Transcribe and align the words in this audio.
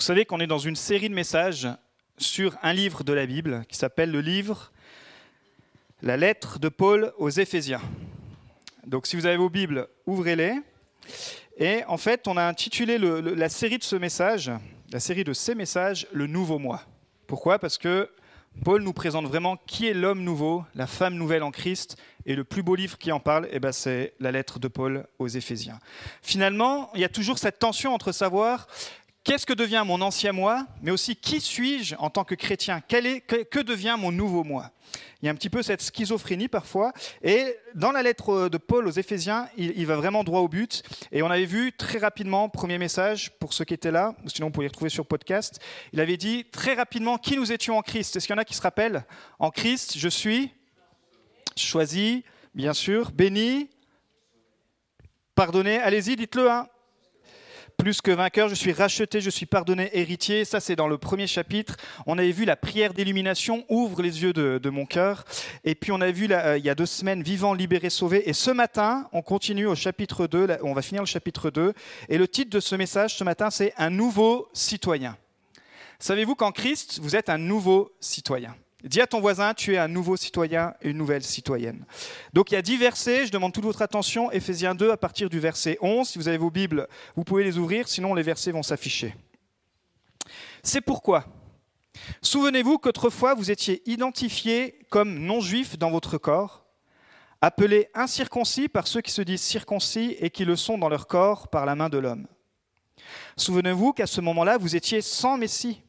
Vous 0.00 0.06
savez 0.06 0.24
qu'on 0.24 0.40
est 0.40 0.46
dans 0.46 0.56
une 0.56 0.76
série 0.76 1.10
de 1.10 1.14
messages 1.14 1.68
sur 2.16 2.56
un 2.62 2.72
livre 2.72 3.04
de 3.04 3.12
la 3.12 3.26
Bible 3.26 3.66
qui 3.68 3.76
s'appelle 3.76 4.10
le 4.10 4.22
livre 4.22 4.72
La 6.00 6.16
lettre 6.16 6.58
de 6.58 6.70
Paul 6.70 7.12
aux 7.18 7.28
Éphésiens. 7.28 7.82
Donc 8.86 9.06
si 9.06 9.14
vous 9.14 9.26
avez 9.26 9.36
vos 9.36 9.50
Bibles, 9.50 9.88
ouvrez-les. 10.06 10.54
Et 11.58 11.84
en 11.86 11.98
fait, 11.98 12.28
on 12.28 12.38
a 12.38 12.44
intitulé 12.44 12.96
la 12.96 13.50
série 13.50 13.76
de 13.76 13.84
ce 13.84 13.94
message, 13.94 14.50
la 14.90 15.00
série 15.00 15.22
de 15.22 15.34
ces 15.34 15.54
messages, 15.54 16.06
le 16.12 16.26
nouveau 16.26 16.58
moi. 16.58 16.80
Pourquoi? 17.26 17.58
Parce 17.58 17.76
que 17.76 18.08
Paul 18.64 18.82
nous 18.82 18.92
présente 18.92 19.26
vraiment 19.26 19.56
qui 19.66 19.86
est 19.86 19.94
l'homme 19.94 20.22
nouveau, 20.22 20.64
la 20.74 20.86
femme 20.86 21.14
nouvelle 21.14 21.42
en 21.42 21.50
Christ, 21.50 21.96
et 22.26 22.34
le 22.34 22.44
plus 22.44 22.62
beau 22.62 22.74
livre 22.74 22.98
qui 22.98 23.10
en 23.12 23.20
parle, 23.20 23.48
eh 23.52 23.60
ben, 23.60 23.72
c'est 23.72 24.12
la 24.20 24.32
lettre 24.32 24.58
de 24.58 24.68
Paul 24.68 25.06
aux 25.18 25.28
Éphésiens. 25.28 25.78
Finalement, 26.20 26.90
il 26.94 27.00
y 27.00 27.04
a 27.04 27.08
toujours 27.08 27.38
cette 27.38 27.58
tension 27.58 27.94
entre 27.94 28.12
savoir 28.12 28.66
qu'est-ce 29.30 29.46
que 29.46 29.52
devient 29.52 29.84
mon 29.86 30.00
ancien 30.00 30.32
moi, 30.32 30.66
mais 30.82 30.90
aussi 30.90 31.14
qui 31.14 31.40
suis-je 31.40 31.94
en 32.00 32.10
tant 32.10 32.24
que 32.24 32.34
chrétien? 32.34 32.80
Que, 32.80 33.62
devient 33.62 33.94
mon 33.96 34.10
nouveau 34.10 34.42
moi? 34.42 34.72
Il 35.22 35.26
y 35.26 35.28
a 35.28 35.30
un 35.32 35.36
petit 35.36 35.48
peu 35.48 35.62
cette 35.62 35.82
schizophrénie 35.82 36.48
parfois. 36.48 36.92
Et 37.22 37.54
dans 37.76 37.92
la 37.92 38.02
lettre 38.02 38.48
de 38.48 38.58
Paul 38.58 38.88
aux 38.88 38.90
Éphésiens, 38.90 39.48
il, 39.56 39.86
va 39.86 39.94
vraiment 39.94 40.24
droit 40.24 40.40
au 40.40 40.48
but. 40.48 40.82
Et 41.12 41.22
on 41.22 41.30
avait 41.30 41.44
vu 41.44 41.72
très 41.72 41.98
rapidement, 41.98 42.48
premier 42.48 42.76
message 42.76 43.30
pour 43.38 43.52
ceux 43.52 43.64
qui 43.64 43.72
étaient 43.72 43.92
là, 43.92 44.16
sinon 44.26 44.48
vous 44.48 44.52
pouvez 44.52 44.64
les 44.64 44.70
retrouver 44.70 44.90
sur 44.90 45.06
podcast, 45.06 45.60
il 45.92 46.00
avait 46.00 46.16
dit 46.16 46.44
très 46.50 46.74
rapidement 46.74 47.16
qui 47.16 47.36
nous 47.36 47.52
étions 47.52 47.78
en 47.78 47.82
Christ? 47.82 48.16
Est-ce 48.16 48.26
qu'il 48.26 48.34
y 48.34 48.36
en 48.36 48.42
a 48.42 48.44
qui 48.44 48.54
se 48.54 48.62
rappellent? 48.62 49.04
En 49.38 49.50
Christ, 49.52 49.96
je 49.96 50.08
suis 50.08 50.52
choisi, 51.54 52.24
bien 52.52 52.72
sûr, 52.72 53.12
béni, 53.12 53.70
pardonné. 55.36 55.78
Allez-y, 55.78 56.16
dites-le. 56.16 56.50
Hein 56.50 56.66
plus 57.80 58.02
que 58.02 58.10
vainqueur, 58.10 58.50
je 58.50 58.54
suis 58.54 58.72
racheté, 58.72 59.22
je 59.22 59.30
suis 59.30 59.46
pardonné, 59.46 59.88
héritier. 59.94 60.44
Ça, 60.44 60.60
c'est 60.60 60.76
dans 60.76 60.86
le 60.86 60.98
premier 60.98 61.26
chapitre. 61.26 61.76
On 62.06 62.18
avait 62.18 62.30
vu 62.30 62.44
la 62.44 62.54
prière 62.54 62.92
d'illumination, 62.92 63.64
ouvre 63.70 64.02
les 64.02 64.22
yeux 64.22 64.34
de, 64.34 64.68
mon 64.68 64.84
cœur. 64.84 65.24
Et 65.64 65.74
puis, 65.74 65.90
on 65.90 66.00
a 66.02 66.10
vu 66.10 66.28
euh, 66.30 66.58
il 66.58 66.64
y 66.64 66.68
a 66.68 66.74
deux 66.74 66.84
semaines, 66.84 67.22
vivant, 67.22 67.54
libéré, 67.54 67.88
sauvé. 67.88 68.28
Et 68.28 68.34
ce 68.34 68.50
matin, 68.50 69.08
on 69.12 69.22
continue 69.22 69.64
au 69.64 69.74
chapitre 69.74 70.26
2. 70.26 70.58
on 70.62 70.74
va 70.74 70.82
finir 70.82 71.00
le 71.00 71.06
chapitre 71.06 71.48
2. 71.48 71.72
Et 72.10 72.18
le 72.18 72.28
titre 72.28 72.50
de 72.50 72.60
ce 72.60 72.74
message 72.74 73.16
ce 73.16 73.24
matin, 73.24 73.50
c'est 73.50 73.72
Un 73.78 73.88
nouveau 73.88 74.50
citoyen. 74.52 75.16
Savez-vous 75.98 76.34
qu'en 76.34 76.52
Christ, 76.52 77.00
vous 77.00 77.16
êtes 77.16 77.30
un 77.30 77.38
nouveau 77.38 77.92
citoyen? 77.98 78.54
Dis 78.84 79.00
à 79.00 79.06
ton 79.06 79.20
voisin, 79.20 79.52
tu 79.54 79.74
es 79.74 79.78
un 79.78 79.88
nouveau 79.88 80.16
citoyen 80.16 80.74
et 80.80 80.90
une 80.90 80.96
nouvelle 80.96 81.22
citoyenne. 81.22 81.84
Donc 82.32 82.50
il 82.50 82.54
y 82.54 82.56
a 82.56 82.62
dix 82.62 82.76
versets, 82.76 83.26
je 83.26 83.32
demande 83.32 83.52
toute 83.52 83.64
votre 83.64 83.82
attention, 83.82 84.30
Ephésiens 84.30 84.74
2 84.74 84.90
à 84.90 84.96
partir 84.96 85.28
du 85.28 85.38
verset 85.38 85.76
11. 85.80 86.08
Si 86.08 86.18
vous 86.18 86.28
avez 86.28 86.38
vos 86.38 86.50
Bibles, 86.50 86.88
vous 87.14 87.24
pouvez 87.24 87.44
les 87.44 87.58
ouvrir, 87.58 87.88
sinon 87.88 88.14
les 88.14 88.22
versets 88.22 88.52
vont 88.52 88.62
s'afficher. 88.62 89.14
C'est 90.62 90.80
pourquoi, 90.80 91.26
souvenez-vous 92.22 92.78
qu'autrefois 92.78 93.34
vous 93.34 93.50
étiez 93.50 93.82
identifiés 93.90 94.78
comme 94.90 95.18
non-juifs 95.18 95.78
dans 95.78 95.90
votre 95.90 96.18
corps, 96.18 96.64
appelés 97.40 97.88
incirconcis 97.94 98.68
par 98.68 98.86
ceux 98.86 99.00
qui 99.00 99.10
se 99.10 99.22
disent 99.22 99.42
circoncis 99.42 100.16
et 100.20 100.30
qui 100.30 100.44
le 100.44 100.56
sont 100.56 100.78
dans 100.78 100.88
leur 100.88 101.06
corps 101.06 101.48
par 101.48 101.66
la 101.66 101.74
main 101.74 101.88
de 101.88 101.98
l'homme. 101.98 102.26
Souvenez-vous 103.36 103.92
qu'à 103.92 104.06
ce 104.06 104.20
moment-là, 104.20 104.58
vous 104.58 104.76
étiez 104.76 105.00
sans 105.00 105.38
Messie 105.38 105.82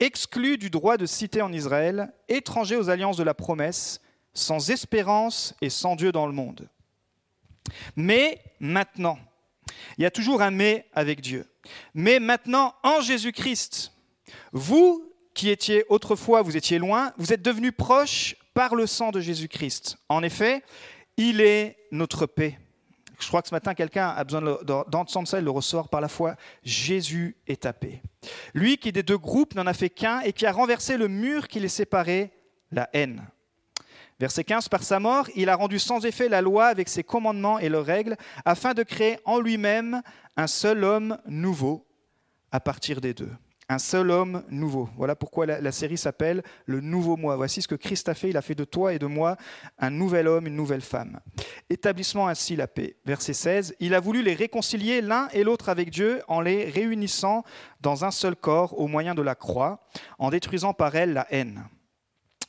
exclus 0.00 0.58
du 0.58 0.70
droit 0.70 0.96
de 0.96 1.06
cité 1.06 1.42
en 1.42 1.52
Israël, 1.52 2.12
étrangers 2.28 2.76
aux 2.76 2.90
alliances 2.90 3.16
de 3.16 3.22
la 3.22 3.34
promesse, 3.34 4.00
sans 4.32 4.70
espérance 4.70 5.54
et 5.60 5.70
sans 5.70 5.96
Dieu 5.96 6.12
dans 6.12 6.26
le 6.26 6.32
monde. 6.32 6.68
Mais 7.96 8.40
maintenant, 8.60 9.18
il 9.96 10.02
y 10.02 10.06
a 10.06 10.10
toujours 10.10 10.42
un 10.42 10.50
mais 10.50 10.86
avec 10.92 11.20
Dieu. 11.20 11.46
Mais 11.94 12.20
maintenant, 12.20 12.74
en 12.82 13.00
Jésus-Christ, 13.00 13.92
vous 14.52 15.12
qui 15.34 15.50
étiez 15.50 15.84
autrefois, 15.88 16.42
vous 16.42 16.56
étiez 16.56 16.78
loin, 16.78 17.12
vous 17.16 17.32
êtes 17.32 17.42
devenus 17.42 17.72
proches 17.76 18.36
par 18.54 18.74
le 18.74 18.86
sang 18.86 19.10
de 19.10 19.20
Jésus-Christ. 19.20 19.96
En 20.08 20.22
effet, 20.22 20.62
il 21.16 21.40
est 21.40 21.76
notre 21.90 22.26
paix. 22.26 22.58
Je 23.18 23.28
crois 23.28 23.42
que 23.42 23.48
ce 23.48 23.54
matin, 23.54 23.74
quelqu'un 23.74 24.08
a 24.08 24.24
besoin 24.24 24.40
d'entendre 24.40 25.28
ça, 25.28 25.38
il 25.38 25.44
le 25.44 25.50
ressort 25.50 25.88
par 25.88 26.00
la 26.00 26.08
foi. 26.08 26.36
Jésus 26.62 27.36
est 27.46 27.62
tapé. 27.62 28.02
Lui 28.54 28.76
qui 28.76 28.92
des 28.92 29.02
deux 29.02 29.18
groupes 29.18 29.54
n'en 29.54 29.66
a 29.66 29.74
fait 29.74 29.90
qu'un 29.90 30.20
et 30.20 30.32
qui 30.32 30.46
a 30.46 30.52
renversé 30.52 30.96
le 30.96 31.08
mur 31.08 31.48
qui 31.48 31.60
les 31.60 31.68
séparait, 31.68 32.32
la 32.70 32.88
haine. 32.92 33.26
Verset 34.20 34.44
15, 34.44 34.68
par 34.68 34.82
sa 34.82 35.00
mort, 35.00 35.28
il 35.34 35.48
a 35.48 35.56
rendu 35.56 35.78
sans 35.78 36.04
effet 36.06 36.28
la 36.28 36.40
loi 36.40 36.66
avec 36.66 36.88
ses 36.88 37.02
commandements 37.02 37.58
et 37.58 37.68
leurs 37.68 37.84
règles, 37.84 38.16
afin 38.44 38.72
de 38.72 38.82
créer 38.82 39.18
en 39.24 39.40
lui-même 39.40 40.02
un 40.36 40.46
seul 40.46 40.84
homme 40.84 41.18
nouveau 41.26 41.86
à 42.52 42.60
partir 42.60 43.00
des 43.00 43.14
deux 43.14 43.30
un 43.68 43.78
seul 43.78 44.10
homme 44.10 44.44
nouveau. 44.50 44.88
Voilà 44.96 45.16
pourquoi 45.16 45.46
la, 45.46 45.72
série 45.72 45.96
s'appelle 45.96 46.42
Le 46.66 46.80
Nouveau 46.80 47.16
Moi. 47.16 47.36
Voici 47.36 47.62
ce 47.62 47.68
que 47.68 47.74
Christ 47.74 48.08
a 48.08 48.14
fait. 48.14 48.30
Il 48.30 48.36
a 48.36 48.42
fait 48.42 48.54
de 48.54 48.64
toi 48.64 48.92
et 48.92 48.98
de 48.98 49.06
moi 49.06 49.36
un 49.78 49.90
nouvel 49.90 50.28
homme, 50.28 50.46
une 50.46 50.56
nouvelle 50.56 50.80
femme. 50.80 51.20
Établissement 51.70 52.28
ainsi 52.28 52.56
la 52.56 52.66
paix. 52.66 52.96
Verset 53.04 53.32
16. 53.32 53.76
Il 53.80 53.94
a 53.94 54.00
voulu 54.00 54.22
les 54.22 54.34
réconcilier 54.34 55.00
l'un 55.00 55.28
et 55.32 55.44
l'autre 55.44 55.68
avec 55.68 55.90
Dieu 55.90 56.22
en 56.28 56.40
les 56.40 56.68
réunissant 56.70 57.44
dans 57.80 58.04
un 58.04 58.10
seul 58.10 58.36
corps 58.36 58.78
au 58.78 58.86
moyen 58.86 59.14
de 59.14 59.22
la 59.22 59.34
croix, 59.34 59.86
en 60.18 60.30
détruisant 60.30 60.74
par 60.74 60.94
elle 60.94 61.12
la 61.12 61.26
haine. 61.30 61.64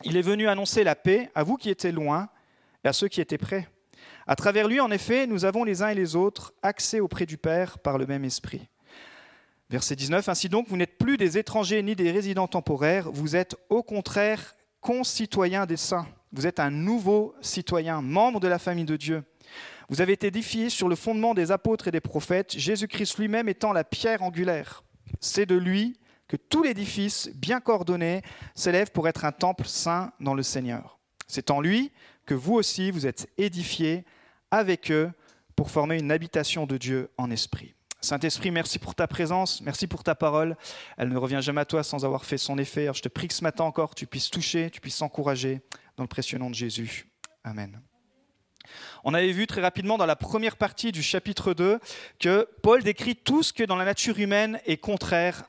Il 0.04 0.18
est 0.18 0.22
venu 0.22 0.48
annoncer 0.48 0.84
la 0.84 0.96
paix 0.96 1.30
à 1.36 1.44
vous 1.44 1.56
qui 1.56 1.70
étiez 1.70 1.92
loin 1.92 2.30
et 2.84 2.88
à 2.88 2.94
ceux 2.94 3.08
qui 3.08 3.22
étaient 3.22 3.38
près. 3.38 3.68
À 4.28 4.36
travers 4.36 4.68
lui, 4.68 4.80
en 4.80 4.92
effet, 4.92 5.28
nous 5.28 5.46
avons 5.46 5.64
les 5.64 5.82
uns 5.82 5.90
et 5.90 5.96
les 5.96 6.16
autres 6.16 6.54
accès 6.62 7.00
auprès 7.00 7.26
du 7.26 7.38
Père 7.38 7.80
par 7.80 7.98
le 7.98 8.06
même 8.06 8.26
esprit. 8.26 8.70
Verset 9.70 9.96
19, 9.96 10.30
Ainsi 10.30 10.50
donc, 10.50 10.68
vous 10.68 10.78
n'êtes 10.78 10.98
plus 10.98 11.18
des 11.18 11.38
étrangers 11.38 11.82
ni 11.82 11.96
des 11.96 12.12
résidents 12.12 12.48
temporaires, 12.48 13.12
vous 13.12 13.36
êtes 13.36 13.56
au 13.70 13.82
contraire 13.82 14.56
concitoyens 14.80 15.66
des 15.66 15.78
saints. 15.78 16.08
Vous 16.32 16.46
êtes 16.46 16.60
un 16.60 16.70
nouveau 16.70 17.34
citoyen, 17.42 18.02
membre 18.02 18.40
de 18.40 18.48
la 18.48 18.60
famille 18.60 18.86
de 18.86 18.98
Dieu. 18.98 19.24
Vous 19.90 20.02
avez 20.02 20.14
été 20.14 20.28
édifiés 20.28 20.70
sur 20.70 20.88
le 20.88 20.96
fondement 20.96 21.34
des 21.34 21.52
apôtres 21.52 21.88
et 21.88 21.92
des 21.92 22.02
prophètes, 22.02 22.58
Jésus-Christ 22.58 23.18
lui-même 23.18 23.50
étant 23.50 23.74
la 23.74 23.84
pierre 23.84 24.22
angulaire. 24.22 24.84
C'est 25.20 25.46
de 25.46 25.56
lui 25.56 25.98
que 26.28 26.36
tout 26.36 26.64
l'édifice, 26.64 27.30
bien 27.36 27.60
coordonné, 27.60 28.22
s'élève 28.54 28.92
pour 28.92 29.08
être 29.08 29.26
un 29.26 29.32
temple 29.32 29.66
saint 29.66 30.12
dans 30.20 30.34
le 30.34 30.44
Seigneur. 30.44 31.00
C'est 31.28 31.52
en 31.52 31.62
lui 31.62 31.92
que 32.26 32.34
vous 32.34 32.54
aussi 32.54 32.92
vous 32.92 33.08
êtes 33.08 33.28
édifiés 33.38 34.06
avec 34.52 34.92
eux 34.92 35.12
pour 35.56 35.72
former 35.72 35.98
une 35.98 36.12
habitation 36.12 36.66
de 36.66 36.78
Dieu 36.78 37.10
en 37.18 37.32
esprit. 37.32 37.76
Saint-Esprit, 38.06 38.52
merci 38.52 38.78
pour 38.78 38.94
ta 38.94 39.08
présence, 39.08 39.62
merci 39.62 39.88
pour 39.88 40.04
ta 40.04 40.14
parole. 40.14 40.56
Elle 40.96 41.10
ne 41.10 41.18
revient 41.18 41.40
jamais 41.42 41.62
à 41.62 41.66
toi 41.66 41.84
sans 41.84 42.06
avoir 42.06 42.24
fait 42.24 42.38
son 42.38 42.60
effet. 42.60 42.88
je 42.94 43.02
te 43.02 43.10
prie 43.10 43.28
que 43.28 43.34
ce 43.34 43.44
matin 43.44 43.64
encore, 43.64 43.96
tu 43.96 44.06
puisses 44.06 44.30
toucher, 44.30 44.70
tu 44.70 44.80
puisses 44.80 45.02
encourager 45.02 45.62
dans 45.98 46.04
le 46.04 46.08
précieux 46.08 46.38
nom 46.38 46.52
de 46.52 46.56
Jésus. 46.56 47.08
Amen. 47.44 47.82
On 49.04 49.16
avait 49.16 49.32
vu 49.32 49.48
très 49.48 49.62
rapidement 49.62 49.98
dans 49.98 50.06
la 50.06 50.16
première 50.16 50.56
partie 50.56 50.92
du 50.92 51.02
chapitre 51.02 51.56
2 51.56 51.80
que 52.20 52.48
Paul 52.62 52.84
décrit 52.84 53.16
tout 53.16 53.42
ce 53.42 53.54
que 53.54 53.64
dans 53.64 53.76
la 53.76 53.86
nature 53.86 54.20
humaine 54.20 54.60
est 54.68 54.78
contraire 54.78 55.46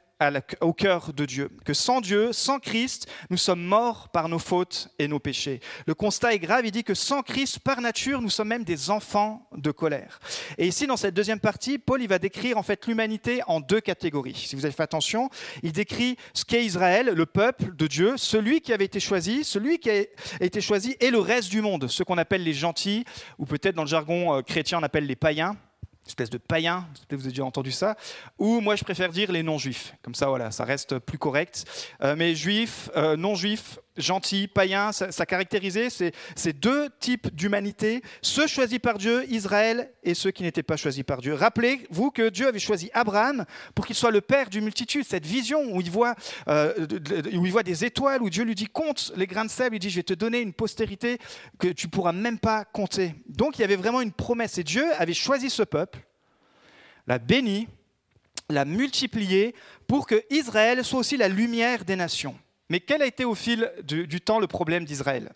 au 0.60 0.72
cœur 0.72 1.12
de 1.12 1.26
Dieu. 1.26 1.50
Que 1.64 1.74
sans 1.74 2.00
Dieu, 2.00 2.32
sans 2.32 2.58
Christ, 2.58 3.06
nous 3.30 3.36
sommes 3.36 3.62
morts 3.62 4.08
par 4.08 4.28
nos 4.28 4.38
fautes 4.38 4.88
et 4.98 5.08
nos 5.08 5.18
péchés. 5.18 5.60
Le 5.86 5.94
constat 5.94 6.34
est 6.34 6.38
grave, 6.38 6.64
il 6.64 6.70
dit 6.70 6.84
que 6.84 6.94
sans 6.94 7.22
Christ, 7.22 7.58
par 7.58 7.80
nature, 7.80 8.22
nous 8.22 8.30
sommes 8.30 8.48
même 8.48 8.64
des 8.64 8.90
enfants 8.90 9.48
de 9.56 9.70
colère. 9.70 10.20
Et 10.58 10.66
ici, 10.66 10.86
dans 10.86 10.96
cette 10.96 11.14
deuxième 11.14 11.40
partie, 11.40 11.78
Paul 11.78 12.02
il 12.02 12.08
va 12.08 12.18
décrire 12.18 12.56
en 12.56 12.62
fait 12.62 12.86
l'humanité 12.86 13.42
en 13.46 13.60
deux 13.60 13.80
catégories. 13.80 14.34
Si 14.34 14.56
vous 14.56 14.64
avez 14.64 14.74
fait 14.74 14.82
attention, 14.82 15.28
il 15.62 15.72
décrit 15.72 16.16
ce 16.32 16.44
qu'est 16.44 16.64
Israël, 16.64 17.10
le 17.14 17.26
peuple 17.26 17.74
de 17.76 17.86
Dieu, 17.86 18.16
celui 18.16 18.60
qui 18.60 18.72
avait 18.72 18.84
été 18.84 19.00
choisi, 19.00 19.44
celui 19.44 19.78
qui 19.78 19.90
a 19.90 20.04
été 20.40 20.60
choisi, 20.60 20.96
et 21.00 21.10
le 21.10 21.18
reste 21.18 21.50
du 21.50 21.60
monde, 21.60 21.88
ce 21.88 22.02
qu'on 22.02 22.18
appelle 22.18 22.42
les 22.42 22.54
gentils, 22.54 23.04
ou 23.38 23.44
peut-être 23.44 23.74
dans 23.74 23.82
le 23.82 23.88
jargon 23.88 24.34
euh, 24.34 24.42
chrétien 24.42 24.78
on 24.78 24.82
appelle 24.82 25.06
les 25.06 25.16
païens 25.16 25.56
espèce 26.06 26.30
de 26.30 26.38
païen, 26.38 26.86
vous 27.10 27.16
avez 27.16 27.28
déjà 27.28 27.44
entendu 27.44 27.72
ça, 27.72 27.96
ou 28.38 28.60
moi 28.60 28.76
je 28.76 28.84
préfère 28.84 29.10
dire 29.10 29.32
les 29.32 29.42
non-juifs, 29.42 29.94
comme 30.02 30.14
ça 30.14 30.28
voilà, 30.28 30.50
ça 30.50 30.64
reste 30.64 30.98
plus 30.98 31.18
correct. 31.18 31.64
Euh, 32.02 32.14
mais 32.16 32.34
juifs, 32.34 32.90
euh, 32.96 33.16
non-juifs, 33.16 33.78
gentils, 33.96 34.48
païens, 34.48 34.92
ça, 34.92 35.26
caractérisait 35.26 35.90
ces, 35.90 36.52
deux 36.52 36.88
types 37.00 37.34
d'humanité, 37.34 38.02
ceux 38.22 38.46
choisis 38.46 38.78
par 38.78 38.98
Dieu, 38.98 39.24
Israël, 39.30 39.90
et 40.02 40.14
ceux 40.14 40.30
qui 40.30 40.42
n'étaient 40.42 40.62
pas 40.62 40.76
choisis 40.76 41.02
par 41.02 41.20
Dieu. 41.20 41.34
Rappelez-vous 41.34 42.10
que 42.10 42.28
Dieu 42.28 42.46
avait 42.46 42.58
choisi 42.58 42.90
Abraham 42.94 43.44
pour 43.74 43.86
qu'il 43.86 43.96
soit 43.96 44.10
le 44.10 44.20
père 44.20 44.50
d'une 44.50 44.64
multitude, 44.64 45.04
cette 45.04 45.26
vision 45.26 45.74
où 45.74 45.80
il, 45.80 45.90
voit, 45.90 46.14
euh, 46.48 46.72
où 47.32 47.46
il 47.46 47.52
voit 47.52 47.62
des 47.62 47.84
étoiles, 47.84 48.22
où 48.22 48.30
Dieu 48.30 48.44
lui 48.44 48.54
dit 48.54 48.66
compte 48.66 49.12
les 49.16 49.26
grains 49.26 49.44
de 49.44 49.50
sable, 49.50 49.76
il 49.76 49.78
dit 49.78 49.90
je 49.90 49.96
vais 49.96 50.02
te 50.02 50.14
donner 50.14 50.40
une 50.40 50.52
postérité 50.52 51.18
que 51.58 51.68
tu 51.68 51.88
pourras 51.88 52.12
même 52.12 52.38
pas 52.38 52.64
compter. 52.64 53.14
Donc 53.28 53.58
il 53.58 53.62
y 53.62 53.64
avait 53.64 53.76
vraiment 53.76 54.00
une 54.00 54.12
promesse, 54.12 54.58
et 54.58 54.64
Dieu 54.64 54.84
avait 54.98 55.14
choisi 55.14 55.50
ce 55.50 55.62
peuple, 55.62 56.00
l'a 57.06 57.18
béni, 57.18 57.68
l'a 58.48 58.64
multiplié 58.64 59.54
pour 59.86 60.06
que 60.06 60.22
Israël 60.30 60.84
soit 60.84 61.00
aussi 61.00 61.16
la 61.16 61.28
lumière 61.28 61.84
des 61.84 61.96
nations. 61.96 62.36
Mais 62.68 62.80
quel 62.80 63.02
a 63.02 63.06
été 63.06 63.24
au 63.24 63.34
fil 63.34 63.70
du, 63.84 64.20
temps 64.20 64.38
le 64.38 64.46
problème 64.46 64.84
d'Israël 64.84 65.32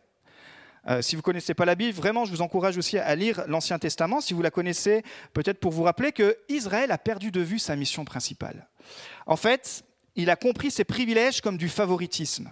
euh, 0.89 1.03
si 1.03 1.15
vous 1.15 1.21
ne 1.21 1.25
connaissez 1.25 1.53
pas 1.53 1.67
la 1.67 1.75
Bible, 1.75 1.93
vraiment, 1.93 2.25
je 2.25 2.31
vous 2.31 2.41
encourage 2.41 2.79
aussi 2.79 2.97
à 2.97 3.15
lire 3.15 3.45
l'Ancien 3.49 3.79
Testament, 3.79 4.23
si 4.23 4.33
vous 4.33 4.41
la 4.41 4.51
connaissez, 4.51 5.03
peut-être 5.35 5.61
pour 5.61 5.73
vous 5.73 5.83
rappeler 5.83 6.11
que 6.11 6.39
Israël 6.49 6.91
a 6.91 6.97
perdu 6.97 7.31
de 7.31 7.43
vue 7.43 7.59
sa 7.59 7.77
mission 7.77 8.07
principale. 8.07 8.67
En 9.27 9.37
fait, 9.37 9.85
il 10.17 10.31
a 10.31 10.37
compris 10.37 10.71
ses 10.71 10.85
privilèges 10.85 11.43
comme 11.43 11.59
du 11.59 11.69
favoritisme. 11.69 12.51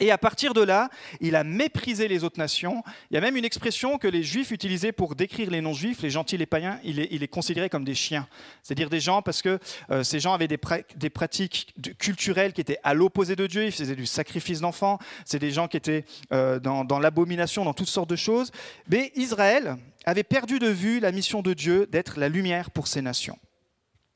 Et 0.00 0.10
à 0.10 0.18
partir 0.18 0.54
de 0.54 0.60
là, 0.60 0.90
il 1.20 1.36
a 1.36 1.44
méprisé 1.44 2.08
les 2.08 2.24
autres 2.24 2.38
nations. 2.38 2.82
Il 3.10 3.14
y 3.14 3.16
a 3.16 3.20
même 3.20 3.36
une 3.36 3.44
expression 3.44 3.96
que 3.96 4.08
les 4.08 4.24
juifs 4.24 4.50
utilisaient 4.50 4.90
pour 4.90 5.14
décrire 5.14 5.50
les 5.50 5.60
non-juifs, 5.60 6.02
les 6.02 6.10
gentils, 6.10 6.36
les 6.36 6.46
païens, 6.46 6.80
il 6.82 6.96
les, 6.96 7.08
il 7.10 7.28
considérait 7.28 7.70
comme 7.70 7.84
des 7.84 7.94
chiens. 7.94 8.26
C'est-à-dire 8.62 8.90
des 8.90 9.00
gens, 9.00 9.22
parce 9.22 9.40
que 9.40 9.58
euh, 9.90 10.02
ces 10.02 10.18
gens 10.18 10.32
avaient 10.32 10.48
des, 10.48 11.10
pratiques 11.10 11.74
culturelles 11.98 12.52
qui 12.52 12.60
étaient 12.60 12.78
à 12.82 12.92
l'opposé 12.94 13.36
de 13.36 13.46
Dieu, 13.46 13.66
ils 13.66 13.72
faisaient 13.72 13.94
du 13.94 14.06
sacrifice 14.06 14.60
d'enfants, 14.60 14.98
c'est 15.24 15.38
des 15.38 15.52
gens 15.52 15.68
qui 15.68 15.76
étaient 15.76 16.04
euh, 16.32 16.58
dans 16.58 16.98
l'abomination, 16.98 17.64
dans 17.64 17.74
toutes 17.74 17.88
sortes 17.88 18.10
de 18.10 18.16
choses. 18.16 18.50
Mais 18.88 19.12
Israël 19.14 19.76
avait 20.04 20.24
perdu 20.24 20.58
de 20.58 20.68
vue 20.68 20.98
la 21.00 21.12
mission 21.12 21.40
de 21.40 21.54
Dieu 21.54 21.86
d'être 21.90 22.18
la 22.18 22.28
lumière 22.28 22.70
pour 22.70 22.88
ces 22.88 23.00
nations. 23.00 23.38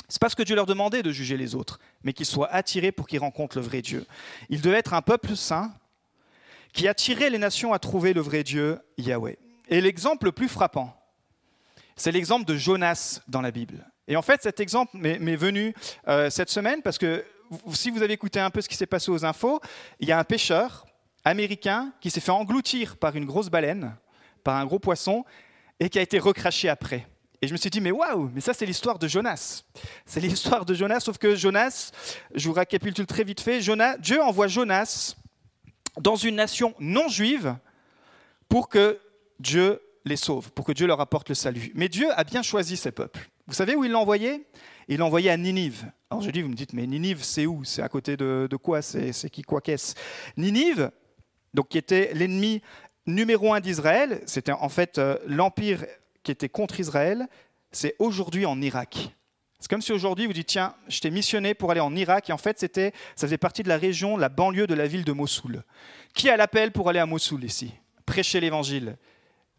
C'est 0.08 0.20
pas 0.20 0.30
ce 0.30 0.36
que 0.36 0.42
Dieu 0.42 0.56
leur 0.56 0.66
demandait 0.66 1.02
de 1.02 1.12
juger 1.12 1.36
les 1.36 1.54
autres, 1.54 1.78
mais 2.02 2.12
qu'ils 2.12 2.26
soient 2.26 2.50
attirés 2.50 2.92
pour 2.92 3.06
qu'ils 3.06 3.20
rencontrent 3.20 3.58
le 3.58 3.62
vrai 3.62 3.82
Dieu. 3.82 4.06
Ils 4.48 4.62
devaient 4.62 4.78
être 4.78 4.94
un 4.94 5.02
peuple 5.02 5.36
saint 5.36 5.72
qui 6.72 6.88
attirait 6.88 7.30
les 7.30 7.38
nations 7.38 7.72
à 7.72 7.78
trouver 7.78 8.14
le 8.14 8.20
vrai 8.20 8.42
Dieu, 8.42 8.78
Yahweh. 8.96 9.38
Et 9.68 9.80
l'exemple 9.80 10.26
le 10.26 10.32
plus 10.32 10.48
frappant, 10.48 10.96
c'est 11.96 12.12
l'exemple 12.12 12.46
de 12.46 12.56
Jonas 12.56 13.20
dans 13.28 13.42
la 13.42 13.50
Bible. 13.50 13.86
Et 14.06 14.16
en 14.16 14.22
fait, 14.22 14.42
cet 14.42 14.60
exemple 14.60 14.96
m'est 14.96 15.36
venu 15.36 15.74
euh, 16.06 16.30
cette 16.30 16.48
semaine 16.48 16.80
parce 16.80 16.96
que 16.96 17.24
si 17.72 17.90
vous 17.90 18.02
avez 18.02 18.14
écouté 18.14 18.40
un 18.40 18.50
peu 18.50 18.62
ce 18.62 18.68
qui 18.68 18.76
s'est 18.76 18.86
passé 18.86 19.10
aux 19.10 19.24
infos, 19.24 19.60
il 20.00 20.08
y 20.08 20.12
a 20.12 20.18
un 20.18 20.24
pêcheur 20.24 20.86
américain 21.24 21.92
qui 22.00 22.10
s'est 22.10 22.20
fait 22.20 22.30
engloutir 22.30 22.96
par 22.96 23.16
une 23.16 23.26
grosse 23.26 23.50
baleine, 23.50 23.94
par 24.44 24.56
un 24.56 24.64
gros 24.64 24.78
poisson, 24.78 25.24
et 25.80 25.90
qui 25.90 25.98
a 25.98 26.02
été 26.02 26.18
recraché 26.18 26.68
après. 26.68 27.06
Et 27.40 27.46
je 27.46 27.52
me 27.52 27.56
suis 27.56 27.70
dit, 27.70 27.80
mais 27.80 27.92
waouh, 27.92 28.30
mais 28.34 28.40
ça 28.40 28.52
c'est 28.52 28.66
l'histoire 28.66 28.98
de 28.98 29.06
Jonas. 29.06 29.62
C'est 30.06 30.20
l'histoire 30.20 30.64
de 30.64 30.74
Jonas, 30.74 31.00
sauf 31.00 31.18
que 31.18 31.36
Jonas, 31.36 31.92
je 32.34 32.48
vous 32.48 32.54
récapitule 32.54 33.06
très 33.06 33.24
vite 33.24 33.40
fait, 33.40 33.60
Jonas, 33.60 33.96
Dieu 33.98 34.20
envoie 34.20 34.48
Jonas 34.48 35.14
dans 36.00 36.16
une 36.16 36.36
nation 36.36 36.74
non 36.80 37.08
juive 37.08 37.56
pour 38.48 38.68
que 38.68 38.98
Dieu 39.38 39.80
les 40.04 40.16
sauve, 40.16 40.50
pour 40.52 40.64
que 40.64 40.72
Dieu 40.72 40.86
leur 40.86 41.00
apporte 41.00 41.28
le 41.28 41.34
salut. 41.34 41.70
Mais 41.74 41.88
Dieu 41.88 42.08
a 42.12 42.24
bien 42.24 42.42
choisi 42.42 42.76
ces 42.76 42.90
peuples. 42.90 43.28
Vous 43.46 43.54
savez 43.54 43.76
où 43.76 43.84
il 43.84 43.92
l'a 43.92 43.98
envoyé? 43.98 44.46
Il 44.88 44.98
l'a 44.98 45.04
envoyé 45.04 45.30
à 45.30 45.36
Ninive. 45.36 45.90
Alors 46.10 46.22
je 46.22 46.30
dis, 46.30 46.42
vous 46.42 46.48
me 46.48 46.54
dites, 46.54 46.72
mais 46.72 46.86
Ninive, 46.86 47.22
c'est 47.22 47.46
où? 47.46 47.64
C'est 47.64 47.82
à 47.82 47.88
côté 47.88 48.16
de, 48.16 48.48
quoi? 48.60 48.82
C'est 48.82 49.30
qui 49.30 49.42
quoi? 49.42 49.60
Qu'est-ce? 49.60 49.94
Ninive, 50.36 50.90
donc 51.54 51.68
qui 51.68 51.78
était 51.78 52.12
l'ennemi 52.14 52.62
numéro 53.06 53.54
un 53.54 53.60
d'Israël, 53.60 54.22
c'était 54.26 54.52
en 54.52 54.68
fait 54.68 54.98
euh, 54.98 55.16
l'empire 55.26 55.86
qui 56.28 56.32
était 56.32 56.50
contre 56.50 56.78
Israël, 56.78 57.26
c'est 57.72 57.96
aujourd'hui 57.98 58.44
en 58.44 58.60
Irak. 58.60 59.16
C'est 59.58 59.70
comme 59.70 59.80
si 59.80 59.92
aujourd'hui 59.92 60.26
vous 60.26 60.34
dites 60.34 60.48
tiens, 60.48 60.74
je 60.86 61.00
t'ai 61.00 61.10
missionné 61.10 61.54
pour 61.54 61.70
aller 61.70 61.80
en 61.80 61.96
Irak 61.96 62.28
et 62.28 62.34
en 62.34 62.38
fait 62.38 62.58
c'était 62.58 62.92
ça 63.16 63.26
faisait 63.26 63.38
partie 63.38 63.62
de 63.62 63.68
la 63.70 63.78
région, 63.78 64.18
la 64.18 64.28
banlieue 64.28 64.66
de 64.66 64.74
la 64.74 64.86
ville 64.86 65.04
de 65.04 65.12
Mossoul. 65.12 65.64
Qui 66.12 66.28
a 66.28 66.36
l'appel 66.36 66.70
pour 66.70 66.90
aller 66.90 66.98
à 66.98 67.06
Mossoul 67.06 67.44
ici? 67.44 67.72
Prêcher 68.04 68.40
l'évangile 68.40 68.98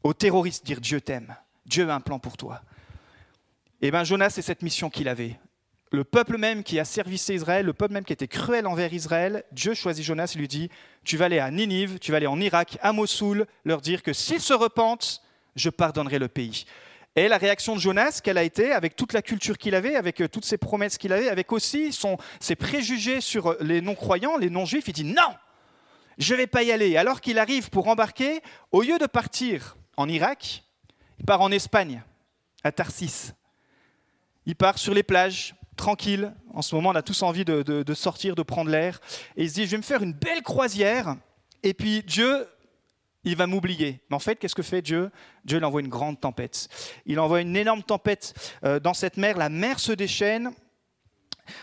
aux 0.04 0.14
terroristes, 0.14 0.64
dire 0.64 0.80
Dieu 0.80 1.02
t'aime, 1.02 1.36
Dieu 1.66 1.90
a 1.90 1.96
un 1.96 2.02
plan 2.02 2.20
pour 2.20 2.38
toi. 2.38 2.62
Eh 3.82 3.90
bien 3.90 4.04
Jonas 4.04 4.30
c'est 4.30 4.44
cette 4.44 4.62
mission 4.62 4.92
qu'il 4.92 5.08
avait. 5.08 5.40
Le 5.92 6.04
peuple 6.04 6.38
même 6.38 6.64
qui 6.64 6.80
a 6.80 6.86
servicé 6.86 7.34
Israël, 7.34 7.66
le 7.66 7.74
peuple 7.74 7.96
même 7.96 8.06
qui 8.06 8.14
était 8.14 8.28
cruel 8.28 8.68
envers 8.68 8.94
Israël, 8.94 9.44
Dieu 9.52 9.74
choisit 9.74 10.06
Jonas 10.06 10.34
et 10.36 10.38
lui 10.38 10.48
dit 10.48 10.70
Tu 11.04 11.18
vas 11.18 11.26
aller 11.26 11.40
à 11.40 11.50
Ninive, 11.50 11.98
tu 11.98 12.12
vas 12.12 12.18
aller 12.18 12.28
en 12.28 12.40
Irak, 12.40 12.78
à 12.84 12.94
Mossoul, 12.94 13.48
leur 13.66 13.82
dire 13.82 14.04
que 14.04 14.14
s'ils 14.14 14.40
se 14.40 14.54
repentent, 14.54 15.24
je 15.56 15.70
pardonnerai 15.70 16.20
le 16.20 16.28
pays. 16.28 16.66
Et 17.16 17.28
la 17.28 17.38
réaction 17.38 17.76
de 17.76 17.82
Jonas, 17.82 18.22
qu'elle 18.24 18.38
a 18.38 18.44
été, 18.44 18.72
avec 18.72 18.96
toute 18.96 19.14
la 19.14 19.22
culture 19.22 19.58
qu'il 19.58 19.76
avait, 19.76 19.96
avec 19.96 20.22
euh, 20.22 20.28
toutes 20.28 20.46
ses 20.46 20.58
promesses 20.58 20.98
qu'il 20.98 21.12
avait, 21.12 21.28
avec 21.28 21.52
aussi 21.52 21.92
ses 22.40 22.56
préjugés 22.56 23.20
sur 23.20 23.48
euh, 23.48 23.58
les 23.62 23.82
non-croyants, 23.82 24.38
les 24.38 24.50
non-juifs, 24.50 24.88
il 24.88 24.94
dit 24.94 25.04
non, 25.04 25.36
je 26.18 26.34
ne 26.34 26.38
vais 26.40 26.48
pas 26.48 26.64
y 26.64 26.72
aller. 26.72 26.98
Alors 26.98 27.20
qu'il 27.20 27.40
arrive 27.40 27.70
pour 27.70 27.88
embarquer, 27.88 28.42
au 28.72 28.84
lieu 28.84 28.98
de 29.00 29.06
partir 29.06 29.76
en 29.98 30.08
Irak, 30.08 30.64
il 31.18 31.26
part 31.26 31.42
en 31.42 31.52
Espagne, 31.52 32.04
à 32.64 32.72
Tarsis. 32.72 33.34
Il 34.46 34.56
part 34.56 34.78
sur 34.78 34.94
les 34.94 35.04
plages, 35.04 35.56
tranquille. 35.76 36.34
En 36.54 36.62
ce 36.62 36.76
moment, 36.76 36.90
on 36.90 36.96
a 36.96 37.02
tous 37.02 37.24
envie 37.24 37.44
de, 37.44 37.64
de 37.64 37.94
sortir, 37.94 38.36
de 38.36 38.44
prendre 38.44 38.70
l'air. 38.70 39.02
Et 39.36 39.44
il 39.44 39.50
se 39.50 39.56
dit, 39.56 39.66
je 39.66 39.72
vais 39.72 39.78
me 39.78 39.84
faire 39.84 40.04
une 40.04 40.14
belle 40.14 40.42
croisière. 40.42 41.16
Et 41.64 41.74
puis 41.74 42.04
Dieu 42.04 42.48
il 43.24 43.36
va 43.36 43.48
m'oublier. 43.48 44.02
Mais 44.10 44.16
en 44.16 44.20
fait, 44.20 44.38
qu'est-ce 44.38 44.56
que 44.56 44.64
fait 44.64 44.82
Dieu? 44.82 45.12
Dieu 45.46 45.58
il 45.58 45.66
envoie 45.66 45.82
une 45.82 45.90
grande 45.90 46.20
tempête. 46.20 46.68
Il 47.06 47.20
envoie 47.20 47.42
une 47.42 47.56
énorme 47.56 47.84
tempête 47.84 48.34
euh, 48.64 48.80
dans 48.80 48.94
cette 48.94 49.18
mer. 49.18 49.38
La 49.38 49.50
mer 49.50 49.80
se 49.80 49.92
déchaîne. 49.92 50.52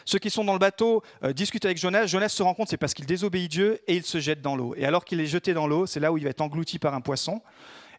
Ceux 0.04 0.18
qui 0.18 0.30
sont 0.30 0.44
dans 0.44 0.52
le 0.52 0.58
bateau 0.58 1.02
euh, 1.22 1.32
discutent 1.32 1.64
avec 1.64 1.78
Jonas. 1.78 2.06
Jonas 2.06 2.30
se 2.30 2.42
rend 2.42 2.54
compte, 2.54 2.68
c'est 2.68 2.76
parce 2.76 2.94
qu'il 2.94 3.06
désobéit 3.06 3.50
Dieu 3.50 3.80
et 3.86 3.96
il 3.96 4.04
se 4.04 4.18
jette 4.18 4.42
dans 4.42 4.56
l'eau. 4.56 4.74
Et 4.76 4.84
alors 4.84 5.04
qu'il 5.04 5.20
est 5.20 5.26
jeté 5.26 5.54
dans 5.54 5.66
l'eau, 5.66 5.86
c'est 5.86 6.00
là 6.00 6.12
où 6.12 6.18
il 6.18 6.24
va 6.24 6.30
être 6.30 6.40
englouti 6.40 6.78
par 6.78 6.94
un 6.94 7.00
poisson. 7.00 7.42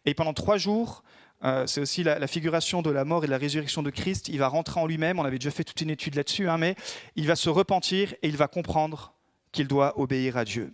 Et 0.04 0.14
pendant 0.14 0.34
trois 0.34 0.58
jours, 0.58 1.02
euh, 1.44 1.66
c'est 1.66 1.80
aussi 1.80 2.02
la, 2.02 2.26
figuration 2.26 2.82
de 2.82 2.90
la 2.90 3.04
mort 3.04 3.24
et 3.24 3.26
de 3.26 3.30
la 3.30 3.38
résurrection 3.38 3.82
de 3.82 3.90
Christ. 3.90 4.28
Il 4.28 4.38
va 4.38 4.48
rentrer 4.48 4.80
en 4.80 4.86
lui-même. 4.86 5.18
On 5.18 5.24
avait 5.24 5.38
déjà 5.38 5.50
fait 5.50 5.64
toute 5.64 5.80
une 5.80 5.90
étude 5.90 6.14
là-dessus, 6.14 6.48
hein, 6.48 6.58
mais 6.58 6.74
il 7.16 7.26
va 7.26 7.36
se 7.36 7.48
repentir 7.48 8.12
et 8.22 8.28
il 8.28 8.36
va 8.36 8.48
comprendre 8.48 9.14
qu'il 9.52 9.66
doit 9.66 9.98
obéir 9.98 10.36
à 10.36 10.44
Dieu. 10.44 10.72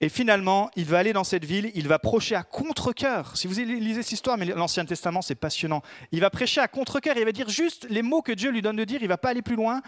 Et 0.00 0.08
finalement, 0.08 0.70
il 0.76 0.84
va 0.84 0.98
aller 0.98 1.12
dans 1.12 1.24
cette 1.24 1.44
ville, 1.44 1.72
il 1.74 1.88
va 1.88 1.98
prêcher 1.98 2.36
à 2.36 2.44
contre-coeur. 2.44 3.36
Si 3.36 3.48
vous 3.48 3.54
lisez 3.54 4.02
cette 4.02 4.12
histoire, 4.12 4.38
mais 4.38 4.44
l'Ancien 4.46 4.84
Testament, 4.84 5.22
c'est 5.22 5.34
passionnant. 5.34 5.82
Il 6.12 6.20
va 6.20 6.30
prêcher 6.30 6.60
à 6.60 6.68
contre-coeur, 6.68 7.16
il 7.16 7.24
va 7.24 7.32
dire 7.32 7.48
juste 7.48 7.86
les 7.90 8.02
mots 8.02 8.22
que 8.22 8.30
Dieu 8.30 8.50
lui 8.50 8.62
donne 8.62 8.76
de 8.76 8.84
dire, 8.84 9.02
il 9.02 9.08
va 9.08 9.18
pas 9.18 9.30
aller 9.30 9.42
plus 9.42 9.56
loin. 9.56 9.82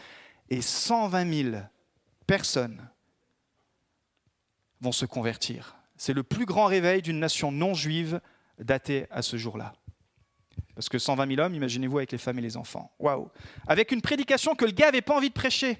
Et 0.48 0.62
120 0.62 1.52
000 1.52 1.56
personnes 2.26 2.88
vont 4.80 4.92
se 4.92 5.06
convertir. 5.06 5.76
C'est 5.96 6.12
le 6.12 6.24
plus 6.24 6.44
grand 6.44 6.66
réveil 6.66 7.02
d'une 7.02 7.20
nation 7.20 7.52
non 7.52 7.74
juive 7.74 8.20
datée 8.58 9.06
à 9.10 9.22
ce 9.22 9.36
jour-là. 9.36 9.74
Parce 10.74 10.88
que 10.88 10.98
120 10.98 11.28
000 11.28 11.40
hommes, 11.40 11.54
imaginez-vous 11.54 11.98
avec 11.98 12.10
les 12.10 12.18
femmes 12.18 12.38
et 12.38 12.42
les 12.42 12.56
enfants. 12.56 12.90
Waouh 12.98 13.28
Avec 13.68 13.92
une 13.92 14.00
prédication 14.00 14.54
que 14.56 14.64
le 14.64 14.72
gars 14.72 14.86
n'avait 14.86 15.02
pas 15.02 15.14
envie 15.14 15.28
de 15.28 15.34
prêcher. 15.34 15.78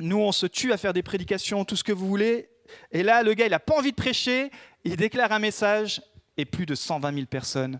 Nous, 0.00 0.18
on 0.18 0.32
se 0.32 0.46
tue 0.46 0.72
à 0.72 0.76
faire 0.76 0.92
des 0.92 1.02
prédications, 1.02 1.64
tout 1.64 1.76
ce 1.76 1.84
que 1.84 1.92
vous 1.92 2.06
voulez. 2.06 2.48
Et 2.92 3.02
là, 3.02 3.22
le 3.22 3.34
gars, 3.34 3.46
il 3.46 3.50
n'a 3.50 3.58
pas 3.58 3.76
envie 3.76 3.92
de 3.92 3.96
prêcher, 3.96 4.50
il 4.84 4.96
déclare 4.96 5.32
un 5.32 5.38
message, 5.38 6.02
et 6.36 6.44
plus 6.44 6.66
de 6.66 6.74
120 6.74 7.14
000 7.14 7.26
personnes 7.26 7.78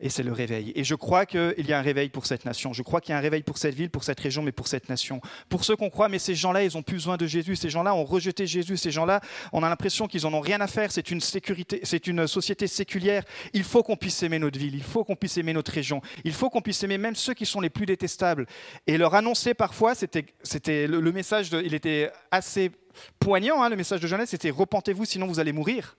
et 0.00 0.08
c'est 0.08 0.22
le 0.22 0.32
réveil. 0.32 0.72
Et 0.74 0.84
je 0.84 0.94
crois 0.94 1.26
qu'il 1.26 1.66
y 1.66 1.72
a 1.72 1.78
un 1.78 1.82
réveil 1.82 2.08
pour 2.08 2.26
cette 2.26 2.44
nation. 2.44 2.72
Je 2.72 2.82
crois 2.82 3.00
qu'il 3.00 3.12
y 3.12 3.14
a 3.14 3.18
un 3.18 3.20
réveil 3.20 3.42
pour 3.42 3.58
cette 3.58 3.74
ville, 3.74 3.90
pour 3.90 4.02
cette 4.02 4.18
région, 4.18 4.42
mais 4.42 4.52
pour 4.52 4.66
cette 4.66 4.88
nation. 4.88 5.20
Pour 5.48 5.64
ceux 5.64 5.76
qu'on 5.76 5.90
croit, 5.90 6.08
mais 6.08 6.18
ces 6.18 6.34
gens-là, 6.34 6.64
ils 6.64 6.76
ont 6.76 6.82
plus 6.82 6.96
besoin 6.96 7.16
de 7.16 7.26
Jésus. 7.26 7.56
Ces 7.56 7.68
gens-là 7.68 7.94
ont 7.94 8.04
rejeté 8.04 8.46
Jésus. 8.46 8.76
Ces 8.76 8.90
gens-là, 8.90 9.20
on 9.52 9.62
a 9.62 9.68
l'impression 9.68 10.06
qu'ils 10.08 10.26
en 10.26 10.32
ont 10.32 10.40
rien 10.40 10.60
à 10.60 10.66
faire. 10.66 10.90
C'est 10.90 11.10
une 11.10 11.20
sécurité, 11.20 11.80
c'est 11.82 12.06
une 12.06 12.26
société 12.26 12.66
séculière. 12.66 13.24
Il 13.52 13.64
faut 13.64 13.82
qu'on 13.82 13.96
puisse 13.96 14.22
aimer 14.22 14.38
notre 14.38 14.58
ville. 14.58 14.74
Il 14.74 14.82
faut 14.82 15.04
qu'on 15.04 15.16
puisse 15.16 15.36
aimer 15.36 15.52
notre 15.52 15.72
région. 15.72 16.00
Il 16.24 16.32
faut 16.32 16.48
qu'on 16.48 16.62
puisse 16.62 16.82
aimer 16.82 16.98
même 16.98 17.14
ceux 17.14 17.34
qui 17.34 17.44
sont 17.44 17.60
les 17.60 17.70
plus 17.70 17.86
détestables. 17.86 18.46
Et 18.86 18.96
leur 18.96 19.14
annoncer 19.14 19.52
parfois, 19.52 19.94
c'était, 19.94 20.24
c'était 20.42 20.86
le, 20.86 21.12
message, 21.12 21.50
il 21.52 21.74
était 21.74 22.10
assez 22.30 22.70
poignant. 23.18 23.62
Hein, 23.62 23.68
le 23.68 23.76
message 23.76 24.00
de 24.00 24.06
Jeunesse, 24.06 24.30
c'était 24.30 24.50
repentez-vous, 24.50 25.04
sinon 25.04 25.26
vous 25.26 25.40
allez 25.40 25.52
mourir. 25.52 25.96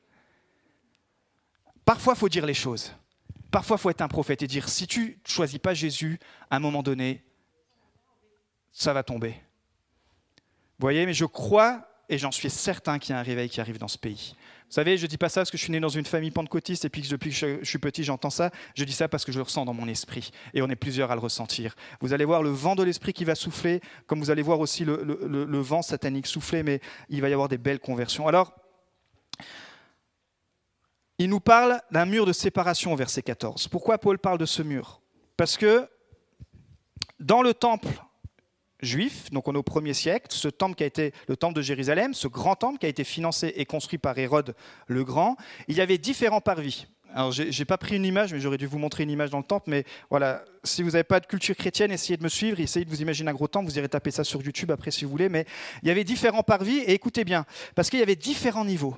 Parfois, 1.86 2.14
il 2.16 2.20
faut 2.20 2.30
dire 2.30 2.46
les 2.46 2.54
choses. 2.54 2.94
Parfois, 3.52 3.78
faut 3.78 3.90
être 3.90 4.02
un 4.02 4.08
prophète 4.08 4.42
et 4.42 4.48
dire, 4.48 4.70
si 4.70 4.88
tu 4.88 5.20
choisis 5.26 5.60
pas 5.60 5.74
Jésus, 5.74 6.20
à 6.50 6.56
un 6.56 6.60
moment 6.60 6.82
donné, 6.82 7.24
ça 8.72 8.94
va 8.94 9.04
tomber. 9.04 9.32
Vous 9.32 10.86
voyez, 10.86 11.06
mais 11.06 11.14
je 11.14 11.26
crois 11.26 11.88
et 12.08 12.18
j'en 12.18 12.32
suis 12.32 12.50
certain 12.50 13.00
qu'il 13.00 13.14
y 13.14 13.16
a 13.16 13.20
un 13.20 13.24
réveil 13.24 13.50
qui 13.50 13.62
arrive 13.62 13.78
dans 13.78 13.88
ce 13.88 13.98
pays. 13.98 14.36
Vous 14.68 14.76
savez, 14.76 14.98
je 14.98 15.04
ne 15.04 15.08
dis 15.08 15.18
pas 15.18 15.30
ça 15.30 15.42
parce 15.42 15.52
que 15.52 15.58
je 15.58 15.64
suis 15.64 15.72
né 15.72 15.80
dans 15.82 15.90
une 15.90 16.06
famille 16.06 16.32
pentecôtiste 16.32 16.86
et 16.86 16.90
puis 16.90 17.02
que 17.02 17.10
depuis 17.10 17.30
que 17.30 17.36
je 17.36 17.64
suis 17.64 17.78
petit, 17.78 18.04
j'entends 18.04 18.30
ça. 18.30 18.52
Je 18.76 18.86
dis 18.86 18.94
ça 18.94 19.10
parce 19.10 19.26
que 19.26 19.32
je 19.32 19.38
le 19.38 19.44
ressens 19.44 19.66
dans 19.66 19.74
mon 19.74 19.88
esprit. 19.88 20.32
Et 20.54 20.62
on 20.62 20.70
est 20.70 20.76
plusieurs 20.76 21.12
à 21.12 21.16
le 21.16 21.22
ressentir. 21.22 21.76
Vous 22.00 22.14
allez 22.14 22.26
voir 22.26 22.42
le 22.42 22.50
vent 22.50 22.76
de 22.76 22.84
l'esprit 22.84 23.12
qui 23.12 23.26
va 23.26 23.36
souffler, 23.36 23.82
comme 24.08 24.20
vous 24.20 24.30
allez 24.30 24.42
voir 24.42 24.60
aussi 24.62 24.86
le, 24.86 25.04
le 25.04 25.60
vent 25.60 25.82
satanique 25.82 26.26
souffler, 26.26 26.64
mais 26.64 26.80
il 27.10 27.22
va 27.22 27.30
y 27.30 27.34
avoir 27.34 27.50
des 27.50 27.58
belles 27.58 27.80
conversions. 27.80 28.28
Alors, 28.28 28.54
il 31.24 31.30
nous 31.30 31.40
parle 31.40 31.82
d'un 31.92 32.06
mur 32.06 32.26
de 32.26 32.34
séparation 32.34 32.94
au 32.94 32.96
verset 32.96 33.22
14. 33.22 33.68
Pourquoi 33.68 33.98
Paul 33.98 34.18
parle 34.18 34.38
de 34.38 34.46
ce 34.46 34.62
mur? 34.62 35.02
Parce 35.38 35.58
que 35.58 35.88
dans 37.20 37.42
le 37.42 37.54
temple 37.54 37.90
juif, 38.82 39.30
donc 39.30 39.48
on 39.48 39.54
est 39.54 39.58
au 39.58 39.64
premier 39.64 39.94
siècle, 39.94 40.28
ce 40.32 40.48
temple 40.48 40.76
qui 40.76 40.84
a 40.84 40.88
été 40.88 41.14
le 41.28 41.38
temple 41.38 41.56
de 41.56 41.62
Jérusalem, 41.62 42.16
ce 42.16 42.28
grand 42.28 42.56
temple 42.56 42.80
qui 42.80 42.88
a 42.88 42.90
été 42.90 43.04
financé 43.04 43.54
et 43.56 43.66
construit 43.66 44.00
par 44.00 44.18
Hérode 44.18 44.56
le 44.88 45.04
Grand, 45.04 45.38
il 45.68 45.78
y 45.78 45.82
avait 45.82 46.00
différents 46.00 46.42
parvis. 46.42 46.88
Alors, 47.14 47.32
je 47.32 47.44
n'ai 47.44 47.66
pas 47.66 47.78
pris 47.78 47.98
une 47.98 48.06
image, 48.06 48.34
mais 48.34 48.40
j'aurais 48.40 48.58
dû 48.58 48.66
vous 48.66 48.80
montrer 48.80 49.04
une 49.04 49.10
image 49.12 49.30
dans 49.30 49.38
le 49.38 49.44
temple. 49.44 49.70
Mais 49.70 49.84
voilà, 50.10 50.46
si 50.64 50.82
vous 50.82 50.92
n'avez 50.92 51.04
pas 51.04 51.20
de 51.20 51.26
culture 51.26 51.56
chrétienne, 51.56 51.92
essayez 51.92 52.16
de 52.16 52.24
me 52.24 52.30
suivre, 52.30 52.60
essayez 52.62 52.86
de 52.86 52.90
vous 52.90 53.02
imaginer 53.02 53.30
un 53.30 53.34
gros 53.34 53.50
temple. 53.50 53.70
Vous 53.70 53.78
irez 53.78 53.90
taper 53.90 54.12
ça 54.12 54.24
sur 54.24 54.42
YouTube 54.42 54.72
après 54.72 54.92
si 54.92 55.04
vous 55.04 55.12
voulez. 55.12 55.28
Mais 55.28 55.46
il 55.84 55.90
y 55.90 55.92
avait 55.92 56.06
différents 56.06 56.42
parvis, 56.42 56.78
et 56.78 56.94
écoutez 56.94 57.26
bien, 57.26 57.46
parce 57.76 57.90
qu'il 57.90 58.00
y 58.00 58.04
avait 58.04 58.16
différents 58.16 58.64
niveaux. 58.64 58.96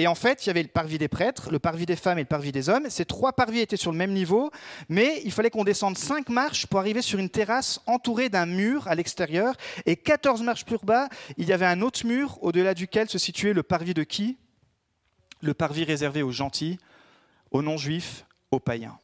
Et 0.00 0.06
en 0.06 0.14
fait, 0.14 0.46
il 0.46 0.48
y 0.48 0.50
avait 0.50 0.62
le 0.62 0.70
parvis 0.70 0.96
des 0.96 1.08
prêtres, 1.08 1.50
le 1.50 1.58
parvis 1.58 1.84
des 1.84 1.94
femmes 1.94 2.16
et 2.16 2.22
le 2.22 2.26
parvis 2.26 2.52
des 2.52 2.70
hommes. 2.70 2.88
Ces 2.88 3.04
trois 3.04 3.34
parvis 3.34 3.58
étaient 3.58 3.76
sur 3.76 3.92
le 3.92 3.98
même 3.98 4.14
niveau, 4.14 4.50
mais 4.88 5.20
il 5.26 5.30
fallait 5.30 5.50
qu'on 5.50 5.62
descende 5.62 5.98
cinq 5.98 6.30
marches 6.30 6.66
pour 6.66 6.80
arriver 6.80 7.02
sur 7.02 7.18
une 7.18 7.28
terrasse 7.28 7.82
entourée 7.84 8.30
d'un 8.30 8.46
mur 8.46 8.88
à 8.88 8.94
l'extérieur. 8.94 9.54
Et 9.84 9.96
14 9.96 10.40
marches 10.40 10.64
plus 10.64 10.78
bas, 10.82 11.10
il 11.36 11.46
y 11.46 11.52
avait 11.52 11.66
un 11.66 11.82
autre 11.82 12.06
mur 12.06 12.38
au-delà 12.40 12.72
duquel 12.72 13.10
se 13.10 13.18
situait 13.18 13.52
le 13.52 13.62
parvis 13.62 13.92
de 13.92 14.02
qui? 14.02 14.38
Le 15.42 15.52
parvis 15.52 15.84
réservé 15.84 16.22
aux 16.22 16.32
gentils, 16.32 16.78
aux 17.50 17.60
non-juifs, 17.60 18.24
aux 18.52 18.58
païens. 18.58 18.96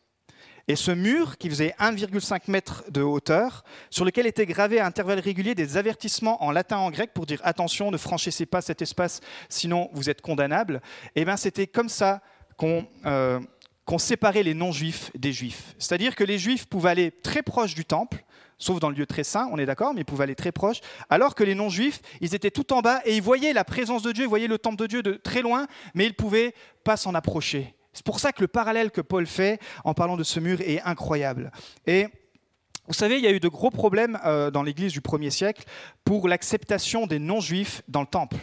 Et 0.69 0.75
ce 0.75 0.91
mur, 0.91 1.39
qui 1.39 1.49
faisait 1.49 1.75
1,5 1.79 2.43
mètre 2.49 2.85
de 2.91 3.01
hauteur, 3.01 3.63
sur 3.91 4.05
lequel 4.05 4.27
étaient 4.27 4.47
gravés 4.47 4.81
à 4.81 4.87
intervalles 4.87 5.21
réguliers 5.21 5.55
des 5.55 5.77
avertissements 5.77 6.43
en 6.43 6.51
latin 6.51 6.79
et 6.79 6.81
en 6.81 6.91
grec 6.91 7.13
pour 7.15 7.27
dire 7.27 7.41
attention, 7.45 7.91
ne 7.93 7.97
franchissez 7.97 8.47
pas 8.47 8.61
cet 8.61 8.83
espace, 8.83 9.21
sinon 9.49 9.89
vous 9.93 10.11
êtes 10.11 10.23
condamnable, 10.23 10.81
et 11.15 11.21
eh 11.21 11.25
bien 11.25 11.37
c'était 11.37 11.69
comme 11.69 11.89
ça 11.89 12.21
euh, 12.63 13.41
qu'on 13.85 13.99
séparait 13.99 14.43
les 14.43 14.55
non-juifs 14.55 15.13
des 15.17 15.33
juifs. 15.33 15.75
C'est-à-dire 15.79 16.17
que 16.17 16.25
les 16.25 16.39
juifs 16.39 16.67
pouvaient 16.67 16.91
aller 16.91 17.11
très 17.13 17.43
proches 17.43 17.77
du 17.77 17.85
temple, 17.85 18.25
sauf 18.59 18.81
dans 18.81 18.91
le 18.91 18.97
lieu 18.97 19.07
très 19.07 19.23
saint, 19.23 19.49
on 19.53 19.59
est 19.59 19.67
d'accord, 19.67 19.95
mais 19.95 20.01
ils 20.01 20.05
pouvaient 20.05 20.25
aller 20.25 20.35
très 20.35 20.51
proches, 20.51 20.81
alors 21.11 21.37
que 21.37 21.45
les 21.45 21.55
non-juifs, 21.55 22.01
ils 22.21 22.35
étaient 22.35 22.51
tout 22.51 22.73
en 22.73 22.81
bas 22.81 23.03
et 23.05 23.15
ils 23.15 23.23
voyaient 23.23 23.53
la 23.53 23.65
présence 23.65 24.03
de 24.03 24.11
Dieu, 24.11 24.25
ils 24.25 24.29
voyaient 24.29 24.49
le 24.49 24.59
temple 24.59 24.79
de 24.79 24.87
Dieu 24.87 25.03
de 25.05 25.13
très 25.13 25.43
loin, 25.43 25.69
mais 25.95 26.07
ils 26.07 26.11
ne 26.11 26.15
pouvaient 26.15 26.55
pas 26.83 26.97
s'en 26.97 27.15
approcher. 27.15 27.77
C'est 27.97 28.05
pour 28.05 28.21
ça 28.21 28.31
que 28.31 28.43
le 28.43 28.49
parallèle 28.49 28.91
que 28.91 29.01
Paul 29.01 29.27
fait 29.27 29.59
en 29.83 29.95
parlant 29.95 30.19
de 30.19 30.23
ce 30.23 30.39
mur 30.39 30.61
est 30.61 30.83
incroyable. 30.83 31.51
Et 31.87 32.09
vous 32.87 32.93
savez, 32.93 33.17
il 33.17 33.25
y 33.25 33.27
a 33.27 33.33
eu 33.33 33.41
de 33.41 33.49
gros 33.49 33.71
problèmes 33.71 34.19
euh, 34.27 34.51
dans 34.51 34.63
l'Église 34.63 34.93
du 34.93 35.01
premier 35.01 35.31
siècle 35.31 35.65
pour 36.05 36.29
l'acceptation 36.29 37.07
des 37.07 37.19
non-juifs 37.19 37.81
dans 37.89 38.03
le 38.03 38.07
temple. 38.07 38.37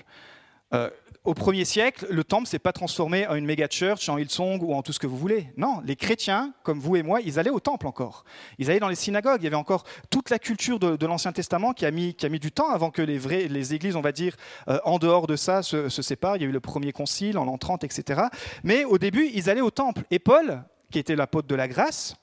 Euh, 0.73 0.89
au 1.23 1.33
premier 1.33 1.63
siècle, 1.63 2.05
le 2.09 2.23
temple 2.23 2.47
s'est 2.47 2.59
pas 2.59 2.73
transformé 2.73 3.25
en 3.27 3.35
une 3.35 3.45
méga 3.45 3.67
church, 3.69 4.09
en 4.09 4.17
Hillsong 4.17 4.61
ou 4.61 4.73
en 4.73 4.81
tout 4.81 4.91
ce 4.91 4.99
que 4.99 5.07
vous 5.07 5.17
voulez. 5.17 5.47
Non, 5.55 5.81
les 5.85 5.95
chrétiens, 5.95 6.53
comme 6.63 6.79
vous 6.79 6.97
et 6.97 7.03
moi, 7.03 7.21
ils 7.21 7.39
allaient 7.39 7.49
au 7.49 7.61
temple 7.61 7.87
encore. 7.87 8.25
Ils 8.57 8.69
allaient 8.69 8.81
dans 8.81 8.89
les 8.89 8.95
synagogues. 8.95 9.41
Il 9.41 9.45
y 9.45 9.47
avait 9.47 9.55
encore 9.55 9.85
toute 10.09 10.29
la 10.29 10.39
culture 10.39 10.79
de, 10.79 11.05
l'Ancien 11.05 11.31
Testament 11.31 11.73
qui 11.73 11.85
a, 11.85 11.91
mis, 11.91 12.13
qui 12.13 12.25
a 12.25 12.29
mis 12.29 12.39
du 12.39 12.51
temps 12.51 12.69
avant 12.69 12.91
que 12.91 13.01
les, 13.01 13.17
vrais, 13.17 13.47
les 13.47 13.73
églises, 13.73 13.95
on 13.95 14.01
va 14.01 14.11
dire, 14.11 14.35
euh, 14.67 14.79
en 14.83 14.99
dehors 14.99 15.27
de 15.27 15.37
ça, 15.37 15.63
se, 15.63 15.87
se 15.87 16.01
séparent. 16.01 16.35
Il 16.35 16.41
y 16.41 16.45
a 16.45 16.49
eu 16.49 16.51
le 16.51 16.59
premier 16.59 16.91
concile 16.91 17.37
en 17.37 17.45
l'an 17.45 17.57
30, 17.57 17.85
etc. 17.85 18.23
Mais 18.63 18.83
au 18.83 18.97
début, 18.97 19.29
ils 19.33 19.49
allaient 19.49 19.61
au 19.61 19.71
temple. 19.71 20.03
Et 20.11 20.19
Paul, 20.19 20.63
qui 20.91 20.99
était 20.99 21.15
l'apôtre 21.15 21.47
de 21.47 21.55
la 21.55 21.69
grâce, 21.69 22.15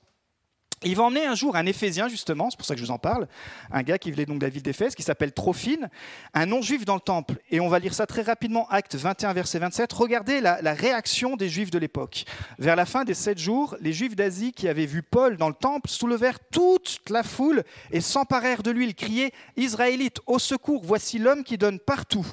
il 0.83 0.97
va 0.97 1.05
emmener 1.05 1.27
un 1.27 1.35
jour 1.35 1.57
un 1.57 1.67
Éphésien, 1.67 2.09
justement, 2.09 2.49
c'est 2.51 2.57
pour 2.57 2.67
ça 2.67 2.75
que 2.75 2.81
je 2.81 2.87
vous 2.87 2.91
en 2.91 2.99
parle, 2.99 3.29
un 3.71 3.83
gars 3.83 3.99
qui 3.99 4.11
venait 4.11 4.25
donc 4.25 4.39
de 4.39 4.47
la 4.47 4.51
ville 4.51 4.63
d'Éphèse, 4.63 4.95
qui 4.95 5.03
s'appelle 5.03 5.33
Trophine, 5.33 5.91
un 6.33 6.47
non-juif 6.47 6.85
dans 6.85 6.95
le 6.95 7.01
temple. 7.01 7.35
Et 7.51 7.61
on 7.61 7.69
va 7.69 7.79
lire 7.79 7.93
ça 7.93 8.07
très 8.07 8.23
rapidement, 8.23 8.67
acte 8.71 8.95
21, 8.95 9.35
verset 9.35 9.59
27. 9.59 9.93
Regardez 9.93 10.41
la, 10.41 10.63
la 10.63 10.73
réaction 10.73 11.37
des 11.37 11.49
juifs 11.49 11.71
de 11.71 11.79
l'époque. 11.79 12.25
Vers 12.59 12.77
la 12.77 12.87
fin 12.87 13.05
des 13.05 13.15
sept 13.15 13.39
jours, 13.39 13.77
les 13.81 13.93
juifs 13.93 14.17
d'Asie 14.17 14.53
qui 14.53 14.69
avaient 14.69 14.87
vu 14.87 15.03
Paul 15.03 15.37
dans 15.37 15.49
le 15.49 15.55
temple 15.55 15.91
soulevèrent 15.91 16.41
toute 16.51 17.01
la 17.11 17.23
foule 17.23 17.63
et 17.91 18.01
s'emparèrent 18.01 18.63
de 18.63 18.71
lui. 18.71 18.87
Ils 18.87 18.95
criaient 18.95 19.33
Israélites, 19.57 20.21
au 20.27 20.39
secours, 20.39 20.83
voici 20.85 21.19
l'homme 21.19 21.45
qui 21.45 21.59
donne 21.59 21.79
partout. 21.79 22.27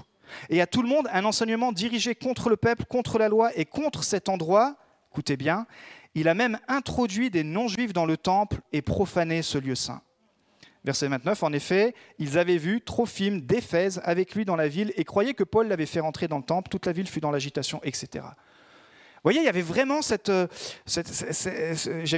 Et 0.50 0.62
à 0.62 0.68
tout 0.68 0.82
le 0.82 0.90
monde 0.90 1.08
un 1.12 1.26
enseignement 1.26 1.72
dirigé 1.72 2.16
contre 2.16 2.50
le 2.50 2.58
peuple, 2.58 2.86
contre 2.86 3.18
la 3.18 3.28
loi 3.28 3.52
et 3.58 3.66
contre 3.66 4.04
cet 4.04 4.30
endroit. 4.30 4.76
Écoutez 5.12 5.38
bien, 5.38 5.66
il 6.18 6.28
a 6.28 6.34
même 6.34 6.58
introduit 6.68 7.30
des 7.30 7.44
non-juifs 7.44 7.94
dans 7.94 8.06
le 8.06 8.18
temple 8.18 8.62
et 8.74 8.82
profané 8.82 9.44
ce 9.44 9.60
lieu 9.60 9.76
saint. 9.76 10.02
Verset 10.84 11.08
29, 11.10 11.44
en 11.44 11.54
effet, 11.54 11.94
ils 12.18 12.40
avaient 12.40 12.58
vu 12.58 12.82
Trophime 12.82 13.42
d'Éphèse 13.42 14.02
avec 14.04 14.34
lui 14.34 14.44
dans 14.44 14.56
la 14.56 14.68
ville 14.68 14.92
et 14.96 15.04
croyaient 15.04 15.36
que 15.36 15.44
Paul 15.44 15.68
l'avait 15.68 15.86
fait 15.86 16.00
rentrer 16.00 16.28
dans 16.28 16.38
le 16.38 16.44
temple. 16.44 16.70
Toute 16.70 16.88
la 16.88 16.92
ville 16.92 17.08
fut 17.08 17.20
dans 17.20 17.30
l'agitation, 17.30 17.80
etc. 17.84 18.26
Vous 18.26 19.22
voyez, 19.24 19.42
il 19.42 19.46
y 19.46 19.50
avait 19.50 19.62
vraiment 19.62 20.02
cette, 20.02 20.30
euh, 20.30 20.48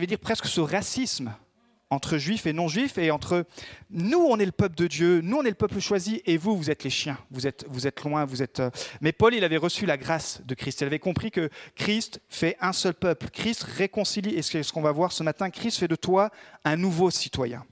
dire 0.08 0.20
presque 0.20 0.46
ce 0.46 0.62
racisme 0.62 1.34
entre 1.90 2.18
juifs 2.18 2.46
et 2.46 2.54
non-juifs, 2.54 2.98
et 2.98 3.12
entre 3.12 3.46
nous, 3.90 4.20
on 4.20 4.38
est 4.38 4.46
le 4.46 4.52
peuple 4.52 4.76
de 4.76 4.88
Dieu, 4.88 5.22
nous, 5.22 5.38
on 5.38 5.44
est 5.44 5.50
le 5.50 5.56
peuple 5.56 5.80
choisi, 5.80 6.22
et 6.26 6.38
vous, 6.38 6.56
vous 6.56 6.70
êtes 6.70 6.84
les 6.84 6.90
chiens, 6.90 7.18
vous 7.32 7.48
êtes, 7.48 7.66
vous 7.70 7.88
êtes 7.88 8.04
loin, 8.04 8.26
vous 8.26 8.44
êtes... 8.44 8.60
Euh, 8.60 8.70
mais 9.02 9.12
Paul, 9.12 9.34
il 9.34 9.44
avait 9.44 9.58
reçu 9.58 9.86
la 9.86 9.98
grâce 9.98 10.42
de 10.46 10.54
Christ, 10.54 10.82
il 10.82 10.88
avait 10.88 11.00
compris 11.00 11.32
que 11.32 11.50
Christ 11.76 12.22
fait 12.30 12.58
un 12.62 12.74
seul 12.74 12.94
peuple, 12.94 13.30
Christ 13.30 13.64
réconcilie, 13.64 14.36
et 14.36 14.42
ce 14.42 14.72
qu'on 14.72 14.82
va 14.82 14.92
voir 14.92 15.12
ce 15.12 15.24
matin, 15.24 15.50
Christ 15.50 15.80
fait 15.80 15.88
de 15.88 15.96
toi 15.96 16.30
un 16.64 16.76
nouveau 16.76 17.10
citoyen 17.10 17.66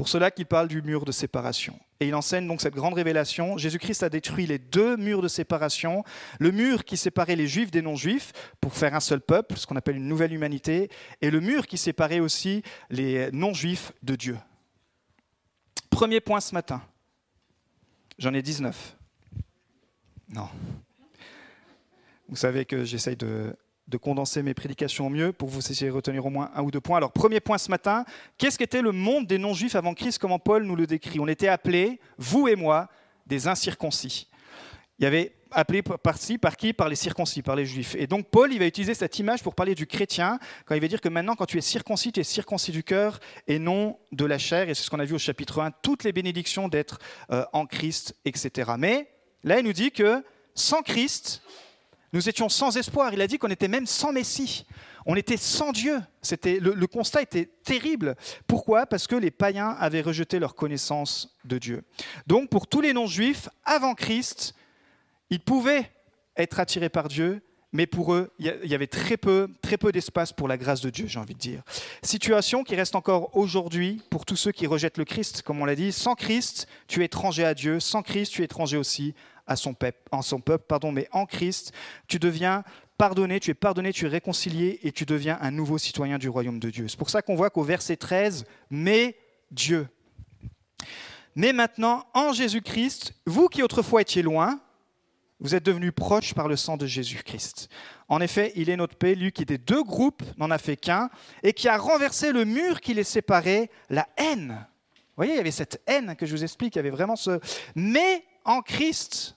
pour 0.00 0.08
cela 0.08 0.30
qu'il 0.30 0.46
parle 0.46 0.66
du 0.66 0.80
mur 0.80 1.04
de 1.04 1.12
séparation. 1.12 1.78
Et 2.00 2.08
il 2.08 2.14
enseigne 2.14 2.48
donc 2.48 2.62
cette 2.62 2.72
grande 2.72 2.94
révélation. 2.94 3.58
Jésus-Christ 3.58 4.02
a 4.02 4.08
détruit 4.08 4.46
les 4.46 4.58
deux 4.58 4.96
murs 4.96 5.20
de 5.20 5.28
séparation, 5.28 6.04
le 6.38 6.52
mur 6.52 6.86
qui 6.86 6.96
séparait 6.96 7.36
les 7.36 7.46
juifs 7.46 7.70
des 7.70 7.82
non-juifs 7.82 8.32
pour 8.62 8.72
faire 8.72 8.94
un 8.94 9.00
seul 9.00 9.20
peuple, 9.20 9.58
ce 9.58 9.66
qu'on 9.66 9.76
appelle 9.76 9.96
une 9.96 10.08
nouvelle 10.08 10.32
humanité, 10.32 10.88
et 11.20 11.30
le 11.30 11.40
mur 11.40 11.66
qui 11.66 11.76
séparait 11.76 12.18
aussi 12.18 12.62
les 12.88 13.30
non-juifs 13.32 13.92
de 14.02 14.16
Dieu. 14.16 14.38
Premier 15.90 16.22
point 16.22 16.40
ce 16.40 16.54
matin. 16.54 16.80
J'en 18.16 18.32
ai 18.32 18.40
19. 18.40 18.96
Non. 20.30 20.48
Vous 22.26 22.36
savez 22.36 22.64
que 22.64 22.84
j'essaye 22.84 23.16
de 23.16 23.54
de 23.90 23.96
condenser 23.96 24.42
mes 24.42 24.54
prédications 24.54 25.08
au 25.08 25.10
mieux 25.10 25.32
pour 25.32 25.48
vous 25.48 25.58
essayer 25.58 25.90
de 25.90 25.94
retenir 25.94 26.24
au 26.24 26.30
moins 26.30 26.50
un 26.54 26.62
ou 26.62 26.70
deux 26.70 26.80
points. 26.80 26.96
Alors, 26.96 27.12
premier 27.12 27.40
point 27.40 27.58
ce 27.58 27.70
matin, 27.70 28.04
qu'est-ce 28.38 28.56
qu'était 28.56 28.82
le 28.82 28.92
monde 28.92 29.26
des 29.26 29.36
non-juifs 29.36 29.74
avant 29.74 29.94
Christ, 29.94 30.18
comment 30.18 30.38
Paul 30.38 30.62
nous 30.62 30.76
le 30.76 30.86
décrit? 30.86 31.18
On 31.18 31.26
était 31.26 31.48
appelés, 31.48 32.00
vous 32.16 32.46
et 32.46 32.54
moi, 32.54 32.88
des 33.26 33.48
incirconcis. 33.48 34.28
Il 34.98 35.04
y 35.04 35.06
avait 35.06 35.32
appelé 35.50 35.82
par, 35.82 35.98
par 35.98 36.56
qui? 36.56 36.72
Par 36.72 36.88
les 36.88 36.94
circoncis, 36.94 37.42
par 37.42 37.56
les 37.56 37.66
juifs. 37.66 37.96
Et 37.98 38.06
donc 38.06 38.28
Paul, 38.30 38.52
il 38.52 38.58
va 38.60 38.66
utiliser 38.66 38.94
cette 38.94 39.18
image 39.18 39.42
pour 39.42 39.54
parler 39.54 39.74
du 39.74 39.86
chrétien, 39.86 40.38
quand 40.66 40.74
il 40.74 40.80
va 40.80 40.88
dire 40.88 41.00
que 41.00 41.08
maintenant, 41.08 41.34
quand 41.34 41.46
tu 41.46 41.58
es 41.58 41.62
circoncis, 41.62 42.12
tu 42.12 42.20
es 42.20 42.24
circoncis 42.24 42.70
du 42.70 42.84
cœur 42.84 43.18
et 43.48 43.58
non 43.58 43.98
de 44.12 44.24
la 44.24 44.38
chair. 44.38 44.68
Et 44.68 44.74
c'est 44.74 44.84
ce 44.84 44.90
qu'on 44.90 45.00
a 45.00 45.04
vu 45.04 45.14
au 45.14 45.18
chapitre 45.18 45.60
1, 45.60 45.72
toutes 45.82 46.04
les 46.04 46.12
bénédictions 46.12 46.68
d'être 46.68 46.98
euh, 47.32 47.44
en 47.52 47.66
Christ, 47.66 48.14
etc. 48.24 48.72
Mais 48.78 49.10
là, 49.42 49.58
il 49.58 49.64
nous 49.64 49.72
dit 49.72 49.90
que 49.90 50.24
sans 50.54 50.82
Christ, 50.82 51.42
nous 52.12 52.28
étions 52.28 52.48
sans 52.48 52.76
espoir. 52.76 53.12
Il 53.12 53.20
a 53.20 53.26
dit 53.26 53.38
qu'on 53.38 53.50
était 53.50 53.68
même 53.68 53.86
sans 53.86 54.12
Messie. 54.12 54.66
On 55.06 55.16
était 55.16 55.36
sans 55.36 55.72
Dieu. 55.72 56.00
C'était, 56.22 56.58
le, 56.60 56.86
constat 56.86 57.22
était 57.22 57.46
terrible. 57.64 58.16
Pourquoi? 58.46 58.86
Parce 58.86 59.06
que 59.06 59.16
les 59.16 59.30
païens 59.30 59.76
avaient 59.78 60.02
rejeté 60.02 60.38
leur 60.38 60.54
connaissance 60.54 61.36
de 61.44 61.58
Dieu. 61.58 61.82
Donc 62.26 62.50
pour 62.50 62.66
tous 62.66 62.80
les 62.80 62.92
non-juifs, 62.92 63.48
avant 63.64 63.94
Christ, 63.94 64.54
ils 65.30 65.40
pouvaient 65.40 65.90
être 66.36 66.60
attirés 66.60 66.88
par 66.88 67.08
Dieu, 67.08 67.42
mais 67.72 67.86
pour 67.86 68.14
eux, 68.14 68.32
il 68.40 68.58
y 68.64 68.74
avait 68.74 68.88
très 68.88 69.16
peu, 69.16 69.48
très 69.62 69.78
peu 69.78 69.92
d'espace 69.92 70.32
pour 70.32 70.48
la 70.48 70.56
grâce 70.56 70.80
de 70.80 70.90
Dieu, 70.90 71.06
j'ai 71.06 71.20
envie 71.20 71.34
de 71.34 71.38
dire. 71.38 71.62
Situation 72.02 72.64
qui 72.64 72.74
reste 72.74 72.96
encore 72.96 73.36
aujourd'hui 73.36 74.02
pour 74.10 74.26
tous 74.26 74.34
ceux 74.34 74.50
qui 74.50 74.66
rejettent 74.66 74.98
le 74.98 75.04
Christ, 75.04 75.42
comme 75.42 75.62
on 75.62 75.64
l'a 75.64 75.76
dit. 75.76 75.92
Sans 75.92 76.16
Christ, 76.16 76.66
tu 76.88 77.02
es 77.02 77.04
étranger 77.04 77.44
à 77.44 77.54
Dieu. 77.54 77.78
Sans 77.78 78.02
Christ, 78.02 78.32
tu 78.32 78.42
es 78.42 78.46
étranger 78.46 78.76
aussi 78.76 79.14
à 79.50 79.56
son 79.56 79.74
peuple, 79.74 79.98
en 80.12 80.22
son 80.22 80.40
peuple, 80.40 80.64
pardon, 80.68 80.92
mais 80.92 81.08
en 81.10 81.26
Christ, 81.26 81.72
tu 82.06 82.18
deviens 82.18 82.62
pardonné, 82.96 83.40
tu 83.40 83.50
es 83.50 83.54
pardonné, 83.54 83.92
tu 83.92 84.06
es 84.06 84.08
réconcilié 84.08 84.78
et 84.84 84.92
tu 84.92 85.04
deviens 85.04 85.38
un 85.40 85.50
nouveau 85.50 85.76
citoyen 85.76 86.18
du 86.18 86.28
royaume 86.28 86.60
de 86.60 86.70
Dieu. 86.70 86.86
C'est 86.86 86.98
pour 86.98 87.10
ça 87.10 87.20
qu'on 87.20 87.34
voit 87.34 87.50
qu'au 87.50 87.64
verset 87.64 87.96
13, 87.96 88.44
mais 88.70 89.16
Dieu. 89.50 89.88
Mais 91.34 91.52
maintenant, 91.52 92.06
en 92.14 92.32
Jésus-Christ, 92.32 93.14
vous 93.26 93.48
qui 93.48 93.62
autrefois 93.64 94.02
étiez 94.02 94.22
loin, 94.22 94.60
vous 95.40 95.56
êtes 95.56 95.64
devenus 95.64 95.92
proches 95.92 96.32
par 96.32 96.46
le 96.46 96.54
sang 96.54 96.76
de 96.76 96.86
Jésus-Christ. 96.86 97.68
En 98.08 98.20
effet, 98.20 98.52
il 98.54 98.70
est 98.70 98.76
notre 98.76 98.96
paix, 98.96 99.16
lui 99.16 99.32
qui 99.32 99.44
des 99.44 99.58
deux 99.58 99.82
groupes 99.82 100.22
n'en 100.36 100.50
a 100.52 100.58
fait 100.58 100.76
qu'un, 100.76 101.10
et 101.42 101.54
qui 101.54 101.66
a 101.66 101.76
renversé 101.76 102.30
le 102.30 102.44
mur 102.44 102.80
qui 102.80 102.94
les 102.94 103.04
séparait, 103.04 103.68
la 103.88 104.06
haine. 104.16 104.66
Vous 104.94 105.16
voyez, 105.16 105.32
il 105.32 105.36
y 105.36 105.40
avait 105.40 105.50
cette 105.50 105.82
haine 105.86 106.14
que 106.14 106.26
je 106.26 106.36
vous 106.36 106.44
explique, 106.44 106.76
il 106.76 106.78
y 106.78 106.80
avait 106.80 106.90
vraiment 106.90 107.16
ce... 107.16 107.40
Mais 107.74 108.24
en 108.44 108.62
Christ, 108.62 109.36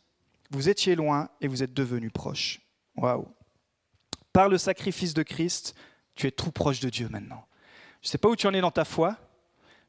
vous 0.54 0.70
étiez 0.70 0.96
loin 0.96 1.30
et 1.42 1.48
vous 1.48 1.64
êtes 1.64 1.74
devenus 1.74 2.12
proches. 2.14 2.62
Waouh. 2.96 3.28
Par 4.32 4.50
le 4.50 4.58
sacrifice 4.58 5.14
de 5.14 5.24
Christ, 5.24 5.76
tu 6.16 6.28
es 6.28 6.32
tout 6.32 6.52
proche 6.52 6.80
de 6.80 6.90
Dieu 6.90 7.10
maintenant. 7.10 7.46
Je 8.02 8.08
ne 8.08 8.12
sais 8.12 8.18
pas 8.18 8.30
où 8.30 8.36
tu 8.36 8.48
en 8.48 8.54
es 8.54 8.62
dans 8.62 8.72
ta 8.72 8.86
foi, 8.86 9.18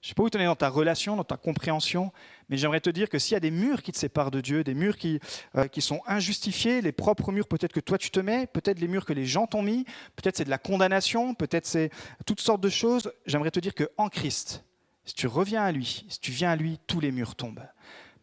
je 0.00 0.06
ne 0.06 0.08
sais 0.10 0.14
pas 0.14 0.22
où 0.22 0.30
tu 0.30 0.38
en 0.38 0.40
es 0.40 0.46
dans 0.46 0.56
ta 0.56 0.68
relation, 0.68 1.16
dans 1.16 1.24
ta 1.24 1.36
compréhension, 1.36 2.12
mais 2.48 2.56
j'aimerais 2.56 2.80
te 2.80 2.90
dire 2.90 3.08
que 3.08 3.18
s'il 3.18 3.32
y 3.32 3.36
a 3.36 3.40
des 3.40 3.50
murs 3.50 3.82
qui 3.82 3.92
te 3.92 3.98
séparent 3.98 4.30
de 4.30 4.40
Dieu, 4.40 4.64
des 4.64 4.74
murs 4.74 4.96
qui, 4.96 5.18
euh, 5.56 5.66
qui 5.66 5.82
sont 5.82 6.00
injustifiés, 6.06 6.80
les 6.80 6.92
propres 6.92 7.32
murs 7.32 7.48
peut-être 7.48 7.72
que 7.72 7.80
toi 7.80 7.98
tu 7.98 8.10
te 8.10 8.20
mets, 8.20 8.46
peut-être 8.46 8.80
les 8.80 8.88
murs 8.88 9.04
que 9.04 9.12
les 9.12 9.26
gens 9.26 9.46
t'ont 9.46 9.62
mis, 9.62 9.84
peut-être 10.16 10.36
c'est 10.36 10.44
de 10.44 10.50
la 10.50 10.58
condamnation, 10.58 11.34
peut-être 11.34 11.66
c'est 11.66 11.90
toutes 12.26 12.40
sortes 12.40 12.60
de 12.60 12.68
choses, 12.68 13.12
j'aimerais 13.26 13.50
te 13.50 13.60
dire 13.60 13.74
qu'en 13.74 14.08
Christ, 14.08 14.64
si 15.04 15.14
tu 15.14 15.26
reviens 15.26 15.62
à 15.62 15.72
lui, 15.72 16.06
si 16.08 16.20
tu 16.20 16.30
viens 16.30 16.50
à 16.50 16.56
lui, 16.56 16.78
tous 16.86 17.00
les 17.00 17.10
murs 17.10 17.34
tombent. 17.34 17.66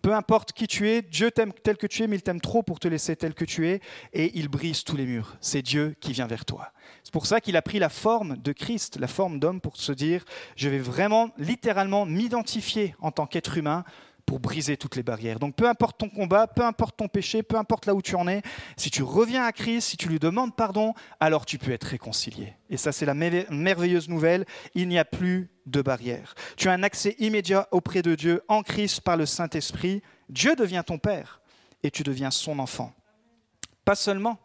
Peu 0.01 0.15
importe 0.15 0.51
qui 0.53 0.65
tu 0.67 0.89
es, 0.89 1.03
Dieu 1.03 1.29
t'aime 1.29 1.53
tel 1.53 1.77
que 1.77 1.85
tu 1.85 2.01
es, 2.01 2.07
mais 2.07 2.15
il 2.15 2.23
t'aime 2.23 2.41
trop 2.41 2.63
pour 2.63 2.79
te 2.79 2.87
laisser 2.87 3.15
tel 3.15 3.35
que 3.35 3.45
tu 3.45 3.67
es, 3.67 3.81
et 4.13 4.31
il 4.37 4.47
brise 4.47 4.83
tous 4.83 4.97
les 4.97 5.05
murs. 5.05 5.37
C'est 5.41 5.61
Dieu 5.61 5.95
qui 5.99 6.11
vient 6.11 6.25
vers 6.25 6.43
toi. 6.43 6.71
C'est 7.03 7.13
pour 7.13 7.27
ça 7.27 7.39
qu'il 7.39 7.55
a 7.55 7.61
pris 7.61 7.77
la 7.77 7.89
forme 7.89 8.37
de 8.37 8.51
Christ, 8.51 8.97
la 8.99 9.07
forme 9.07 9.39
d'homme, 9.39 9.61
pour 9.61 9.77
se 9.77 9.91
dire, 9.91 10.25
je 10.55 10.69
vais 10.69 10.79
vraiment, 10.79 11.29
littéralement, 11.37 12.05
m'identifier 12.05 12.95
en 12.99 13.11
tant 13.11 13.27
qu'être 13.27 13.57
humain, 13.57 13.83
pour 14.25 14.39
briser 14.39 14.77
toutes 14.77 14.95
les 14.95 15.03
barrières. 15.03 15.39
Donc 15.39 15.55
peu 15.55 15.67
importe 15.67 15.97
ton 15.97 16.09
combat, 16.09 16.47
peu 16.47 16.63
importe 16.63 16.97
ton 16.97 17.07
péché, 17.07 17.43
peu 17.43 17.57
importe 17.57 17.85
là 17.85 17.93
où 17.93 18.01
tu 18.01 18.15
en 18.15 18.27
es, 18.27 18.41
si 18.77 18.89
tu 18.89 19.03
reviens 19.03 19.45
à 19.45 19.51
Christ, 19.51 19.89
si 19.89 19.97
tu 19.97 20.07
lui 20.09 20.19
demandes 20.19 20.55
pardon, 20.55 20.93
alors 21.19 21.45
tu 21.45 21.57
peux 21.57 21.71
être 21.71 21.85
réconcilié. 21.85 22.53
Et 22.69 22.77
ça 22.77 22.91
c'est 22.91 23.05
la 23.05 23.13
merveilleuse 23.13 24.09
nouvelle, 24.09 24.45
il 24.75 24.87
n'y 24.87 24.99
a 24.99 25.05
plus 25.05 25.49
de 25.65 25.81
barrières. 25.81 26.35
Tu 26.57 26.69
as 26.69 26.73
un 26.73 26.83
accès 26.83 27.15
immédiat 27.19 27.67
auprès 27.71 28.01
de 28.01 28.15
Dieu 28.15 28.41
en 28.47 28.63
Christ 28.63 29.01
par 29.01 29.17
le 29.17 29.25
Saint-Esprit. 29.25 30.01
Dieu 30.29 30.55
devient 30.55 30.83
ton 30.85 30.97
Père 30.97 31.41
et 31.83 31.91
tu 31.91 32.03
deviens 32.03 32.31
son 32.31 32.59
enfant. 32.59 32.93
Pas 33.85 33.95
seulement. 33.95 34.39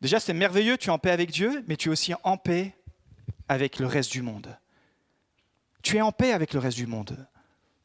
Déjà 0.00 0.18
c'est 0.18 0.32
merveilleux, 0.32 0.78
tu 0.78 0.88
es 0.88 0.92
en 0.92 0.98
paix 0.98 1.10
avec 1.10 1.30
Dieu, 1.30 1.62
mais 1.68 1.76
tu 1.76 1.88
es 1.88 1.92
aussi 1.92 2.14
en 2.24 2.36
paix 2.36 2.74
avec 3.48 3.78
le 3.78 3.86
reste 3.86 4.12
du 4.12 4.22
monde. 4.22 4.56
Tu 5.82 5.96
es 5.96 6.00
en 6.00 6.12
paix 6.12 6.32
avec 6.32 6.54
le 6.54 6.60
reste 6.60 6.76
du 6.76 6.86
monde. 6.86 7.26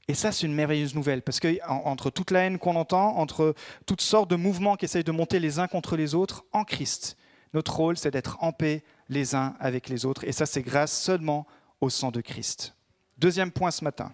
Et 0.07 0.13
ça, 0.13 0.31
c'est 0.31 0.45
une 0.45 0.53
merveilleuse 0.53 0.93
nouvelle, 0.93 1.23
parce 1.23 1.39
que 1.39 1.57
entre 1.67 2.11
toute 2.11 2.29
la 2.29 2.41
haine 2.41 2.59
qu'on 2.59 2.75
entend, 2.75 3.17
entre 3.17 3.55
toutes 3.87 4.01
sortes 4.01 4.29
de 4.29 4.35
mouvements 4.35 4.75
qui 4.75 4.85
essayent 4.85 5.03
de 5.03 5.11
monter 5.11 5.39
les 5.39 5.57
uns 5.57 5.67
contre 5.67 5.95
les 5.97 6.13
autres, 6.13 6.45
en 6.51 6.63
Christ, 6.63 7.17
notre 7.53 7.75
rôle, 7.75 7.97
c'est 7.97 8.11
d'être 8.11 8.37
en 8.41 8.51
paix 8.51 8.83
les 9.09 9.33
uns 9.33 9.55
avec 9.59 9.89
les 9.89 10.05
autres. 10.05 10.23
Et 10.25 10.31
ça, 10.31 10.45
c'est 10.45 10.61
grâce 10.61 10.95
seulement 10.95 11.47
au 11.81 11.89
sang 11.89 12.11
de 12.11 12.21
Christ. 12.21 12.75
Deuxième 13.17 13.51
point 13.51 13.71
ce 13.71 13.83
matin. 13.83 14.13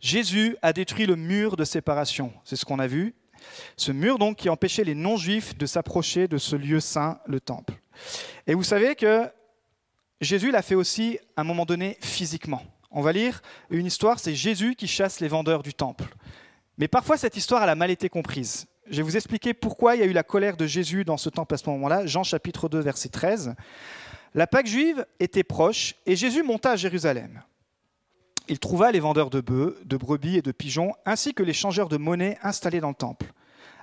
Jésus 0.00 0.56
a 0.62 0.72
détruit 0.72 1.06
le 1.06 1.16
mur 1.16 1.56
de 1.56 1.64
séparation. 1.64 2.32
C'est 2.44 2.56
ce 2.56 2.64
qu'on 2.64 2.78
a 2.78 2.86
vu. 2.86 3.14
Ce 3.76 3.92
mur, 3.92 4.18
donc, 4.18 4.36
qui 4.36 4.48
empêchait 4.48 4.84
les 4.84 4.94
non-juifs 4.94 5.56
de 5.56 5.66
s'approcher 5.66 6.28
de 6.28 6.38
ce 6.38 6.54
lieu 6.54 6.80
saint, 6.80 7.18
le 7.26 7.40
temple. 7.40 7.74
Et 8.46 8.54
vous 8.54 8.62
savez 8.62 8.94
que 8.94 9.30
Jésus 10.20 10.50
l'a 10.50 10.62
fait 10.62 10.74
aussi 10.74 11.18
à 11.36 11.40
un 11.40 11.44
moment 11.44 11.64
donné 11.64 11.96
physiquement. 12.00 12.62
On 12.96 13.02
va 13.02 13.12
lire 13.12 13.42
une 13.68 13.84
histoire, 13.84 14.18
c'est 14.18 14.34
Jésus 14.34 14.74
qui 14.74 14.86
chasse 14.86 15.20
les 15.20 15.28
vendeurs 15.28 15.62
du 15.62 15.74
temple. 15.74 16.16
Mais 16.78 16.88
parfois, 16.88 17.18
cette 17.18 17.36
histoire 17.36 17.62
a 17.62 17.74
mal 17.74 17.90
été 17.90 18.08
comprise. 18.08 18.66
Je 18.88 18.96
vais 18.96 19.02
vous 19.02 19.16
expliquer 19.16 19.52
pourquoi 19.52 19.94
il 19.94 20.00
y 20.00 20.02
a 20.02 20.06
eu 20.06 20.14
la 20.14 20.22
colère 20.22 20.56
de 20.56 20.66
Jésus 20.66 21.04
dans 21.04 21.18
ce 21.18 21.28
temple 21.28 21.52
à 21.52 21.58
ce 21.58 21.68
moment-là. 21.68 22.06
Jean 22.06 22.22
chapitre 22.22 22.70
2, 22.70 22.80
verset 22.80 23.10
13. 23.10 23.54
La 24.32 24.46
Pâque 24.46 24.66
juive 24.66 25.04
était 25.20 25.42
proche 25.44 25.94
et 26.06 26.16
Jésus 26.16 26.42
monta 26.42 26.70
à 26.70 26.76
Jérusalem. 26.76 27.42
Il 28.48 28.58
trouva 28.58 28.90
les 28.92 29.00
vendeurs 29.00 29.28
de 29.28 29.42
bœufs, 29.42 29.78
de 29.84 29.98
brebis 29.98 30.38
et 30.38 30.42
de 30.42 30.52
pigeons, 30.52 30.94
ainsi 31.04 31.34
que 31.34 31.42
les 31.42 31.52
changeurs 31.52 31.90
de 31.90 31.98
monnaie 31.98 32.38
installés 32.42 32.80
dans 32.80 32.88
le 32.88 32.94
temple. 32.94 33.26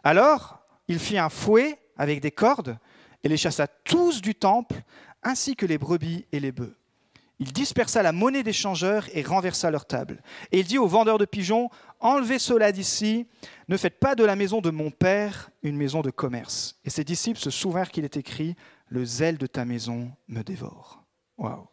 Alors, 0.03 0.57
il 0.87 0.97
fit 0.97 1.19
un 1.19 1.29
fouet 1.29 1.77
avec 1.97 2.19
des 2.19 2.31
cordes 2.31 2.79
et 3.23 3.29
les 3.29 3.37
chassa 3.37 3.67
tous 3.67 4.23
du 4.23 4.33
temple, 4.33 4.81
ainsi 5.21 5.55
que 5.55 5.67
les 5.67 5.77
brebis 5.77 6.25
et 6.31 6.39
les 6.39 6.51
bœufs. 6.51 6.75
Il 7.43 7.51
dispersa 7.51 8.01
la 8.03 8.13
monnaie 8.13 8.41
des 8.41 8.53
changeurs 8.53 9.05
et 9.11 9.21
renversa 9.21 9.69
leur 9.69 9.85
table. 9.85 10.23
Et 10.53 10.61
il 10.61 10.65
dit 10.65 10.77
aux 10.77 10.87
vendeurs 10.87 11.17
de 11.17 11.25
pigeons, 11.25 11.69
enlevez 11.99 12.39
cela 12.39 12.71
d'ici, 12.71 13.27
ne 13.67 13.75
faites 13.75 13.99
pas 13.99 14.15
de 14.15 14.23
la 14.23 14.37
maison 14.37 14.61
de 14.61 14.69
mon 14.69 14.91
Père 14.91 15.49
une 15.61 15.75
maison 15.75 15.99
de 15.99 16.09
commerce. 16.09 16.79
Et 16.85 16.89
ses 16.89 17.03
disciples 17.03 17.41
se 17.41 17.49
souvinrent 17.49 17.91
qu'il 17.91 18.05
est 18.05 18.15
écrit, 18.15 18.55
le 18.87 19.03
zèle 19.03 19.37
de 19.37 19.45
ta 19.45 19.65
maison 19.65 20.09
me 20.29 20.41
dévore. 20.41 21.03
Waouh. 21.37 21.67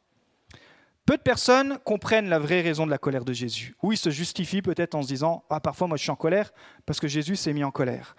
Peu 1.07 1.17
de 1.17 1.23
personnes 1.23 1.79
comprennent 1.85 2.29
la 2.29 2.41
vraie 2.41 2.63
raison 2.63 2.85
de 2.85 2.91
la 2.91 2.99
colère 2.99 3.25
de 3.25 3.33
Jésus. 3.33 3.77
Ou 3.81 3.93
ils 3.93 3.97
se 3.97 4.11
justifient 4.11 4.63
peut-être 4.63 4.97
en 4.97 5.03
se 5.03 5.07
disant, 5.07 5.45
ah, 5.51 5.61
parfois 5.61 5.87
moi 5.87 5.97
je 5.97 6.03
suis 6.03 6.11
en 6.11 6.17
colère 6.17 6.51
parce 6.85 6.99
que 6.99 7.07
Jésus 7.07 7.37
s'est 7.37 7.53
mis 7.53 7.63
en 7.63 7.71
colère. 7.71 8.17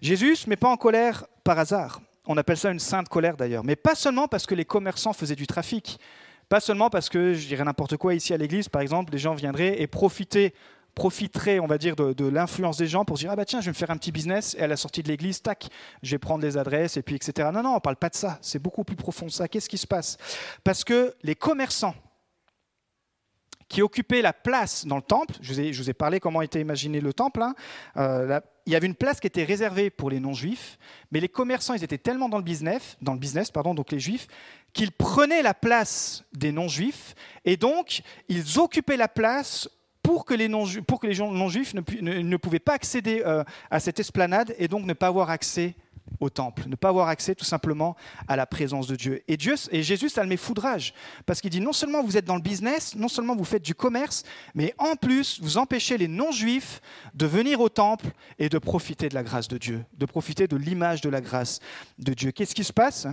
Jésus 0.00 0.34
se 0.34 0.50
met 0.50 0.56
pas 0.56 0.70
en 0.70 0.76
colère 0.76 1.24
par 1.44 1.56
hasard. 1.56 2.00
On 2.26 2.36
appelle 2.36 2.56
ça 2.56 2.72
une 2.72 2.80
sainte 2.80 3.08
colère 3.08 3.36
d'ailleurs. 3.36 3.62
Mais 3.62 3.76
pas 3.76 3.94
seulement 3.94 4.26
parce 4.26 4.44
que 4.44 4.56
les 4.56 4.64
commerçants 4.64 5.12
faisaient 5.12 5.36
du 5.36 5.46
trafic. 5.46 6.00
Pas 6.48 6.60
seulement 6.60 6.90
parce 6.90 7.08
que, 7.08 7.34
je 7.34 7.46
dirais 7.46 7.64
n'importe 7.64 7.96
quoi 7.96 8.14
ici 8.14 8.32
à 8.34 8.36
l'église, 8.36 8.68
par 8.68 8.82
exemple, 8.82 9.12
les 9.12 9.18
gens 9.18 9.34
viendraient 9.34 9.80
et 9.80 9.86
profiter 9.86 10.54
profiteraient, 10.94 11.58
on 11.58 11.66
va 11.66 11.76
dire, 11.76 11.96
de, 11.96 12.26
l'influence 12.26 12.76
des 12.76 12.86
gens 12.86 13.04
pour 13.04 13.18
se 13.18 13.24
dire 13.24 13.32
ah 13.32 13.36
bah 13.36 13.44
tiens, 13.44 13.60
je 13.60 13.66
vais 13.66 13.72
me 13.72 13.76
faire 13.76 13.90
un 13.90 13.96
petit 13.96 14.12
business 14.12 14.54
et 14.58 14.62
à 14.62 14.66
la 14.66 14.76
sortie 14.76 15.02
de 15.02 15.08
l'église, 15.08 15.42
tac, 15.42 15.68
je 16.02 16.12
vais 16.12 16.18
prendre 16.18 16.44
les 16.44 16.56
adresses 16.56 16.96
et 16.96 17.02
puis 17.02 17.16
etc. 17.16 17.48
Non 17.52 17.62
non, 17.62 17.74
on 17.74 17.80
parle 17.80 17.96
pas 17.96 18.08
de 18.08 18.14
ça. 18.14 18.38
C'est 18.40 18.60
beaucoup 18.60 18.84
plus 18.84 18.96
profond 18.96 19.28
ça. 19.28 19.48
Qu'est-ce 19.48 19.68
qui 19.68 19.78
se 19.78 19.86
passe? 19.86 20.16
Parce 20.62 20.84
que 20.84 21.14
les 21.22 21.34
commerçants 21.34 21.94
qui 23.74 23.82
occupaient 23.82 24.22
la 24.22 24.32
place 24.32 24.86
dans 24.86 24.94
le 24.94 25.02
temple, 25.02 25.34
je 25.40 25.52
vous 25.52 25.90
ai, 25.90 25.94
parlé 25.94 26.20
comment 26.20 26.42
était 26.42 26.60
imaginé 26.60 27.00
le 27.00 27.12
temple. 27.12 27.42
Hein, 27.42 27.56
euh, 27.96 28.38
il 28.66 28.72
y 28.72 28.76
avait 28.76 28.86
une 28.86 28.94
place 28.94 29.18
qui 29.18 29.26
était 29.26 29.42
réservée 29.42 29.90
pour 29.90 30.10
les 30.10 30.20
non-juifs, 30.20 30.78
mais 31.10 31.18
les 31.18 31.28
commerçants, 31.28 31.74
ils 31.74 31.82
étaient 31.82 31.98
tellement 31.98 32.28
dans 32.28 32.38
le 32.38 32.44
business, 32.44 32.96
dans 33.02 33.14
le 33.14 33.18
business, 33.18 33.50
pardon, 33.50 33.74
donc 33.74 33.90
les 33.90 33.98
juifs, 33.98 34.28
qu'ils 34.74 34.92
prenaient 34.92 35.42
la 35.42 35.54
place 35.54 36.22
des 36.32 36.52
non-juifs, 36.52 37.16
et 37.44 37.56
donc 37.56 38.02
ils 38.28 38.60
occupaient 38.60 38.96
la 38.96 39.08
place 39.08 39.68
pour 40.04 40.24
que 40.24 40.34
les 40.34 40.46
non-juifs 40.46 41.74
ne, 41.74 42.36
pouvaient 42.36 42.60
pas 42.60 42.74
accéder 42.74 43.24
euh, 43.26 43.42
à 43.72 43.80
cette 43.80 43.98
esplanade 43.98 44.54
et 44.56 44.68
donc 44.68 44.84
ne 44.84 44.92
pas 44.92 45.08
avoir 45.08 45.30
accès 45.30 45.74
au 46.20 46.30
temple, 46.30 46.64
ne 46.68 46.76
pas 46.76 46.88
avoir 46.88 47.08
accès 47.08 47.34
tout 47.34 47.44
simplement 47.44 47.96
à 48.28 48.36
la 48.36 48.46
présence 48.46 48.86
de 48.86 48.96
Dieu. 48.96 49.22
Et, 49.28 49.36
Dieu, 49.36 49.54
et 49.70 49.82
Jésus, 49.82 50.08
ça 50.08 50.22
le 50.22 50.28
met 50.28 50.36
foudrage, 50.36 50.94
parce 51.26 51.40
qu'il 51.40 51.50
dit 51.50 51.60
non 51.60 51.72
seulement 51.72 52.02
vous 52.02 52.16
êtes 52.16 52.24
dans 52.24 52.36
le 52.36 52.42
business, 52.42 52.94
non 52.94 53.08
seulement 53.08 53.34
vous 53.34 53.44
faites 53.44 53.62
du 53.62 53.74
commerce, 53.74 54.22
mais 54.54 54.74
en 54.78 54.96
plus 54.96 55.40
vous 55.40 55.58
empêchez 55.58 55.98
les 55.98 56.08
non-juifs 56.08 56.80
de 57.14 57.26
venir 57.26 57.60
au 57.60 57.68
temple 57.68 58.06
et 58.38 58.48
de 58.48 58.58
profiter 58.58 59.08
de 59.08 59.14
la 59.14 59.22
grâce 59.22 59.48
de 59.48 59.58
Dieu, 59.58 59.84
de 59.96 60.06
profiter 60.06 60.46
de 60.46 60.56
l'image 60.56 61.00
de 61.00 61.08
la 61.08 61.20
grâce 61.20 61.60
de 61.98 62.14
Dieu. 62.14 62.30
Qu'est-ce 62.30 62.54
qui 62.54 62.64
se 62.64 62.72
passe? 62.72 63.06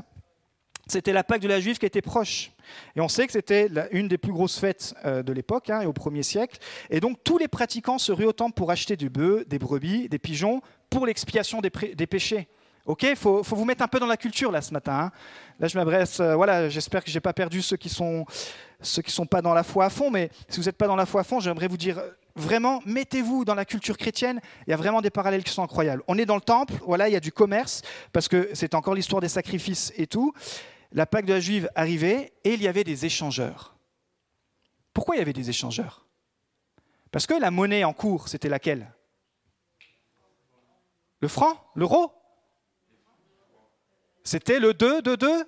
C'était 0.87 1.13
la 1.13 1.23
Pâque 1.23 1.41
de 1.41 1.47
la 1.47 1.59
Juive 1.59 1.77
qui 1.77 1.85
était 1.85 2.01
proche. 2.01 2.51
Et 2.95 3.01
on 3.01 3.07
sait 3.07 3.25
que 3.25 3.31
c'était 3.31 3.69
une 3.91 4.07
des 4.07 4.17
plus 4.17 4.33
grosses 4.33 4.59
fêtes 4.59 4.93
euh, 5.05 5.23
de 5.23 5.31
l'époque, 5.31 5.69
hein, 5.69 5.81
et 5.81 5.85
au 5.85 5.93
premier 5.93 6.23
siècle. 6.23 6.57
Et 6.89 6.99
donc 6.99 7.23
tous 7.23 7.37
les 7.37 7.47
pratiquants 7.47 7.97
se 7.97 8.11
ruaient 8.11 8.25
au 8.25 8.33
temple 8.33 8.55
pour 8.55 8.71
acheter 8.71 8.97
du 8.97 9.09
bœuf, 9.09 9.47
des 9.47 9.59
brebis, 9.59 10.09
des 10.09 10.19
pigeons, 10.19 10.61
pour 10.89 11.05
l'expiation 11.05 11.61
des, 11.61 11.69
péchés. 11.69 12.49
Ok, 12.91 13.03
il 13.03 13.15
faut, 13.15 13.41
vous 13.41 13.63
mettre 13.63 13.83
un 13.83 13.87
peu 13.87 14.01
dans 14.01 14.05
la 14.05 14.17
culture 14.17 14.51
là 14.51 14.61
ce 14.61 14.73
matin. 14.73 15.05
Hein. 15.05 15.11
Là, 15.61 15.69
je 15.69 15.77
m'adresse. 15.77 16.19
Euh, 16.19 16.35
voilà, 16.35 16.67
j'espère 16.67 17.05
que 17.05 17.09
j'ai 17.09 17.21
pas 17.21 17.31
perdu 17.31 17.61
ceux 17.61 17.77
qui 17.77 17.87
sont 17.87 18.25
sont 18.81 19.25
pas 19.25 19.41
dans 19.41 19.53
la 19.53 19.63
foi 19.63 19.85
à 19.85 19.89
fond. 19.89 20.11
Mais 20.11 20.29
si 20.49 20.59
vous 20.59 20.65
n'êtes 20.65 20.75
pas 20.75 20.87
dans 20.87 20.97
la 20.97 21.05
foi 21.05 21.21
à 21.21 21.23
fond, 21.23 21.39
j'aimerais 21.39 21.69
vous 21.69 21.77
dire 21.77 22.01
vraiment, 22.35 22.81
mettez-vous 22.85 23.45
dans 23.45 23.55
la 23.55 23.63
culture 23.63 23.97
chrétienne. 23.97 24.41
Il 24.67 24.71
y 24.71 24.73
a 24.73 24.75
vraiment 24.75 24.99
des 24.99 25.09
parallèles 25.09 25.45
qui 25.45 25.53
sont 25.53 25.63
incroyables. 25.63 26.03
On 26.09 26.17
est 26.17 26.25
dans 26.25 26.35
le 26.35 26.41
temple. 26.41 26.73
Voilà, 26.85 27.07
il 27.07 27.13
y 27.13 27.15
a 27.15 27.21
du 27.21 27.31
commerce 27.31 27.81
parce 28.11 28.27
que 28.27 28.49
c'est 28.53 28.75
encore 28.75 28.93
l'histoire 28.93 29.21
des 29.21 29.29
sacrifices 29.29 29.93
et 29.95 30.05
tout 30.05 30.33
la 30.91 31.05
Pâque 31.05 31.27
de 31.27 31.33
la 31.33 31.39
Juive 31.39 31.69
arrivait 31.75 32.33
et 32.43 32.55
il 32.55 32.61
y 32.61 32.67
avait 32.67 32.83
des 32.83 33.05
échangeurs. 33.05 33.77
Pourquoi 34.93 35.15
il 35.15 35.19
y 35.19 35.21
avait 35.21 35.31
des 35.31 35.49
échangeurs? 35.49 36.05
Parce 37.09 37.25
que 37.25 37.35
la 37.35 37.51
monnaie 37.51 37.85
en 37.85 37.93
cours, 37.93 38.27
c'était 38.27 38.49
laquelle? 38.49 38.93
Le 41.21 41.29
franc? 41.29 41.53
L'euro? 41.75 42.11
C'était 44.23 44.59
le 44.59 44.73
2, 44.73 45.01
2, 45.01 45.17
2 45.17 45.43